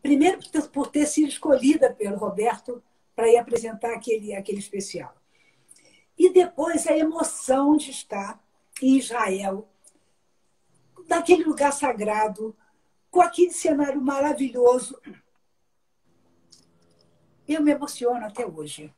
Primeiro 0.00 0.40
por 0.72 0.88
ter 0.88 1.06
sido 1.06 1.28
escolhida 1.28 1.92
pelo 1.92 2.16
Roberto 2.16 2.82
para 3.14 3.28
ir 3.28 3.36
apresentar 3.36 3.92
aquele, 3.92 4.34
aquele 4.34 4.58
especial. 4.58 5.14
E 6.18 6.32
depois 6.32 6.86
a 6.86 6.96
emoção 6.96 7.76
de 7.76 7.90
estar 7.90 8.42
em 8.80 8.96
Israel, 8.96 9.68
naquele 11.06 11.44
lugar 11.44 11.70
sagrado, 11.70 12.56
com 13.10 13.20
aquele 13.20 13.52
cenário 13.52 14.00
maravilhoso. 14.00 14.98
Eu 17.46 17.62
me 17.62 17.72
emociono 17.72 18.24
até 18.24 18.46
hoje. 18.46 18.92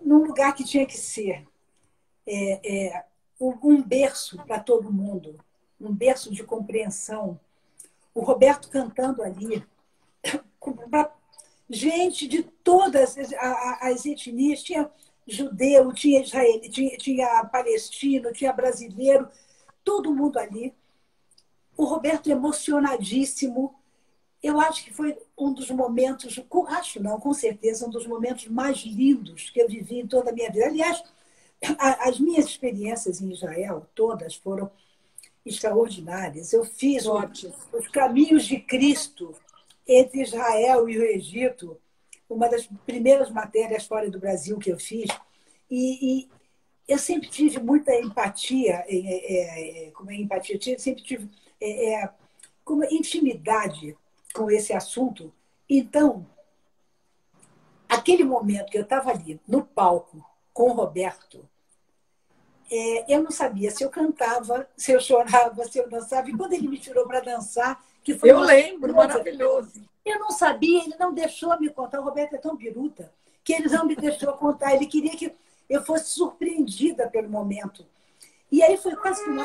Num 0.00 0.24
lugar 0.24 0.54
que 0.54 0.64
tinha 0.64 0.86
que 0.86 0.96
ser 0.96 1.46
é, 2.26 2.88
é, 2.88 3.04
um 3.38 3.82
berço 3.82 4.42
para 4.46 4.58
todo 4.58 4.92
mundo, 4.92 5.38
um 5.80 5.92
berço 5.92 6.32
de 6.32 6.42
compreensão. 6.42 7.38
O 8.14 8.20
Roberto 8.20 8.68
cantando 8.68 9.22
ali, 9.22 9.64
gente 11.68 12.26
de 12.26 12.42
todas 12.42 13.16
as 13.80 14.06
etnias, 14.06 14.62
tinha 14.62 14.90
judeu, 15.26 15.92
tinha 15.92 16.22
israelita, 16.22 16.68
tinha, 16.68 16.96
tinha 16.96 17.44
palestino, 17.44 18.32
tinha 18.32 18.52
brasileiro, 18.52 19.28
todo 19.84 20.14
mundo 20.14 20.38
ali. 20.38 20.74
O 21.76 21.84
Roberto 21.84 22.28
emocionadíssimo. 22.28 23.74
Eu 24.42 24.60
acho 24.60 24.84
que 24.84 24.94
foi 24.94 25.18
um 25.36 25.52
dos 25.52 25.70
momentos, 25.70 26.40
acho 26.68 27.02
não, 27.02 27.18
com 27.18 27.34
certeza, 27.34 27.86
um 27.86 27.90
dos 27.90 28.06
momentos 28.06 28.46
mais 28.46 28.78
lindos 28.78 29.50
que 29.50 29.60
eu 29.60 29.68
vivi 29.68 30.00
em 30.00 30.06
toda 30.06 30.30
a 30.30 30.32
minha 30.32 30.50
vida. 30.50 30.66
Aliás, 30.66 31.02
as 31.78 32.20
minhas 32.20 32.46
experiências 32.46 33.20
em 33.20 33.32
Israel, 33.32 33.86
todas 33.94 34.36
foram 34.36 34.70
extraordinárias. 35.46 36.52
Eu 36.52 36.64
fiz 36.64 37.06
os 37.06 37.88
caminhos 37.88 38.44
de 38.44 38.58
Cristo 38.58 39.34
entre 39.86 40.22
Israel 40.22 40.88
e 40.88 40.98
o 40.98 41.04
Egito, 41.04 41.78
uma 42.28 42.48
das 42.48 42.66
primeiras 42.84 43.30
matérias 43.30 43.86
fora 43.86 44.10
do 44.10 44.18
Brasil 44.18 44.58
que 44.58 44.70
eu 44.70 44.78
fiz. 44.78 45.08
E, 45.70 46.20
e 46.20 46.28
eu 46.88 46.98
sempre 46.98 47.28
tive 47.28 47.58
muita 47.60 47.94
empatia, 47.94 48.84
é, 48.86 48.96
é, 48.96 49.86
é 49.86 49.90
como 49.92 50.10
é 50.10 50.16
empatia, 50.16 50.56
eu 50.56 50.78
sempre 50.78 51.02
tive 51.02 51.28
é, 51.60 51.94
é, 51.94 52.10
como 52.64 52.84
intimidade 52.84 53.96
com 54.34 54.50
esse 54.50 54.72
assunto. 54.72 55.32
Então, 55.68 56.26
aquele 57.88 58.24
momento 58.24 58.70
que 58.70 58.78
eu 58.78 58.82
estava 58.82 59.10
ali 59.10 59.40
no 59.46 59.64
palco 59.64 60.24
com 60.52 60.70
o 60.70 60.74
Roberto, 60.74 61.48
é, 62.70 63.14
eu 63.14 63.22
não 63.22 63.30
sabia 63.30 63.70
se 63.70 63.82
eu 63.82 63.90
cantava, 63.90 64.68
se 64.76 64.92
eu 64.92 65.00
chorava, 65.00 65.64
se 65.64 65.78
eu 65.78 65.88
dançava. 65.88 66.28
E 66.28 66.36
quando 66.36 66.52
ele 66.52 66.68
me 66.68 66.78
tirou 66.78 67.06
para 67.06 67.20
dançar, 67.20 67.82
que 68.02 68.14
foi. 68.18 68.30
Eu 68.30 68.40
lembro, 68.40 68.94
maravilhoso. 68.94 69.82
Eu 70.04 70.18
não 70.20 70.30
sabia, 70.30 70.84
ele 70.84 70.94
não 70.98 71.12
deixou 71.12 71.58
me 71.58 71.68
contar. 71.70 72.00
O 72.00 72.04
Roberto 72.04 72.34
é 72.34 72.38
tão 72.38 72.56
biruta 72.56 73.12
que 73.42 73.52
ele 73.52 73.68
não 73.68 73.86
me 73.86 73.96
deixou 73.96 74.32
contar. 74.34 74.74
Ele 74.74 74.86
queria 74.86 75.16
que 75.16 75.32
eu 75.68 75.84
fosse 75.84 76.10
surpreendida 76.10 77.08
pelo 77.08 77.28
momento. 77.28 77.84
E 78.50 78.62
aí 78.62 78.76
foi 78.76 78.94
quase 78.94 79.22
que 79.24 79.30
uma 79.30 79.44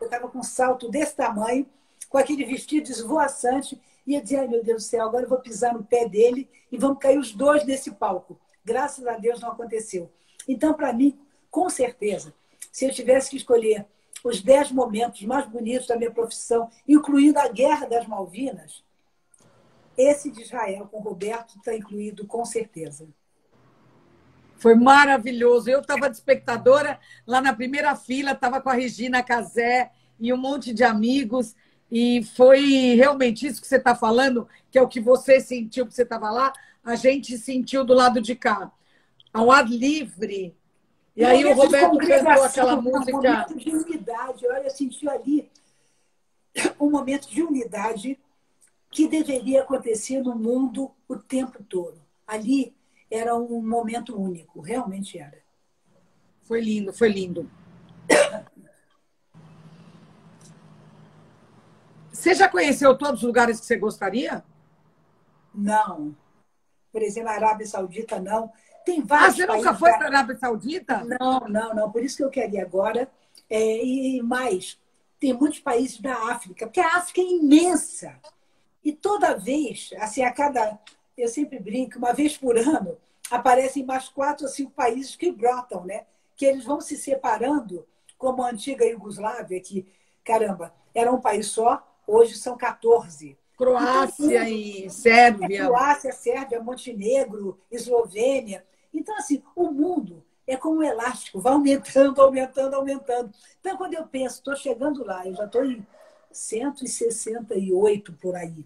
Eu 0.00 0.06
estava 0.06 0.28
com 0.28 0.38
um 0.38 0.42
salto 0.42 0.90
desse 0.90 1.14
tamanho, 1.14 1.66
com 2.08 2.18
aquele 2.18 2.44
vestido 2.44 2.90
esvoaçante, 2.90 3.80
e 4.06 4.14
eu 4.14 4.20
dizia, 4.20 4.40
ai 4.40 4.48
meu 4.48 4.64
Deus 4.64 4.84
do 4.84 4.88
céu, 4.88 5.06
agora 5.06 5.24
eu 5.24 5.28
vou 5.28 5.38
pisar 5.38 5.74
no 5.74 5.84
pé 5.84 6.08
dele 6.08 6.48
e 6.72 6.78
vamos 6.78 6.98
cair 6.98 7.18
os 7.18 7.32
dois 7.32 7.64
nesse 7.64 7.90
palco. 7.90 8.40
Graças 8.64 9.06
a 9.06 9.16
Deus 9.16 9.40
não 9.40 9.50
aconteceu. 9.50 10.10
Então, 10.48 10.74
para 10.74 10.92
mim, 10.92 11.18
com 11.50 11.68
certeza, 11.68 12.34
se 12.70 12.86
eu 12.86 12.92
tivesse 12.92 13.30
que 13.30 13.36
escolher 13.36 13.86
os 14.24 14.42
dez 14.42 14.70
momentos 14.70 15.22
mais 15.22 15.48
bonitos 15.48 15.86
da 15.86 15.96
minha 15.96 16.10
profissão, 16.10 16.70
incluindo 16.86 17.38
a 17.38 17.48
Guerra 17.48 17.86
das 17.86 18.06
Malvinas, 18.06 18.82
esse 19.96 20.30
de 20.30 20.42
Israel 20.42 20.88
com 20.90 21.00
Roberto 21.00 21.56
está 21.56 21.74
incluído 21.74 22.26
com 22.26 22.44
certeza. 22.44 23.08
Foi 24.56 24.74
maravilhoso. 24.74 25.70
Eu 25.70 25.80
estava 25.80 26.08
de 26.08 26.16
espectadora 26.16 26.98
lá 27.26 27.40
na 27.40 27.52
primeira 27.52 27.94
fila, 27.96 28.32
estava 28.32 28.60
com 28.60 28.68
a 28.68 28.74
Regina 28.74 29.22
Casé 29.22 29.90
e 30.18 30.32
um 30.32 30.36
monte 30.36 30.72
de 30.72 30.84
amigos. 30.84 31.54
E 31.90 32.22
foi 32.36 32.94
realmente 32.94 33.46
isso 33.46 33.60
que 33.60 33.66
você 33.66 33.76
está 33.76 33.94
falando, 33.94 34.48
que 34.70 34.78
é 34.78 34.82
o 34.82 34.88
que 34.88 35.00
você 35.00 35.40
sentiu, 35.40 35.86
que 35.86 35.94
você 35.94 36.02
estava 36.02 36.30
lá, 36.30 36.52
a 36.84 36.94
gente 36.94 37.38
sentiu 37.38 37.84
do 37.84 37.94
lado 37.94 38.20
de 38.20 38.34
cá. 38.34 38.70
Ao 39.32 39.50
ar 39.50 39.68
livre. 39.68 40.56
E 41.18 41.24
aí 41.24 41.44
o 41.44 41.52
Roberto 41.52 41.98
cantou 41.98 42.44
aquela 42.44 42.80
música. 42.80 43.10
Um 43.10 43.16
momento 43.16 43.56
de 43.56 43.70
unidade. 43.74 44.46
Olha, 44.46 44.62
eu 44.62 44.70
senti 44.70 45.08
ali 45.08 45.50
um 46.78 46.88
momento 46.88 47.28
de 47.28 47.42
unidade 47.42 48.16
que 48.88 49.08
deveria 49.08 49.62
acontecer 49.62 50.22
no 50.22 50.36
mundo 50.36 50.92
o 51.08 51.16
tempo 51.16 51.60
todo. 51.64 52.00
Ali 52.24 52.72
era 53.10 53.34
um 53.34 53.60
momento 53.60 54.16
único, 54.16 54.60
realmente 54.60 55.18
era. 55.18 55.42
Foi 56.44 56.60
lindo, 56.60 56.92
foi 56.92 57.08
lindo. 57.08 57.50
Você 62.12 62.32
já 62.32 62.48
conheceu 62.48 62.96
todos 62.96 63.22
os 63.22 63.26
lugares 63.26 63.58
que 63.58 63.66
você 63.66 63.76
gostaria? 63.76 64.44
Não. 65.52 66.14
Por 66.92 67.02
exemplo, 67.02 67.30
a 67.30 67.32
Arábia 67.32 67.66
Saudita, 67.66 68.20
não. 68.20 68.52
Tem 68.88 69.02
vários. 69.02 69.34
Ah, 69.34 69.46
você 69.46 69.46
nunca 69.46 69.74
foi 69.74 69.92
para 69.92 70.04
a 70.04 70.08
Arábia 70.08 70.36
Saudita? 70.38 71.04
Não, 71.04 71.40
não, 71.40 71.74
não. 71.74 71.92
Por 71.92 72.02
isso 72.02 72.16
que 72.16 72.24
eu 72.24 72.30
quero 72.30 72.54
ir 72.54 72.60
agora. 72.60 73.06
É, 73.50 73.84
e 73.84 74.22
mais, 74.22 74.80
tem 75.20 75.34
muitos 75.34 75.60
países 75.60 76.00
da 76.00 76.14
África, 76.30 76.66
porque 76.66 76.80
a 76.80 76.96
África 76.96 77.20
é 77.20 77.24
imensa. 77.24 78.18
E 78.82 78.90
toda 78.92 79.36
vez, 79.36 79.90
assim, 79.98 80.22
a 80.22 80.32
cada 80.32 80.78
eu 81.18 81.28
sempre 81.28 81.58
brinco, 81.58 81.98
uma 81.98 82.14
vez 82.14 82.38
por 82.38 82.56
ano, 82.56 82.96
aparecem 83.30 83.84
mais 83.84 84.08
quatro 84.08 84.46
ou 84.46 84.50
cinco 84.50 84.70
países 84.70 85.14
que 85.16 85.30
brotam, 85.30 85.84
né? 85.84 86.06
Que 86.34 86.46
eles 86.46 86.64
vão 86.64 86.80
se 86.80 86.96
separando, 86.96 87.86
como 88.16 88.42
a 88.42 88.50
antiga 88.50 88.86
Iugoslávia, 88.86 89.60
que, 89.60 89.86
caramba, 90.24 90.72
era 90.94 91.12
um 91.12 91.20
país 91.20 91.48
só, 91.48 91.86
hoje 92.06 92.36
são 92.36 92.56
14. 92.56 93.36
Croácia 93.54 94.48
então, 94.48 94.48
e 94.48 94.88
Sérvia. 94.88 95.62
É 95.62 95.66
Croácia, 95.66 96.12
Sérvia, 96.12 96.62
Montenegro, 96.62 97.60
Eslovênia. 97.70 98.64
Então, 98.92 99.16
assim, 99.16 99.42
o 99.54 99.70
mundo 99.70 100.24
é 100.46 100.56
como 100.56 100.78
um 100.78 100.82
elástico, 100.82 101.40
vai 101.40 101.52
aumentando, 101.52 102.20
aumentando, 102.20 102.74
aumentando. 102.74 103.30
Então, 103.60 103.76
quando 103.76 103.94
eu 103.94 104.06
penso, 104.06 104.36
estou 104.36 104.56
chegando 104.56 105.04
lá, 105.04 105.26
eu 105.26 105.34
já 105.34 105.44
estou 105.44 105.64
em 105.64 105.86
168 106.32 108.12
por 108.14 108.34
aí. 108.34 108.64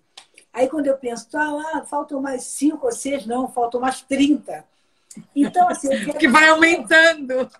Aí 0.52 0.68
quando 0.68 0.86
eu 0.86 0.96
penso, 0.96 1.30
tá 1.30 1.50
lá, 1.50 1.84
faltam 1.84 2.20
mais 2.20 2.44
cinco 2.44 2.86
ou 2.86 2.92
seis, 2.92 3.26
não, 3.26 3.50
faltam 3.50 3.80
mais 3.80 4.02
30. 4.02 4.64
Então, 5.34 5.68
assim, 5.68 5.88
que 6.18 6.28
vai 6.28 6.48
aumentando. 6.48 7.50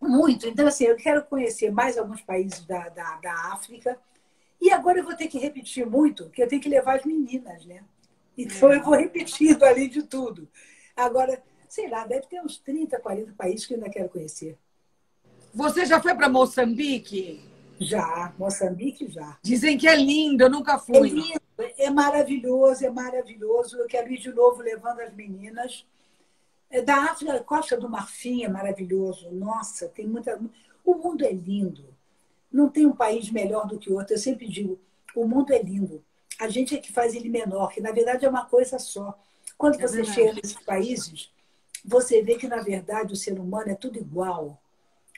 Muito. 0.00 0.46
Então, 0.48 0.66
assim, 0.66 0.84
eu 0.84 0.96
quero 0.96 1.24
conhecer 1.24 1.70
mais 1.70 1.98
alguns 1.98 2.22
países 2.22 2.64
da, 2.64 2.88
da, 2.88 3.16
da 3.16 3.32
África. 3.52 3.98
E 4.60 4.72
agora 4.72 4.98
eu 4.98 5.04
vou 5.04 5.14
ter 5.14 5.28
que 5.28 5.38
repetir 5.38 5.86
muito, 5.86 6.24
porque 6.24 6.42
eu 6.42 6.48
tenho 6.48 6.62
que 6.62 6.68
levar 6.68 6.96
as 6.96 7.04
meninas, 7.04 7.64
né? 7.64 7.84
Então 8.36 8.72
eu 8.72 8.82
vou 8.82 8.94
repetindo 8.94 9.62
ali 9.64 9.88
de 9.88 10.02
tudo. 10.02 10.48
Agora, 10.96 11.42
sei 11.68 11.88
lá, 11.88 12.06
deve 12.06 12.26
ter 12.26 12.40
uns 12.40 12.58
30, 12.58 12.98
40 12.98 13.32
países 13.32 13.66
que 13.66 13.74
eu 13.74 13.78
ainda 13.78 13.90
quero 13.90 14.08
conhecer. 14.08 14.58
Você 15.54 15.86
já 15.86 16.00
foi 16.00 16.14
para 16.14 16.28
Moçambique? 16.28 17.42
Já, 17.80 18.32
Moçambique 18.38 19.08
já. 19.08 19.38
Dizem 19.42 19.78
que 19.78 19.86
é 19.86 19.96
lindo, 19.96 20.42
eu 20.42 20.50
nunca 20.50 20.78
fui. 20.78 20.96
É 20.96 21.00
lindo, 21.00 21.40
é 21.78 21.90
maravilhoso, 21.90 22.84
é 22.84 22.90
maravilhoso. 22.90 23.76
Eu 23.76 23.86
quero 23.86 24.12
ir 24.12 24.18
de 24.18 24.32
novo 24.32 24.62
levando 24.62 25.00
as 25.00 25.14
meninas. 25.14 25.86
É 26.70 26.82
da 26.82 26.96
África, 27.04 27.38
Costa 27.40 27.76
do 27.76 27.88
Marfim 27.88 28.44
é 28.44 28.48
maravilhoso. 28.48 29.30
Nossa, 29.30 29.88
tem 29.88 30.06
muita. 30.06 30.38
O 30.84 30.94
mundo 30.94 31.24
é 31.24 31.32
lindo. 31.32 31.84
Não 32.52 32.68
tem 32.68 32.86
um 32.86 32.92
país 32.92 33.30
melhor 33.30 33.66
do 33.66 33.78
que 33.78 33.92
outro. 33.92 34.14
Eu 34.14 34.18
sempre 34.18 34.48
digo, 34.48 34.78
o 35.14 35.26
mundo 35.26 35.52
é 35.52 35.62
lindo. 35.62 36.02
A 36.38 36.48
gente 36.48 36.74
é 36.74 36.78
que 36.78 36.92
faz 36.92 37.14
ele 37.14 37.28
menor, 37.28 37.72
que 37.72 37.80
na 37.80 37.90
verdade 37.90 38.24
é 38.24 38.28
uma 38.28 38.44
coisa 38.44 38.78
só. 38.78 39.18
Quando 39.56 39.74
é 39.74 39.86
você 39.86 40.04
chega 40.04 40.34
nesses 40.34 40.60
países, 40.60 41.32
você 41.84 42.22
vê 42.22 42.36
que 42.36 42.48
na 42.48 42.60
verdade 42.60 43.12
o 43.12 43.16
ser 43.16 43.38
humano 43.38 43.70
é 43.70 43.74
tudo 43.74 43.98
igual. 43.98 44.60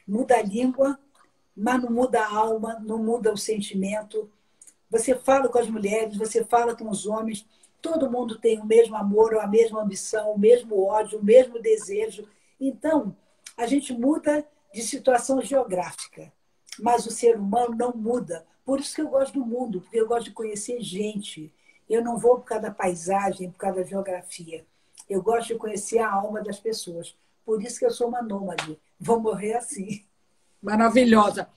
Muda 0.07 0.37
a 0.37 0.43
língua, 0.43 0.99
mas 1.57 1.83
não 1.83 1.91
muda 1.91 2.21
a 2.21 2.35
alma, 2.35 2.79
não 2.81 2.99
muda 2.99 3.33
o 3.33 3.37
sentimento. 3.37 4.31
Você 4.91 5.15
fala 5.15 5.49
com 5.49 5.59
as 5.59 5.69
mulheres, 5.69 6.17
você 6.17 6.45
fala 6.45 6.75
com 6.75 6.89
os 6.89 7.07
homens, 7.07 7.47
todo 7.81 8.11
mundo 8.11 8.39
tem 8.39 8.61
o 8.61 8.67
mesmo 8.67 8.97
amor, 8.97 9.37
a 9.39 9.47
mesma 9.47 9.83
ambição, 9.83 10.33
o 10.33 10.39
mesmo 10.39 10.85
ódio, 10.85 11.19
o 11.19 11.25
mesmo 11.25 11.61
desejo. 11.61 12.27
Então, 12.61 13.17
a 13.57 13.67
gente 13.67 13.93
muda 13.93 14.47
de 14.73 14.83
situação 14.83 15.41
geográfica, 15.41 16.33
mas 16.79 17.07
o 17.07 17.11
ser 17.11 17.37
humano 17.37 17.75
não 17.77 17.93
muda. 17.93 18.47
Por 18.65 18.81
isso 18.81 18.95
que 18.95 19.01
eu 19.01 19.09
gosto 19.09 19.35
do 19.35 19.47
mundo, 19.47 19.81
porque 19.81 20.01
eu 20.01 20.07
gosto 20.07 20.25
de 20.25 20.33
conhecer 20.33 20.81
gente. 20.81 21.53
Eu 21.89 22.05
não 22.05 22.17
vou 22.17 22.37
por 22.37 22.45
causa 22.45 22.63
da 22.63 22.71
paisagem, 22.71 23.51
por 23.51 23.59
causa 23.59 23.81
da 23.81 23.87
geografia. 23.87 24.65
Eu 25.11 25.23
gosto 25.23 25.49
de 25.49 25.57
conhecer 25.57 25.99
a 25.99 26.11
alma 26.11 26.41
das 26.41 26.61
pessoas. 26.61 27.17
Por 27.45 27.61
isso 27.63 27.81
que 27.81 27.85
eu 27.85 27.91
sou 27.91 28.09
uma 28.09 28.23
nômade. 28.23 28.79
Vou 28.99 29.21
morrer 29.21 29.55
assim 29.55 30.05
maravilhosa. 30.63 31.49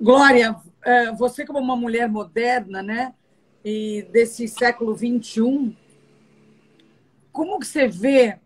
Glória, 0.00 0.56
é, 0.82 1.12
você 1.12 1.44
como 1.44 1.58
uma 1.58 1.76
mulher 1.76 2.08
moderna, 2.08 2.82
né? 2.82 3.14
E 3.64 4.06
desse 4.10 4.48
século 4.48 4.94
21, 4.94 5.74
como 7.32 7.58
que 7.58 7.66
você 7.66 7.86
vê 7.86 8.38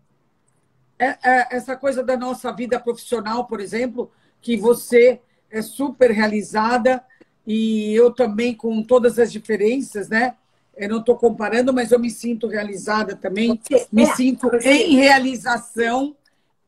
é, 0.97 1.17
é, 1.23 1.55
essa 1.55 1.75
coisa 1.75 2.03
da 2.03 2.15
nossa 2.15 2.51
vida 2.51 2.79
profissional, 2.79 3.45
por 3.45 3.59
exemplo, 3.59 4.11
que 4.41 4.57
você 4.57 5.21
é 5.49 5.61
super 5.61 6.11
realizada 6.11 7.03
e 7.45 7.93
eu 7.93 8.13
também 8.13 8.53
com 8.53 8.83
todas 8.83 9.17
as 9.17 9.31
diferenças, 9.31 10.07
né? 10.07 10.35
Eu 10.79 10.89
não 10.89 10.99
estou 10.99 11.17
comparando, 11.17 11.73
mas 11.73 11.91
eu 11.91 11.99
me 11.99 12.09
sinto 12.09 12.47
realizada 12.47 13.15
também, 13.15 13.59
me 13.91 14.05
sinto 14.15 14.49
em 14.63 14.95
realização, 14.95 16.15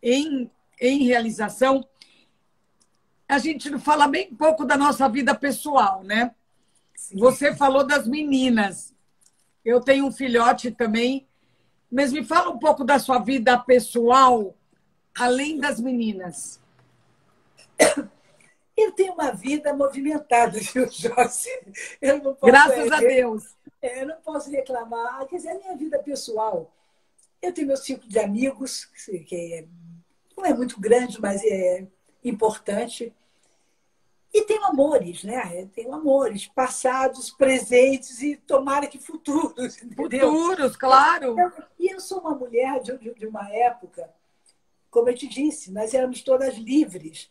em, 0.03 0.51
em 0.79 1.03
realização 1.05 1.85
a 3.31 3.37
gente 3.37 3.79
fala 3.79 4.09
bem 4.09 4.35
pouco 4.35 4.65
da 4.65 4.75
nossa 4.75 5.07
vida 5.07 5.33
pessoal, 5.33 6.03
né? 6.03 6.35
Sim. 6.93 7.17
Você 7.17 7.55
falou 7.55 7.87
das 7.87 8.05
meninas. 8.05 8.93
Eu 9.63 9.79
tenho 9.79 10.05
um 10.05 10.11
filhote 10.11 10.69
também, 10.69 11.25
mas 11.89 12.11
me 12.11 12.25
fala 12.25 12.49
um 12.49 12.59
pouco 12.59 12.83
da 12.83 12.99
sua 12.99 13.19
vida 13.19 13.57
pessoal, 13.57 14.53
além 15.17 15.57
das 15.57 15.79
meninas. 15.79 16.59
Eu 18.75 18.91
tenho 18.91 19.13
uma 19.13 19.31
vida 19.31 19.73
movimentada, 19.73 20.59
viu, 20.59 20.89
Joyce? 20.91 21.49
Graças 22.43 22.91
é, 22.91 22.93
a 22.93 22.99
Deus. 22.99 23.55
É, 23.81 24.03
eu 24.03 24.07
não 24.07 24.21
posso 24.21 24.49
reclamar. 24.49 25.25
Quer 25.27 25.37
dizer, 25.37 25.49
a 25.49 25.57
minha 25.57 25.75
vida 25.75 25.97
pessoal, 25.99 26.71
eu 27.41 27.53
tenho 27.53 27.67
meu 27.67 27.77
ciclo 27.77 28.07
de 28.07 28.19
amigos, 28.19 28.85
que 28.85 29.35
é, 29.35 29.65
não 30.37 30.45
é 30.45 30.53
muito 30.53 30.79
grande, 30.79 31.19
mas 31.19 31.43
é 31.43 31.87
importante. 32.23 33.13
E 34.33 34.43
tenho 34.43 34.63
amores, 34.63 35.23
né? 35.23 35.67
Tenho 35.73 35.93
amores 35.93 36.47
passados, 36.47 37.31
presentes 37.31 38.21
e 38.21 38.37
tomara 38.37 38.87
que 38.87 38.97
futuros. 38.97 39.81
Entendeu? 39.83 40.31
Futuros, 40.31 40.75
claro. 40.77 41.35
E 41.77 41.91
eu 41.91 41.99
sou 41.99 42.19
uma 42.19 42.35
mulher 42.35 42.81
de, 42.81 42.97
de 42.97 43.27
uma 43.27 43.51
época, 43.51 44.09
como 44.89 45.09
eu 45.09 45.15
te 45.15 45.27
disse, 45.27 45.71
nós 45.71 45.93
éramos 45.93 46.21
todas 46.21 46.55
livres. 46.55 47.29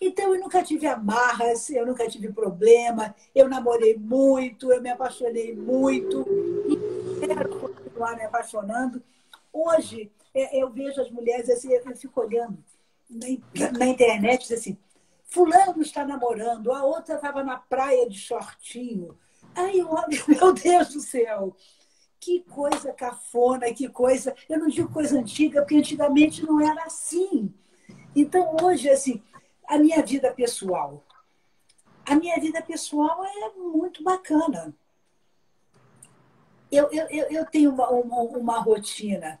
Então, 0.00 0.34
eu 0.34 0.40
nunca 0.40 0.62
tive 0.62 0.86
amarras, 0.86 1.68
eu 1.68 1.84
nunca 1.86 2.08
tive 2.08 2.32
problema, 2.32 3.14
eu 3.34 3.48
namorei 3.48 3.96
muito, 3.98 4.72
eu 4.72 4.80
me 4.80 4.88
apaixonei 4.88 5.54
muito 5.54 6.24
e 6.66 7.26
quero 7.26 7.60
continuar 7.60 8.16
me 8.16 8.24
apaixonando. 8.24 9.02
Hoje, 9.52 10.10
é, 10.34 10.62
eu 10.62 10.70
vejo 10.70 11.00
as 11.02 11.10
mulheres 11.10 11.50
assim, 11.50 11.72
eu 11.72 11.96
fico 11.96 12.20
olhando 12.20 12.58
na 13.10 13.86
internet 13.86 14.54
assim, 14.54 14.78
fulano 15.24 15.82
está 15.82 16.04
namorando, 16.04 16.72
a 16.72 16.84
outra 16.84 17.16
estava 17.16 17.44
na 17.44 17.56
praia 17.56 18.08
de 18.08 18.18
shortinho. 18.18 19.18
Aí 19.54 19.80
eu 19.80 19.90
olho, 19.90 20.24
meu 20.28 20.52
Deus 20.52 20.94
do 20.94 21.00
céu, 21.00 21.54
que 22.18 22.40
coisa 22.40 22.92
cafona, 22.92 23.72
que 23.72 23.88
coisa. 23.88 24.34
Eu 24.48 24.58
não 24.58 24.68
digo 24.68 24.92
coisa 24.92 25.18
antiga, 25.18 25.60
porque 25.60 25.76
antigamente 25.76 26.44
não 26.44 26.60
era 26.60 26.84
assim. 26.84 27.52
Então, 28.14 28.56
hoje, 28.62 28.88
assim, 28.88 29.22
a 29.70 29.78
minha 29.78 30.02
vida 30.02 30.32
pessoal. 30.32 31.04
A 32.04 32.16
minha 32.16 32.38
vida 32.40 32.60
pessoal 32.60 33.24
é 33.24 33.50
muito 33.56 34.02
bacana. 34.02 34.74
Eu, 36.72 36.90
eu, 36.90 37.06
eu 37.30 37.46
tenho 37.46 37.70
uma, 37.70 37.88
uma, 37.88 38.20
uma 38.20 38.58
rotina 38.58 39.40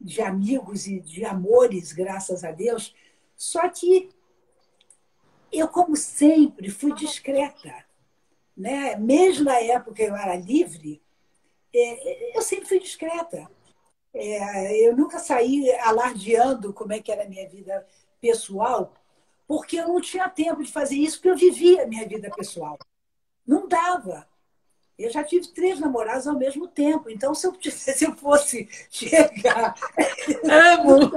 de 0.00 0.20
amigos 0.20 0.88
e 0.88 0.98
de 0.98 1.24
amores, 1.24 1.92
graças 1.92 2.42
a 2.42 2.50
Deus, 2.50 2.92
só 3.36 3.68
que 3.68 4.10
eu, 5.52 5.68
como 5.68 5.96
sempre, 5.96 6.68
fui 6.68 6.92
discreta. 6.92 7.84
Né? 8.56 8.96
Mesmo 8.96 9.44
na 9.44 9.60
época 9.60 9.94
que 9.94 10.02
eu 10.02 10.16
era 10.16 10.34
livre, 10.34 11.00
é, 11.72 12.36
eu 12.36 12.42
sempre 12.42 12.66
fui 12.66 12.80
discreta. 12.80 13.48
É, 14.12 14.88
eu 14.88 14.96
nunca 14.96 15.20
saí 15.20 15.70
alardeando 15.76 16.72
como 16.72 16.92
é 16.92 17.00
que 17.00 17.12
era 17.12 17.22
a 17.22 17.28
minha 17.28 17.48
vida 17.48 17.86
pessoal, 18.20 18.92
porque 19.52 19.76
eu 19.76 19.86
não 19.86 20.00
tinha 20.00 20.30
tempo 20.30 20.62
de 20.62 20.72
fazer 20.72 20.96
isso, 20.96 21.18
porque 21.18 21.28
eu 21.28 21.36
vivia 21.36 21.82
a 21.82 21.86
minha 21.86 22.08
vida 22.08 22.30
pessoal. 22.30 22.78
Não 23.46 23.68
dava. 23.68 24.26
Eu 24.98 25.10
já 25.10 25.22
tive 25.22 25.46
três 25.48 25.78
namorados 25.78 26.26
ao 26.26 26.38
mesmo 26.38 26.66
tempo, 26.66 27.10
então 27.10 27.34
se 27.34 27.46
eu, 27.46 27.54
se 27.60 28.02
eu 28.06 28.16
fosse 28.16 28.66
chegar. 28.90 29.74
Amo! 30.50 31.12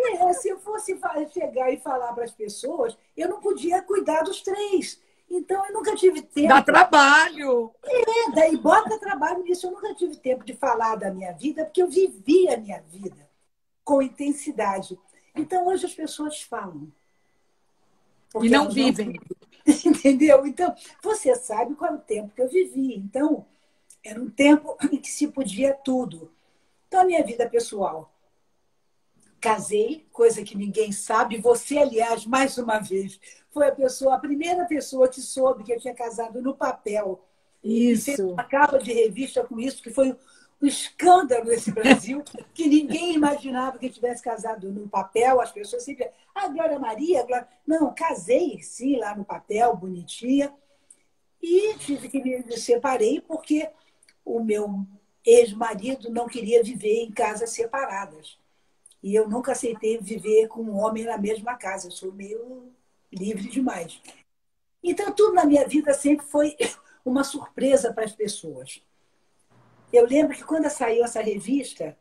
É, 0.00 0.32
se 0.32 0.48
eu 0.48 0.58
fosse 0.60 0.98
chegar 1.30 1.70
e 1.70 1.76
falar 1.76 2.14
para 2.14 2.24
as 2.24 2.32
pessoas, 2.32 2.96
eu 3.14 3.28
não 3.28 3.38
podia 3.38 3.82
cuidar 3.82 4.22
dos 4.22 4.40
três. 4.40 4.98
Então, 5.28 5.66
eu 5.66 5.74
nunca 5.74 5.94
tive 5.94 6.22
tempo. 6.22 6.48
Dá 6.48 6.62
trabalho! 6.62 7.70
É, 7.84 8.30
daí 8.34 8.56
bota 8.56 8.98
trabalho 8.98 9.42
nisso. 9.42 9.66
Eu 9.66 9.72
nunca 9.72 9.94
tive 9.94 10.16
tempo 10.16 10.42
de 10.42 10.54
falar 10.54 10.96
da 10.96 11.12
minha 11.12 11.32
vida, 11.32 11.66
porque 11.66 11.82
eu 11.82 11.88
vivia 11.88 12.54
a 12.54 12.56
minha 12.56 12.80
vida 12.80 13.28
com 13.84 14.00
intensidade. 14.00 14.98
Então, 15.34 15.66
hoje 15.66 15.84
as 15.84 15.92
pessoas 15.92 16.40
falam. 16.40 16.90
E 18.40 18.48
não 18.48 18.70
vivem. 18.70 19.08
Não... 19.08 19.42
Entendeu? 19.86 20.46
Então, 20.46 20.74
você 21.02 21.34
sabe 21.34 21.74
qual 21.74 21.92
é 21.92 21.94
o 21.94 21.98
tempo 21.98 22.34
que 22.34 22.42
eu 22.42 22.48
vivi. 22.48 22.96
Então, 22.96 23.46
era 24.04 24.20
um 24.20 24.30
tempo 24.30 24.76
em 24.90 24.96
que 24.96 25.10
se 25.10 25.28
podia 25.28 25.74
tudo. 25.74 26.30
Então, 26.88 27.00
a 27.00 27.04
minha 27.04 27.24
vida 27.24 27.48
pessoal. 27.48 28.12
Casei, 29.40 30.06
coisa 30.12 30.42
que 30.42 30.56
ninguém 30.56 30.92
sabe. 30.92 31.38
Você, 31.38 31.78
aliás, 31.78 32.26
mais 32.26 32.58
uma 32.58 32.78
vez, 32.78 33.18
foi 33.50 33.68
a 33.68 33.72
pessoa, 33.72 34.14
a 34.14 34.18
primeira 34.18 34.64
pessoa 34.64 35.08
que 35.08 35.20
soube 35.20 35.64
que 35.64 35.72
eu 35.72 35.80
tinha 35.80 35.94
casado 35.94 36.40
no 36.40 36.54
papel. 36.54 37.24
Isso. 37.62 38.10
E 38.10 38.16
fez 38.16 38.20
uma 38.20 38.44
capa 38.44 38.78
de 38.78 38.92
revista 38.92 39.44
com 39.44 39.58
isso, 39.58 39.82
que 39.82 39.90
foi 39.90 40.16
um 40.62 40.66
escândalo 40.66 41.46
nesse 41.46 41.72
Brasil, 41.72 42.22
que 42.54 42.68
ninguém 42.68 43.14
imaginava 43.14 43.78
que 43.78 43.90
tivesse 43.90 44.22
casado 44.22 44.70
no 44.70 44.88
papel. 44.88 45.40
As 45.40 45.50
pessoas 45.50 45.82
sempre. 45.82 46.08
Ah, 46.32 46.46
Glória 46.48 46.78
Maria, 46.78 47.24
Glória... 47.24 47.48
Não, 47.66 47.92
casei, 47.92 48.62
sim, 48.62 48.96
lá 48.96 49.16
no 49.16 49.24
papel, 49.24 49.76
bonitinha. 49.76 50.54
E 51.42 51.74
tive 51.78 52.08
que 52.08 52.22
me 52.22 52.56
separei 52.56 53.20
porque 53.20 53.68
o 54.24 54.38
meu 54.38 54.86
ex-marido 55.26 56.08
não 56.10 56.28
queria 56.28 56.62
viver 56.62 57.02
em 57.02 57.10
casas 57.10 57.50
separadas. 57.50 58.38
E 59.02 59.12
eu 59.12 59.28
nunca 59.28 59.50
aceitei 59.50 59.98
viver 59.98 60.46
com 60.46 60.62
um 60.62 60.78
homem 60.78 61.02
na 61.02 61.18
mesma 61.18 61.56
casa. 61.56 61.88
Eu 61.88 61.90
sou 61.90 62.12
meio 62.12 62.72
livre 63.12 63.48
demais. 63.48 64.00
Então, 64.80 65.12
tudo 65.12 65.34
na 65.34 65.44
minha 65.44 65.66
vida 65.66 65.92
sempre 65.92 66.24
foi 66.24 66.56
uma 67.04 67.24
surpresa 67.24 67.92
para 67.92 68.04
as 68.04 68.12
pessoas. 68.12 68.80
Eu 69.92 70.06
lembro 70.06 70.34
que 70.34 70.44
quando 70.44 70.68
saiu 70.70 71.04
essa 71.04 71.20
revista, 71.20 71.96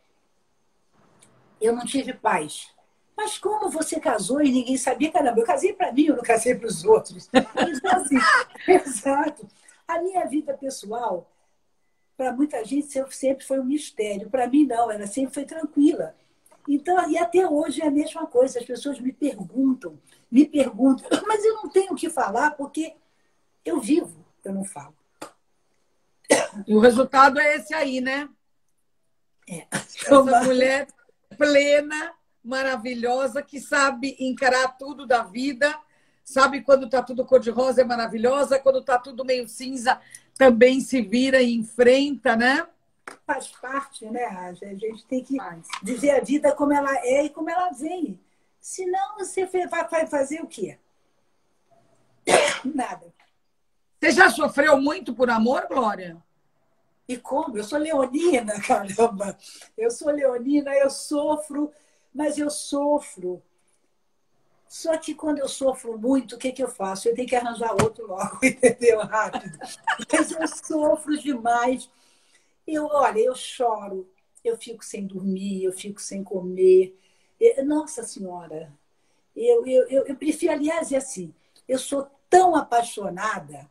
eu 1.59 1.75
não 1.75 1.85
tive 1.85 2.13
paz. 2.13 2.69
Mas 3.15 3.37
como 3.37 3.69
você 3.69 3.99
casou 3.99 4.41
e 4.41 4.51
ninguém 4.51 4.77
sabia? 4.77 5.11
Caramba, 5.11 5.39
eu 5.39 5.45
casei 5.45 5.73
para 5.73 5.91
mim, 5.91 6.05
eu 6.05 6.15
não 6.15 6.23
casei 6.23 6.55
para 6.55 6.67
os 6.67 6.83
outros. 6.85 7.29
Então, 7.33 7.91
assim, 7.91 8.17
exato. 8.67 9.47
A 9.87 10.01
minha 10.01 10.25
vida 10.25 10.53
pessoal, 10.53 11.29
para 12.15 12.31
muita 12.31 12.63
gente, 12.63 12.87
sempre 13.13 13.45
foi 13.45 13.59
um 13.59 13.65
mistério. 13.65 14.29
Para 14.29 14.47
mim, 14.47 14.65
não, 14.65 14.89
ela 14.89 15.05
sempre 15.05 15.33
foi 15.33 15.45
tranquila. 15.45 16.15
Então, 16.67 17.09
e 17.09 17.17
até 17.17 17.47
hoje 17.47 17.81
é 17.81 17.87
a 17.87 17.91
mesma 17.91 18.25
coisa. 18.25 18.59
As 18.59 18.65
pessoas 18.65 18.99
me 18.99 19.11
perguntam, 19.11 19.99
me 20.31 20.45
perguntam, 20.45 21.09
mas 21.27 21.43
eu 21.43 21.55
não 21.55 21.69
tenho 21.69 21.93
o 21.93 21.95
que 21.95 22.09
falar 22.09 22.51
porque 22.51 22.95
eu 23.65 23.79
vivo, 23.79 24.25
eu 24.43 24.53
não 24.53 24.63
falo. 24.63 24.95
E 26.67 26.75
o 26.75 26.79
resultado 26.79 27.39
é 27.39 27.55
esse 27.55 27.73
aí, 27.73 28.01
né? 28.01 28.29
É. 29.49 29.65
Essa 29.71 30.43
mulher 30.43 30.87
plena, 31.37 32.13
maravilhosa, 32.43 33.41
que 33.41 33.59
sabe 33.59 34.15
encarar 34.19 34.77
tudo 34.77 35.05
da 35.05 35.23
vida, 35.23 35.77
sabe 36.23 36.61
quando 36.61 36.85
está 36.85 37.01
tudo 37.01 37.25
cor-de-rosa 37.25 37.81
é 37.81 37.85
maravilhosa, 37.85 38.59
quando 38.59 38.79
está 38.79 38.97
tudo 38.97 39.25
meio 39.25 39.47
cinza 39.47 39.99
também 40.37 40.79
se 40.79 41.01
vira 41.01 41.41
e 41.41 41.53
enfrenta, 41.53 42.35
né? 42.35 42.65
Faz 43.27 43.47
parte, 43.47 44.05
né, 44.09 44.25
A 44.25 44.53
gente 44.53 45.05
tem 45.05 45.23
que 45.23 45.37
dizer 45.83 46.11
a 46.11 46.21
vida 46.21 46.53
como 46.55 46.73
ela 46.73 46.95
é 47.05 47.25
e 47.25 47.29
como 47.29 47.49
ela 47.49 47.69
vem. 47.71 48.19
Senão 48.59 49.17
você 49.17 49.45
vai 49.45 50.07
fazer 50.07 50.41
o 50.41 50.47
quê? 50.47 50.77
Nada. 52.63 53.11
Você 54.01 54.09
já 54.13 54.31
sofreu 54.31 54.81
muito 54.81 55.13
por 55.13 55.29
amor, 55.29 55.67
Glória? 55.67 56.17
E 57.07 57.17
como? 57.17 57.55
Eu 57.55 57.63
sou 57.63 57.77
leonina, 57.77 58.59
caramba. 58.65 59.37
Eu 59.77 59.91
sou 59.91 60.09
leonina, 60.09 60.73
eu 60.73 60.89
sofro, 60.89 61.71
mas 62.11 62.39
eu 62.39 62.49
sofro. 62.49 63.43
Só 64.67 64.97
que 64.97 65.13
quando 65.13 65.37
eu 65.37 65.47
sofro 65.47 65.99
muito, 65.99 66.35
o 66.35 66.39
que, 66.39 66.51
que 66.51 66.63
eu 66.63 66.67
faço? 66.67 67.07
Eu 67.07 67.13
tenho 67.13 67.27
que 67.27 67.35
arranjar 67.35 67.73
outro 67.73 68.07
logo, 68.07 68.39
entendeu? 68.41 69.01
Rápido. 69.01 69.59
Mas 70.11 70.31
eu 70.31 70.47
sofro 70.47 71.15
demais. 71.19 71.87
Eu, 72.65 72.87
olha, 72.87 73.19
eu 73.19 73.35
choro, 73.35 74.09
eu 74.43 74.57
fico 74.57 74.83
sem 74.83 75.05
dormir, 75.05 75.63
eu 75.63 75.73
fico 75.73 76.01
sem 76.01 76.23
comer. 76.23 76.97
Nossa 77.65 78.01
Senhora, 78.03 78.73
eu, 79.35 79.63
eu, 79.67 79.87
eu, 79.89 80.05
eu 80.07 80.15
prefiro, 80.15 80.53
aliás, 80.53 80.91
é 80.91 80.97
assim, 80.97 81.33
eu 81.67 81.77
sou 81.77 82.09
tão 82.29 82.55
apaixonada 82.55 83.70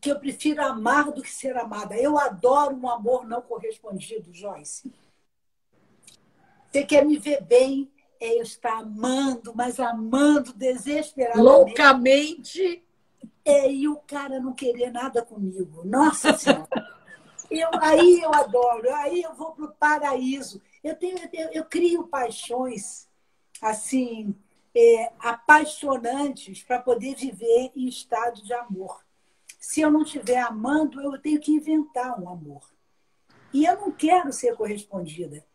que 0.00 0.10
eu 0.10 0.18
prefiro 0.18 0.62
amar 0.62 1.12
do 1.12 1.22
que 1.22 1.30
ser 1.30 1.56
amada. 1.56 1.96
Eu 1.96 2.18
adoro 2.18 2.74
um 2.74 2.88
amor 2.88 3.26
não 3.26 3.40
correspondido, 3.40 4.32
Joyce. 4.32 4.92
Você 6.70 6.84
quer 6.84 7.04
me 7.04 7.18
ver 7.18 7.42
bem, 7.42 7.90
é 8.18 8.38
eu 8.38 8.42
estar 8.42 8.78
amando, 8.78 9.52
mas 9.54 9.78
amando 9.78 10.52
desesperadamente. 10.54 11.44
Loucamente. 11.44 12.84
É, 13.44 13.70
e 13.70 13.88
o 13.88 13.96
cara 13.96 14.40
não 14.40 14.52
querer 14.52 14.90
nada 14.90 15.22
comigo. 15.22 15.84
Nossa 15.84 16.36
Senhora. 16.36 16.68
Eu, 17.50 17.68
aí 17.82 18.18
eu 18.22 18.32
adoro, 18.32 18.90
aí 18.94 19.20
eu 19.20 19.34
vou 19.34 19.52
para 19.52 19.64
o 19.66 19.74
paraíso. 19.74 20.62
Eu, 20.82 20.96
tenho, 20.96 21.18
eu, 21.34 21.50
eu 21.50 21.64
crio 21.66 22.06
paixões 22.06 23.06
assim 23.60 24.34
é, 24.74 25.12
apaixonantes 25.18 26.62
para 26.62 26.80
poder 26.80 27.14
viver 27.14 27.70
em 27.76 27.86
estado 27.86 28.42
de 28.42 28.54
amor. 28.54 29.04
Se 29.62 29.80
eu 29.80 29.92
não 29.92 30.02
estiver 30.02 30.40
amando, 30.40 31.00
eu 31.00 31.16
tenho 31.20 31.40
que 31.40 31.52
inventar 31.52 32.20
um 32.20 32.28
amor. 32.28 32.68
E 33.52 33.64
eu 33.64 33.76
não 33.76 33.92
quero 33.92 34.32
ser 34.32 34.56
correspondida. 34.56 35.46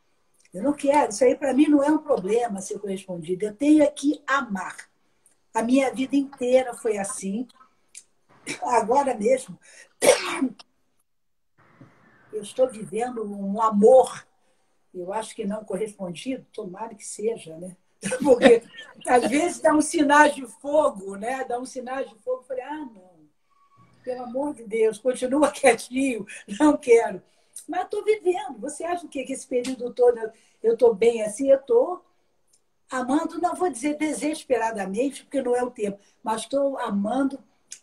Eu 0.53 0.63
não 0.63 0.71
quero. 0.71 1.11
Isso 1.11 1.25
aí, 1.25 1.35
para 1.35 1.53
mim, 1.53 1.67
não 1.67 1.83
é 1.83 1.91
um 1.91 1.97
problema 1.97 2.61
ser 2.61 2.79
correspondida. 2.79 3.47
Eu 3.47 3.53
tenho 3.53 3.83
é 3.83 3.87
que 3.87 4.23
amar. 4.25 4.89
A 5.53 5.61
minha 5.61 5.93
vida 5.93 6.15
inteira 6.15 6.73
foi 6.73 6.97
assim. 6.97 7.49
Agora 8.63 9.13
mesmo, 9.13 9.59
eu 12.31 12.41
estou 12.41 12.69
vivendo 12.69 13.29
um 13.29 13.61
amor, 13.61 14.25
eu 14.93 15.11
acho 15.11 15.35
que 15.35 15.43
não 15.43 15.65
correspondido, 15.65 16.47
tomara 16.53 16.95
que 16.95 17.05
seja, 17.05 17.57
né? 17.57 17.75
Porque 18.23 18.63
às 19.05 19.29
vezes 19.29 19.59
dá 19.59 19.73
um 19.73 19.81
sinal 19.81 20.29
de 20.29 20.47
fogo, 20.47 21.17
né? 21.17 21.43
Dá 21.43 21.59
um 21.59 21.65
sinal 21.65 22.05
de 22.05 22.15
fogo. 22.19 22.43
Eu 22.43 22.43
falei, 22.43 22.63
ah, 22.63 22.85
não, 22.85 23.06
pelo 24.07 24.23
amor 24.23 24.53
de 24.53 24.63
Deus, 24.63 24.97
continua 24.97 25.51
quietinho, 25.51 26.25
não 26.57 26.77
quero. 26.77 27.21
Mas 27.67 27.83
estou 27.83 28.05
vivendo. 28.05 28.57
Você 28.59 28.85
acha 28.85 29.05
que, 29.05 29.25
que 29.25 29.33
esse 29.33 29.45
período 29.45 29.93
todo 29.93 30.17
eu 30.63 30.73
estou 30.73 30.95
bem 30.95 31.21
assim? 31.23 31.49
Eu 31.49 31.57
estou 31.57 32.01
amando, 32.89 33.41
não 33.41 33.53
vou 33.53 33.69
dizer 33.69 33.97
desesperadamente, 33.97 35.23
porque 35.23 35.41
não 35.41 35.53
é 35.53 35.61
o 35.61 35.69
tempo, 35.69 35.99
mas 36.23 36.43
estou 36.43 36.79
amando 36.79 37.37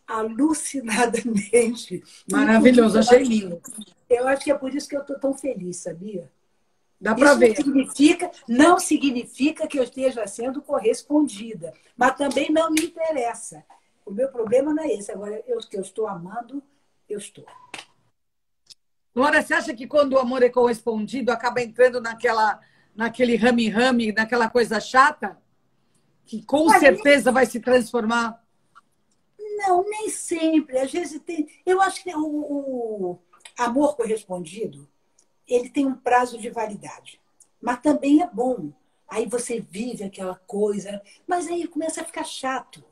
alucinadamente. 0.07 2.03
Maravilhoso, 2.33 2.99
achei 2.99 3.23
lindo. 3.23 3.61
Eu 4.09 4.27
acho 4.27 4.45
que 4.45 4.51
é 4.51 4.55
por 4.55 4.75
isso 4.75 4.89
que 4.89 4.97
eu 4.97 5.03
estou 5.03 5.19
tão 5.19 5.35
feliz, 5.35 5.77
sabia? 5.77 6.33
Dá 6.99 7.15
para 7.15 7.35
ver. 7.35 7.55
Significa, 7.55 8.31
não 8.49 8.81
significa 8.81 9.67
que 9.67 9.79
eu 9.79 9.83
esteja 9.83 10.27
sendo 10.27 10.63
correspondida, 10.63 11.75
mas 11.95 12.17
também 12.17 12.51
não 12.51 12.71
me 12.71 12.83
interessa. 12.83 13.63
O 14.05 14.11
meu 14.11 14.29
problema 14.29 14.73
não 14.75 14.83
é 14.83 14.89
esse. 14.89 15.11
Agora, 15.11 15.43
eu 15.47 15.59
que 15.59 15.77
eu 15.77 15.83
estou 15.83 16.07
amando, 16.07 16.63
eu 17.09 17.19
estou. 17.19 17.47
Laura, 19.15 19.43
você 19.43 19.55
acha 19.55 19.75
que 19.75 19.87
quando 19.87 20.15
o 20.15 20.19
amor 20.19 20.43
é 20.43 20.49
correspondido, 20.49 21.31
acaba 21.31 21.63
entrando 21.63 22.01
naquela, 22.01 22.61
naquele 22.95 23.37
rame-rame, 23.37 24.13
naquela 24.13 24.51
coisa 24.51 24.81
chata? 24.81 25.41
Que 26.27 26.43
com 26.43 26.67
Mas 26.67 26.81
certeza 26.81 27.27
nem... 27.27 27.35
vai 27.35 27.47
se 27.47 27.61
transformar? 27.61 28.45
Não, 29.39 29.89
nem 29.89 30.09
sempre. 30.09 30.79
Às 30.79 30.91
vezes 30.91 31.21
tem. 31.21 31.49
Eu 31.65 31.81
acho 31.81 32.03
que 32.03 32.15
o, 32.15 32.21
o 32.21 33.19
amor 33.57 33.97
correspondido 33.97 34.89
ele 35.47 35.69
tem 35.69 35.87
um 35.87 35.95
prazo 35.95 36.39
de 36.39 36.51
validade. 36.51 37.21
Mas 37.61 37.81
também 37.81 38.23
é 38.23 38.27
bom. 38.27 38.73
Aí 39.09 39.27
você 39.27 39.61
vive 39.61 40.03
aquela 40.03 40.35
coisa, 40.35 41.01
mas 41.27 41.47
aí 41.47 41.69
começa 41.69 42.01
a 42.01 42.05
ficar 42.05 42.25
chato. 42.25 42.85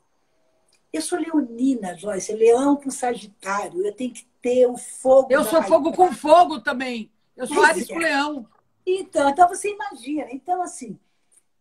Eu 0.93 1.01
sou 1.01 1.19
leonina, 1.19 1.97
Joyce, 1.97 2.31
leão 2.33 2.75
com 2.75 2.91
sagitário. 2.91 3.83
Eu 3.83 3.91
tenho 3.93 4.13
que 4.13 4.27
ter 4.39 4.67
o 4.67 4.77
fogo. 4.77 5.27
Eu 5.31 5.43
sou 5.43 5.63
fogo 5.63 5.91
com 5.91 6.13
fogo 6.13 6.61
também. 6.61 7.11
Eu 7.35 7.47
sou 7.47 7.63
Ares 7.63 7.87
com 7.87 7.97
leão. 7.97 8.47
Então, 8.85 9.27
então 9.27 9.47
você 9.47 9.73
imagina. 9.73 10.27
Então, 10.29 10.61
assim, 10.61 10.99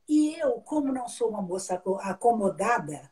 e 0.06 0.34
eu, 0.38 0.60
como 0.60 0.92
não 0.92 1.08
sou 1.08 1.30
uma 1.30 1.40
moça 1.40 1.82
acomodada, 2.02 3.10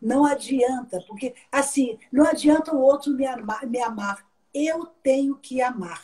não 0.00 0.24
adianta, 0.24 1.00
porque 1.06 1.32
assim, 1.52 1.96
não 2.10 2.26
adianta 2.26 2.74
o 2.74 2.80
outro 2.80 3.12
me 3.12 3.24
amar, 3.24 3.64
me 3.64 3.80
amar. 3.80 4.26
Eu 4.52 4.86
tenho 4.86 5.36
que 5.36 5.62
amar. 5.62 6.02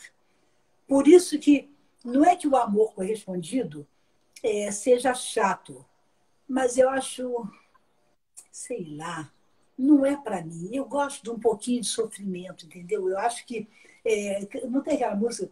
Por 0.87 1.05
isso 1.05 1.37
que 1.37 1.69
não 2.03 2.23
é 2.23 2.37
que 2.37 2.47
o 2.47 2.55
amor 2.55 2.93
correspondido 2.93 3.85
é, 4.41 4.71
seja 4.71 5.13
chato, 5.13 5.85
mas 6.47 6.77
eu 6.77 6.89
acho, 6.89 7.45
sei 8.49 8.95
lá, 8.95 9.29
não 9.79 10.05
é 10.05 10.17
para 10.17 10.43
mim. 10.43 10.69
Eu 10.73 10.85
gosto 10.85 11.23
de 11.23 11.29
um 11.29 11.39
pouquinho 11.39 11.81
de 11.81 11.87
sofrimento, 11.87 12.65
entendeu? 12.65 13.09
Eu 13.09 13.17
acho 13.17 13.45
que. 13.45 13.67
É, 14.05 14.47
não 14.69 14.81
tem 14.81 14.95
aquela 14.95 15.15
música. 15.15 15.51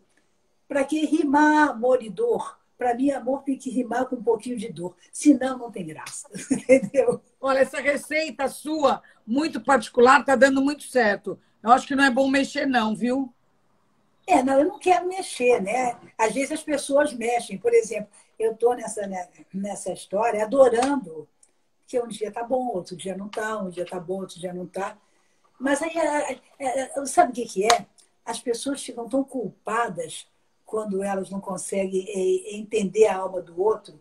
Para 0.68 0.84
que 0.84 1.06
rimar 1.06 1.70
amor 1.70 2.04
e 2.04 2.10
dor? 2.10 2.60
Para 2.78 2.94
mim, 2.94 3.10
amor 3.10 3.44
tem 3.44 3.58
que 3.58 3.70
rimar 3.70 4.06
com 4.06 4.18
um 4.18 4.24
pouquinho 4.24 4.58
de 4.58 4.72
dor. 4.72 4.96
Senão, 5.12 5.58
não 5.58 5.72
tem 5.72 5.86
graça. 5.86 6.30
Entendeu? 6.52 7.22
Olha, 7.40 7.60
essa 7.60 7.80
receita 7.80 8.48
sua, 8.50 9.02
muito 9.26 9.62
particular, 9.62 10.20
está 10.20 10.36
dando 10.36 10.62
muito 10.62 10.84
certo. 10.84 11.40
Eu 11.64 11.72
acho 11.72 11.88
que 11.88 11.96
não 11.96 12.04
é 12.04 12.12
bom 12.12 12.30
mexer, 12.30 12.68
não, 12.68 12.96
viu? 12.96 13.34
É, 14.28 14.44
não, 14.44 14.60
eu 14.60 14.68
não 14.68 14.80
quero 14.80 15.08
mexer, 15.08 15.62
né? 15.62 15.98
Às 16.18 16.34
vezes 16.34 16.52
as 16.52 16.64
pessoas 16.64 17.14
mexem. 17.14 17.58
Por 17.58 17.74
exemplo, 17.74 18.10
eu 18.38 18.52
estou 18.52 18.76
nessa, 18.76 19.08
né, 19.08 19.28
nessa 19.54 19.92
história 19.92 20.44
adorando 20.44 21.28
que 21.88 22.00
um 22.00 22.08
dia 22.08 22.32
tá 22.32 22.44
bom, 22.44 22.68
outro 22.68 22.96
dia 22.96 23.16
não 23.16 23.30
tá, 23.30 23.58
um 23.58 23.70
dia 23.70 23.86
tá 23.86 24.00
bom, 24.00 24.20
outro 24.20 24.40
dia 24.40 24.54
não 24.54 24.68
tá. 24.68 24.98
Mas 25.58 25.82
aí, 25.82 25.98
é, 25.98 26.34
é, 26.60 27.00
é, 27.00 27.06
sabe 27.06 27.32
o 27.32 27.36
que, 27.36 27.46
que 27.46 27.66
é? 27.66 27.88
As 28.26 28.40
pessoas 28.40 28.84
ficam 28.84 29.08
tão 29.08 29.24
culpadas 29.24 30.28
quando 30.66 31.02
elas 31.02 31.30
não 31.30 31.40
conseguem 31.40 32.06
entender 32.60 33.08
a 33.08 33.16
alma 33.16 33.42
do 33.42 33.60
outro, 33.60 34.00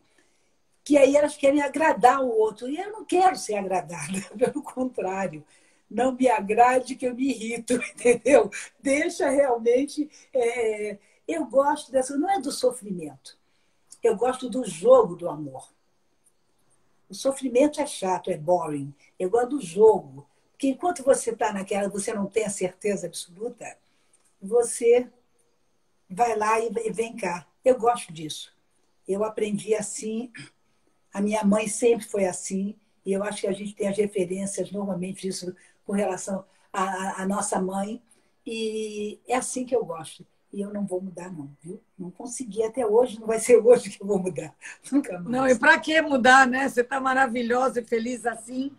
que 0.85 0.99
aí 0.99 1.17
elas 1.17 1.37
querem 1.37 1.63
agradar 1.63 2.21
o 2.21 2.29
outro. 2.29 2.69
E 2.69 2.77
eu 2.77 2.91
não 2.91 3.05
quero 3.05 3.37
ser 3.37 3.55
agradada, 3.55 4.21
pelo 4.37 4.63
contrário. 4.63 5.45
Não 5.89 6.13
me 6.13 6.29
agrade 6.29 6.97
que 6.97 7.07
eu 7.07 7.15
me 7.15 7.31
irrito, 7.31 7.75
entendeu? 7.95 8.51
Deixa 8.81 9.31
realmente. 9.31 10.11
É... 10.35 10.99
eu 11.27 11.47
gosto 11.47 11.93
dessa. 11.93 12.17
Não 12.19 12.29
é 12.29 12.41
do 12.41 12.51
sofrimento. 12.51 13.39
Eu 14.03 14.17
gosto 14.17 14.51
do 14.51 14.65
jogo 14.65 15.15
do 15.15 15.29
amor. 15.29 15.76
O 17.09 17.15
sofrimento 17.15 17.81
é 17.81 17.87
chato, 17.87 18.31
é 18.31 18.37
boring. 18.37 18.93
Eu 19.19 19.31
gosto 19.31 19.51
do 19.51 19.61
jogo. 19.61 20.29
Porque 20.53 20.69
enquanto 20.69 21.03
você 21.03 21.31
está 21.31 21.53
naquela, 21.53 21.89
você 21.89 22.13
não 22.13 22.27
tem 22.27 22.45
a 22.45 22.51
certeza 22.51 23.07
absoluta, 23.07 23.77
você 24.41 25.11
vai 26.09 26.37
lá 26.37 26.59
e 26.61 26.91
vem 26.91 27.15
cá. 27.17 27.47
Eu 27.65 27.79
gosto 27.79 28.13
disso. 28.13 28.57
Eu 29.07 29.23
aprendi 29.23 29.75
assim. 29.75 30.33
A 31.13 31.21
minha 31.21 31.45
mãe 31.45 31.69
sempre 31.69 32.07
foi 32.07 32.25
assim. 32.25 32.75
E 33.05 33.13
eu 33.13 33.23
acho 33.23 33.43
que 33.43 33.47
a 33.47 33.53
gente 33.53 33.75
tem 33.75 33.89
as 33.89 33.97
referências 33.97 34.73
normalmente 34.73 35.23
disso 35.23 35.55
com 35.85 35.93
relação 35.93 36.45
à, 36.73 37.23
à 37.23 37.27
nossa 37.27 37.61
mãe. 37.61 38.03
E 38.45 39.21
é 39.27 39.37
assim 39.37 39.65
que 39.65 39.75
eu 39.75 39.85
gosto. 39.85 40.27
E 40.57 40.63
eu 40.63 40.73
não 40.73 40.87
vou 40.87 41.03
mudar, 41.03 41.31
não, 41.31 41.51
viu? 41.63 41.79
Não 41.99 42.11
consegui 42.11 42.63
até 42.63 42.87
hoje, 42.87 43.21
não 43.21 43.27
vai 43.27 43.39
ser 43.39 43.59
hoje 43.59 43.91
que 43.91 44.03
eu 44.03 44.07
vou 44.07 44.19
mudar. 44.19 44.55
Nunca 44.91 45.13
mais. 45.13 45.27
Não, 45.27 45.47
e 45.47 45.55
para 45.55 45.79
que 45.79 46.01
mudar, 46.01 46.47
né? 46.47 46.67
Você 46.67 46.81
está 46.81 46.99
maravilhosa 46.99 47.81
e 47.81 47.85
feliz 47.85 48.25
assim. 48.25 48.73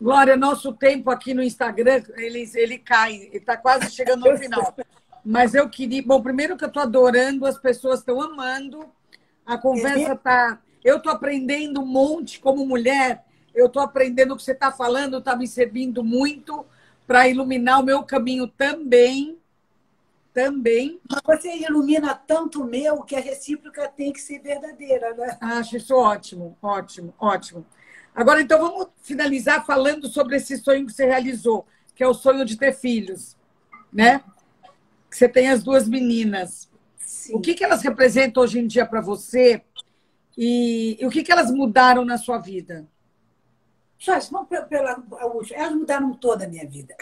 Glória, 0.00 0.38
nosso 0.38 0.72
tempo 0.72 1.10
aqui 1.10 1.34
no 1.34 1.42
Instagram, 1.42 2.02
ele, 2.16 2.50
ele 2.54 2.78
cai, 2.78 3.28
está 3.34 3.58
quase 3.58 3.90
chegando 3.90 4.26
ao 4.26 4.38
final. 4.40 4.74
Mas 5.22 5.54
eu 5.54 5.68
queria. 5.68 6.02
Bom, 6.02 6.22
primeiro 6.22 6.56
que 6.56 6.64
eu 6.64 6.68
estou 6.68 6.82
adorando, 6.82 7.44
as 7.44 7.58
pessoas 7.58 7.98
estão 7.98 8.18
amando, 8.22 8.88
a 9.44 9.58
conversa 9.58 10.14
está. 10.14 10.58
Eu 10.82 10.96
estou 10.96 11.12
aprendendo 11.12 11.82
um 11.82 11.86
monte 11.86 12.40
como 12.40 12.64
mulher, 12.64 13.22
eu 13.54 13.66
estou 13.66 13.82
aprendendo 13.82 14.32
o 14.32 14.36
que 14.38 14.42
você 14.42 14.52
está 14.52 14.72
falando, 14.72 15.18
está 15.18 15.36
me 15.36 15.46
servindo 15.46 16.02
muito 16.02 16.64
para 17.06 17.28
iluminar 17.28 17.80
o 17.80 17.84
meu 17.84 18.02
caminho 18.02 18.48
também 18.48 19.38
também. 20.34 21.00
Você 21.24 21.56
ilumina 21.56 22.12
tanto 22.14 22.62
o 22.62 22.66
meu 22.66 23.02
que 23.02 23.14
a 23.14 23.20
recíproca 23.20 23.88
tem 23.88 24.12
que 24.12 24.20
ser 24.20 24.40
verdadeira, 24.40 25.14
né? 25.14 25.38
Acho 25.40 25.76
isso 25.76 25.94
ótimo, 25.94 26.58
ótimo, 26.60 27.14
ótimo. 27.18 27.64
Agora, 28.12 28.42
então, 28.42 28.58
vamos 28.58 28.88
finalizar 29.00 29.64
falando 29.64 30.08
sobre 30.08 30.36
esse 30.36 30.58
sonho 30.58 30.86
que 30.86 30.92
você 30.92 31.06
realizou, 31.06 31.66
que 31.94 32.02
é 32.02 32.08
o 32.08 32.14
sonho 32.14 32.44
de 32.44 32.58
ter 32.58 32.72
filhos, 32.72 33.36
né? 33.92 34.22
Que 35.08 35.16
você 35.16 35.28
tem 35.28 35.48
as 35.48 35.62
duas 35.62 35.88
meninas. 35.88 36.68
Sim. 36.98 37.36
O 37.36 37.40
que, 37.40 37.54
que 37.54 37.64
elas 37.64 37.82
representam 37.82 38.42
hoje 38.42 38.58
em 38.58 38.66
dia 38.66 38.84
para 38.84 39.00
você 39.00 39.62
e, 40.36 40.98
e, 41.00 41.06
o 41.06 41.10
que, 41.10 41.22
que 41.22 41.30
elas 41.30 41.50
mudaram 41.50 42.04
na 42.04 42.18
sua 42.18 42.38
vida? 42.38 42.86
Joyce, 43.96 44.30
vamos 44.32 44.48
pela, 44.68 45.02
elas 45.52 45.74
mudaram 45.74 46.12
toda 46.14 46.44
a 46.44 46.48
minha 46.48 46.68
vida. 46.68 46.96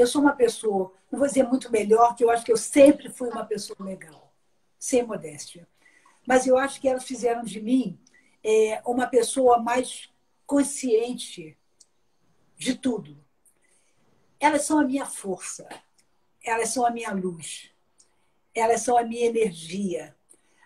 Eu 0.00 0.06
sou 0.06 0.22
uma 0.22 0.32
pessoa, 0.34 0.94
não 1.12 1.18
vou 1.18 1.28
dizer 1.28 1.42
muito 1.42 1.70
melhor, 1.70 2.16
que 2.16 2.24
eu 2.24 2.30
acho 2.30 2.42
que 2.42 2.50
eu 2.50 2.56
sempre 2.56 3.10
fui 3.10 3.28
uma 3.28 3.44
pessoa 3.44 3.76
legal, 3.80 4.32
sem 4.78 5.02
modéstia. 5.02 5.68
Mas 6.26 6.46
eu 6.46 6.56
acho 6.56 6.80
que 6.80 6.88
elas 6.88 7.04
fizeram 7.04 7.42
de 7.42 7.60
mim 7.60 8.00
é, 8.42 8.80
uma 8.86 9.06
pessoa 9.06 9.58
mais 9.58 10.10
consciente 10.46 11.54
de 12.56 12.78
tudo. 12.78 13.22
Elas 14.40 14.62
são 14.62 14.78
a 14.78 14.84
minha 14.84 15.04
força, 15.04 15.68
elas 16.42 16.70
são 16.70 16.86
a 16.86 16.90
minha 16.90 17.12
luz, 17.12 17.70
elas 18.54 18.80
são 18.80 18.96
a 18.96 19.02
minha 19.02 19.26
energia. 19.26 20.16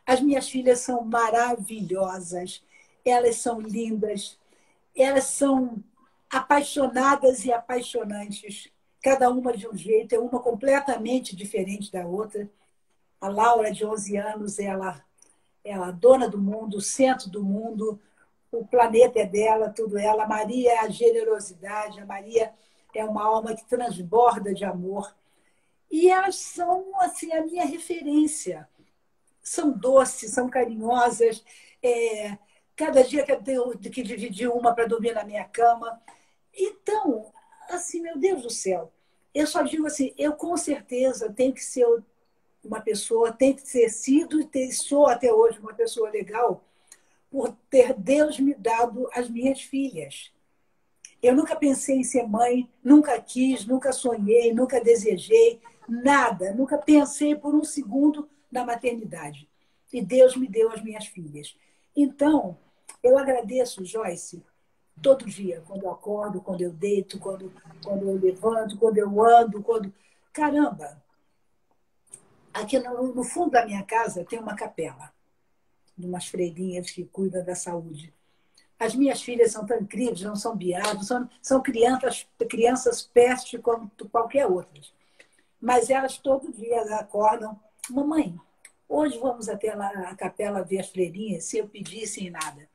As 0.06 0.20
minhas 0.20 0.48
filhas 0.48 0.78
são 0.78 1.02
maravilhosas, 1.02 2.62
elas 3.04 3.34
são 3.38 3.60
lindas, 3.60 4.38
elas 4.94 5.24
são 5.24 5.82
apaixonadas 6.30 7.44
e 7.44 7.52
apaixonantes 7.52 8.72
cada 9.04 9.28
uma 9.30 9.54
de 9.54 9.68
um 9.68 9.76
jeito, 9.76 10.14
é 10.14 10.18
uma 10.18 10.40
completamente 10.40 11.36
diferente 11.36 11.92
da 11.92 12.06
outra. 12.06 12.50
A 13.20 13.28
Laura, 13.28 13.70
de 13.70 13.84
11 13.84 14.16
anos, 14.16 14.58
ela, 14.58 15.04
ela 15.62 15.90
é 15.90 15.92
dona 15.92 16.26
do 16.26 16.38
mundo, 16.38 16.80
centro 16.80 17.28
do 17.28 17.44
mundo. 17.44 18.00
o 18.50 18.64
planeta 18.66 19.18
é 19.18 19.26
dela, 19.26 19.68
tudo 19.68 19.98
ela. 19.98 20.24
A 20.24 20.28
Maria 20.28 20.72
é 20.72 20.78
a 20.78 20.88
generosidade, 20.88 22.00
a 22.00 22.06
Maria 22.06 22.54
é 22.94 23.04
uma 23.04 23.24
alma 23.24 23.54
que 23.54 23.66
transborda 23.66 24.54
de 24.54 24.64
amor. 24.64 25.14
E 25.90 26.08
elas 26.08 26.36
são 26.36 26.86
assim 27.00 27.30
a 27.34 27.44
minha 27.44 27.66
referência. 27.66 28.66
São 29.42 29.70
doces, 29.70 30.32
são 30.32 30.48
carinhosas. 30.48 31.44
É, 31.82 32.38
cada 32.74 33.04
dia 33.04 33.22
que 33.22 33.32
eu 33.32 33.42
tenho 33.42 33.78
que 33.78 34.02
dividir 34.02 34.48
uma 34.48 34.74
para 34.74 34.86
dormir 34.86 35.12
na 35.12 35.24
minha 35.24 35.44
cama. 35.44 36.00
Então, 36.54 37.32
assim, 37.74 38.00
meu 38.00 38.18
Deus 38.18 38.42
do 38.42 38.50
céu, 38.50 38.92
eu 39.34 39.46
só 39.46 39.62
digo 39.62 39.86
assim, 39.86 40.14
eu 40.16 40.32
com 40.34 40.56
certeza 40.56 41.32
tenho 41.32 41.52
que 41.52 41.64
ser 41.64 41.86
uma 42.62 42.80
pessoa, 42.80 43.32
tenho 43.32 43.54
que 43.56 43.62
ter 43.70 43.88
sido 43.90 44.40
e 44.40 44.46
ter, 44.46 44.72
sou 44.72 45.06
até 45.06 45.32
hoje 45.32 45.58
uma 45.58 45.74
pessoa 45.74 46.10
legal, 46.10 46.64
por 47.30 47.54
ter 47.68 47.92
Deus 47.94 48.38
me 48.38 48.54
dado 48.54 49.08
as 49.12 49.28
minhas 49.28 49.60
filhas. 49.60 50.32
Eu 51.20 51.34
nunca 51.34 51.56
pensei 51.56 51.96
em 51.96 52.04
ser 52.04 52.22
mãe, 52.28 52.68
nunca 52.82 53.20
quis, 53.20 53.66
nunca 53.66 53.92
sonhei, 53.92 54.52
nunca 54.52 54.80
desejei, 54.80 55.60
nada, 55.88 56.52
nunca 56.52 56.78
pensei 56.78 57.34
por 57.34 57.54
um 57.54 57.64
segundo 57.64 58.28
na 58.50 58.64
maternidade. 58.64 59.48
E 59.92 60.00
Deus 60.00 60.36
me 60.36 60.46
deu 60.46 60.70
as 60.70 60.82
minhas 60.82 61.06
filhas. 61.06 61.56
Então, 61.96 62.58
eu 63.02 63.18
agradeço, 63.18 63.84
Joyce, 63.84 64.42
todo 65.02 65.26
dia, 65.26 65.62
quando 65.66 65.84
eu 65.84 65.90
acordo, 65.90 66.40
quando 66.40 66.62
eu 66.62 66.72
deito, 66.72 67.18
quando, 67.18 67.52
quando 67.82 68.08
eu 68.08 68.18
levanto, 68.18 68.78
quando 68.78 68.98
eu 68.98 69.22
ando, 69.24 69.62
quando. 69.62 69.92
Caramba! 70.32 71.02
Aqui 72.52 72.78
no, 72.78 73.14
no 73.14 73.24
fundo 73.24 73.50
da 73.50 73.66
minha 73.66 73.82
casa 73.82 74.24
tem 74.24 74.38
uma 74.38 74.54
capela 74.54 75.12
de 75.96 76.06
umas 76.06 76.26
freirinhas 76.26 76.90
que 76.90 77.04
cuidam 77.04 77.44
da 77.44 77.54
saúde. 77.54 78.14
As 78.78 78.94
minhas 78.94 79.22
filhas 79.22 79.52
são 79.52 79.64
tão 79.64 79.78
incríveis, 79.78 80.22
não 80.22 80.36
são 80.36 80.56
biadas, 80.56 81.06
são, 81.06 81.28
são 81.40 81.62
crianças, 81.62 82.26
crianças 82.48 83.02
peste 83.02 83.58
como 83.58 83.90
qualquer 84.10 84.46
outra. 84.46 84.82
Mas 85.60 85.88
elas 85.90 86.18
todo 86.18 86.52
dia 86.52 86.82
acordam, 86.96 87.58
mamãe, 87.88 88.38
hoje 88.88 89.18
vamos 89.18 89.48
até 89.48 89.74
lá 89.74 89.88
a 89.88 90.14
capela 90.14 90.62
ver 90.62 90.80
as 90.80 90.90
freirinhas, 90.90 91.44
se 91.44 91.58
eu 91.58 91.68
pedisse 91.68 92.26
em 92.26 92.30
nada. 92.30 92.68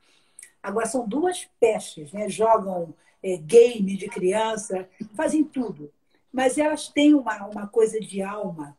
Agora 0.62 0.86
são 0.86 1.08
duas 1.08 1.48
pestes, 1.58 2.12
né? 2.12 2.28
jogam 2.28 2.94
é, 3.22 3.36
game 3.36 3.96
de 3.96 4.08
criança, 4.08 4.88
fazem 5.14 5.44
tudo. 5.44 5.92
Mas 6.32 6.58
elas 6.58 6.88
têm 6.88 7.14
uma, 7.14 7.46
uma 7.46 7.66
coisa 7.66 8.00
de 8.00 8.22
alma, 8.22 8.76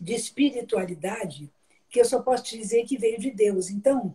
de 0.00 0.14
espiritualidade, 0.14 1.50
que 1.88 2.00
eu 2.00 2.04
só 2.04 2.20
posso 2.22 2.44
te 2.44 2.58
dizer 2.58 2.84
que 2.84 2.98
veio 2.98 3.18
de 3.18 3.30
Deus. 3.30 3.70
Então, 3.70 4.14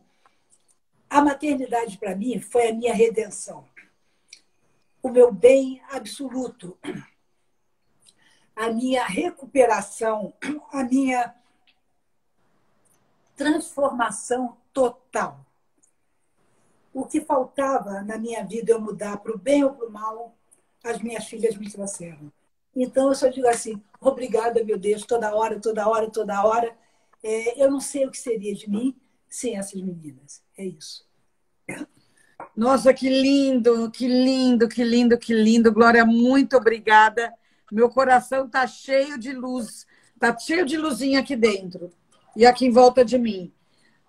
a 1.10 1.22
maternidade 1.22 1.98
para 1.98 2.16
mim 2.16 2.40
foi 2.40 2.70
a 2.70 2.74
minha 2.74 2.94
redenção, 2.94 3.66
o 5.02 5.10
meu 5.10 5.32
bem 5.32 5.82
absoluto, 5.90 6.78
a 8.56 8.70
minha 8.70 9.06
recuperação, 9.06 10.34
a 10.72 10.84
minha 10.84 11.36
transformação 13.36 14.58
total. 14.74 15.45
O 16.96 17.04
que 17.06 17.20
faltava 17.20 18.02
na 18.04 18.18
minha 18.18 18.42
vida 18.46 18.72
eu 18.72 18.80
mudar 18.80 19.18
para 19.18 19.36
o 19.36 19.38
bem 19.38 19.66
ou 19.66 19.72
para 19.72 19.86
o 19.86 19.92
mal, 19.92 20.34
as 20.82 21.02
minhas 21.02 21.26
filhas 21.26 21.58
me 21.58 21.70
trouxeram. 21.70 22.32
Então 22.74 23.10
eu 23.10 23.16
só 23.16 23.28
digo 23.28 23.48
assim: 23.50 23.84
obrigada, 24.00 24.64
meu 24.64 24.78
Deus, 24.78 25.04
toda 25.04 25.36
hora, 25.36 25.60
toda 25.60 25.86
hora, 25.90 26.10
toda 26.10 26.42
hora 26.46 26.74
é, 27.22 27.62
eu 27.62 27.70
não 27.70 27.82
sei 27.82 28.06
o 28.06 28.12
que 28.12 28.18
seria 28.18 28.56
de 28.56 28.70
mim 28.70 28.96
sem 29.28 29.58
essas 29.58 29.82
meninas. 29.82 30.42
É 30.58 30.64
isso. 30.64 31.06
Nossa, 32.56 32.94
que 32.94 33.10
lindo, 33.10 33.92
que 33.92 34.08
lindo, 34.08 34.70
que 34.70 34.82
lindo, 34.82 35.18
que 35.18 35.34
lindo. 35.34 35.74
Glória, 35.74 36.06
muito 36.06 36.56
obrigada. 36.56 37.34
Meu 37.70 37.90
coração 37.90 38.46
está 38.46 38.66
cheio 38.68 39.18
de 39.18 39.34
luz, 39.34 39.86
está 40.14 40.38
cheio 40.38 40.66
de 40.66 40.78
luzinha 40.78 41.20
aqui 41.20 41.36
dentro 41.36 41.92
e 42.38 42.46
aqui 42.46 42.68
em 42.68 42.72
volta 42.72 43.04
de 43.04 43.18
mim. 43.18 43.52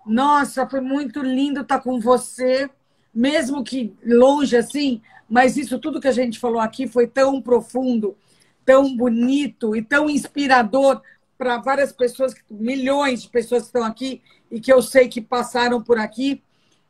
Nossa, 0.06 0.68
foi 0.68 0.80
muito 0.80 1.20
lindo 1.20 1.62
estar 1.62 1.80
com 1.80 1.98
você, 1.98 2.70
mesmo 3.16 3.64
que 3.64 3.94
longe 4.04 4.54
assim, 4.54 5.00
mas 5.26 5.56
isso 5.56 5.78
tudo 5.78 6.00
que 6.00 6.06
a 6.06 6.12
gente 6.12 6.38
falou 6.38 6.60
aqui 6.60 6.86
foi 6.86 7.06
tão 7.06 7.40
profundo, 7.40 8.14
tão 8.62 8.94
bonito 8.94 9.74
e 9.74 9.80
tão 9.80 10.10
inspirador 10.10 11.00
para 11.38 11.56
várias 11.56 11.92
pessoas, 11.92 12.34
milhões 12.50 13.22
de 13.22 13.30
pessoas 13.30 13.62
que 13.62 13.68
estão 13.68 13.84
aqui 13.84 14.20
e 14.50 14.60
que 14.60 14.70
eu 14.70 14.82
sei 14.82 15.08
que 15.08 15.22
passaram 15.22 15.82
por 15.82 15.98
aqui. 15.98 16.42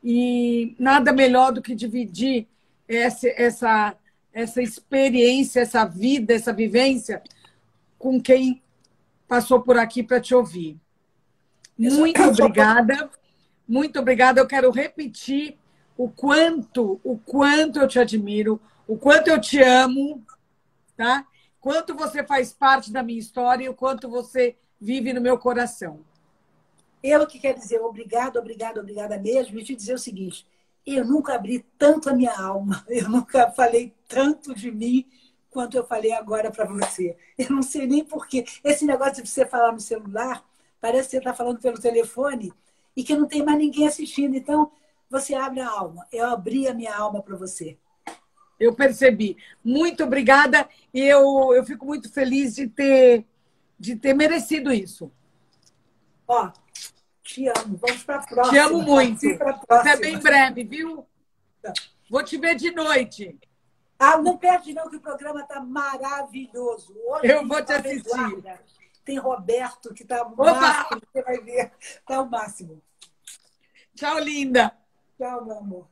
E 0.03 0.75
nada 0.77 1.13
melhor 1.13 1.53
do 1.53 1.61
que 1.61 1.73
dividir 1.73 2.45
essa, 2.87 3.27
essa, 3.29 3.95
essa 4.33 4.61
experiência, 4.61 5.61
essa 5.61 5.85
vida, 5.85 6.33
essa 6.33 6.51
vivência 6.51 7.23
com 7.97 8.21
quem 8.21 8.61
passou 9.29 9.61
por 9.61 9.77
aqui 9.77 10.03
para 10.03 10.19
te 10.19 10.35
ouvir. 10.35 10.77
Muito 11.77 12.19
obrigada. 12.21 13.09
Muito 13.65 13.99
obrigada. 13.99 14.41
Eu 14.41 14.47
quero 14.47 14.69
repetir 14.71 15.57
o 15.97 16.09
quanto, 16.09 16.99
o 17.03 17.17
quanto 17.17 17.79
eu 17.79 17.87
te 17.87 17.99
admiro, 17.99 18.61
o 18.87 18.97
quanto 18.97 19.29
eu 19.29 19.41
te 19.41 19.61
amo, 19.61 20.23
tá? 20.95 21.25
quanto 21.59 21.93
você 21.95 22.23
faz 22.23 22.53
parte 22.53 22.91
da 22.93 23.03
minha 23.03 23.19
história 23.19 23.65
e 23.65 23.69
o 23.69 23.73
quanto 23.73 24.07
você 24.07 24.55
vive 24.79 25.11
no 25.11 25.19
meu 25.19 25.37
coração. 25.37 25.99
Eu 27.03 27.27
que 27.27 27.39
quero 27.39 27.59
dizer 27.59 27.81
obrigado, 27.81 28.37
obrigado, 28.37 28.79
obrigada 28.79 29.17
mesmo, 29.17 29.59
e 29.59 29.63
te 29.65 29.75
dizer 29.75 29.93
o 29.93 29.99
seguinte: 29.99 30.47
eu 30.85 31.03
nunca 31.03 31.33
abri 31.33 31.65
tanto 31.77 32.09
a 32.09 32.13
minha 32.13 32.33
alma, 32.39 32.85
eu 32.87 33.09
nunca 33.09 33.51
falei 33.51 33.93
tanto 34.07 34.55
de 34.55 34.71
mim 34.71 35.05
quanto 35.49 35.75
eu 35.75 35.85
falei 35.85 36.13
agora 36.13 36.51
para 36.51 36.65
você. 36.65 37.17
Eu 37.37 37.49
não 37.49 37.61
sei 37.61 37.85
nem 37.85 38.05
porquê. 38.05 38.45
Esse 38.63 38.85
negócio 38.85 39.21
de 39.21 39.29
você 39.29 39.45
falar 39.45 39.73
no 39.73 39.79
celular, 39.81 40.45
parece 40.79 41.09
que 41.09 41.11
você 41.11 41.17
está 41.17 41.33
falando 41.33 41.59
pelo 41.59 41.79
telefone 41.79 42.53
e 42.95 43.03
que 43.03 43.15
não 43.15 43.27
tem 43.27 43.43
mais 43.43 43.57
ninguém 43.57 43.87
assistindo. 43.87 44.35
Então, 44.35 44.71
você 45.09 45.33
abre 45.33 45.61
a 45.61 45.69
alma. 45.69 46.05
Eu 46.11 46.27
abri 46.27 46.67
a 46.67 46.73
minha 46.73 46.95
alma 46.95 47.21
para 47.21 47.35
você. 47.35 47.77
Eu 48.59 48.73
percebi. 48.73 49.37
Muito 49.63 50.03
obrigada 50.03 50.67
e 50.93 51.01
eu, 51.01 51.53
eu 51.53 51.63
fico 51.63 51.85
muito 51.85 52.11
feliz 52.11 52.55
de 52.55 52.67
ter, 52.67 53.25
de 53.79 53.95
ter 53.95 54.13
merecido 54.13 54.73
isso. 54.73 55.11
Ó, 56.27 56.51
te 57.23 57.47
amo. 57.47 57.77
Vamos 57.77 58.03
para 58.03 58.15
a 58.15 58.25
próxima. 58.25 58.49
Te 58.49 58.59
amo 58.59 58.81
muito. 58.81 59.25
Até 59.69 59.95
bem 59.97 60.19
breve, 60.19 60.63
viu? 60.63 61.05
Tá. 61.61 61.71
Vou 62.09 62.23
te 62.23 62.37
ver 62.37 62.55
de 62.55 62.71
noite. 62.71 63.37
Ah, 63.99 64.17
não 64.17 64.37
perde 64.37 64.73
não, 64.73 64.89
que 64.89 64.97
o 64.97 65.01
programa 65.01 65.41
está 65.41 65.59
maravilhoso. 65.59 66.95
Hoje 67.07 67.27
eu 67.27 67.47
vou 67.47 67.63
te 67.63 67.73
assistir. 67.73 68.09
Eduarda, 68.09 68.61
tem 69.03 69.17
Roberto, 69.17 69.93
que 69.93 70.03
está 70.03 70.23
o 70.23 70.35
máximo. 70.35 71.01
Você 71.11 71.21
vai 71.23 71.39
ver. 71.39 71.71
Está 71.79 72.21
o 72.21 72.29
máximo. 72.29 72.81
Tchau, 73.95 74.19
linda. 74.19 74.75
Tchau, 75.17 75.45
meu 75.45 75.57
amor. 75.57 75.87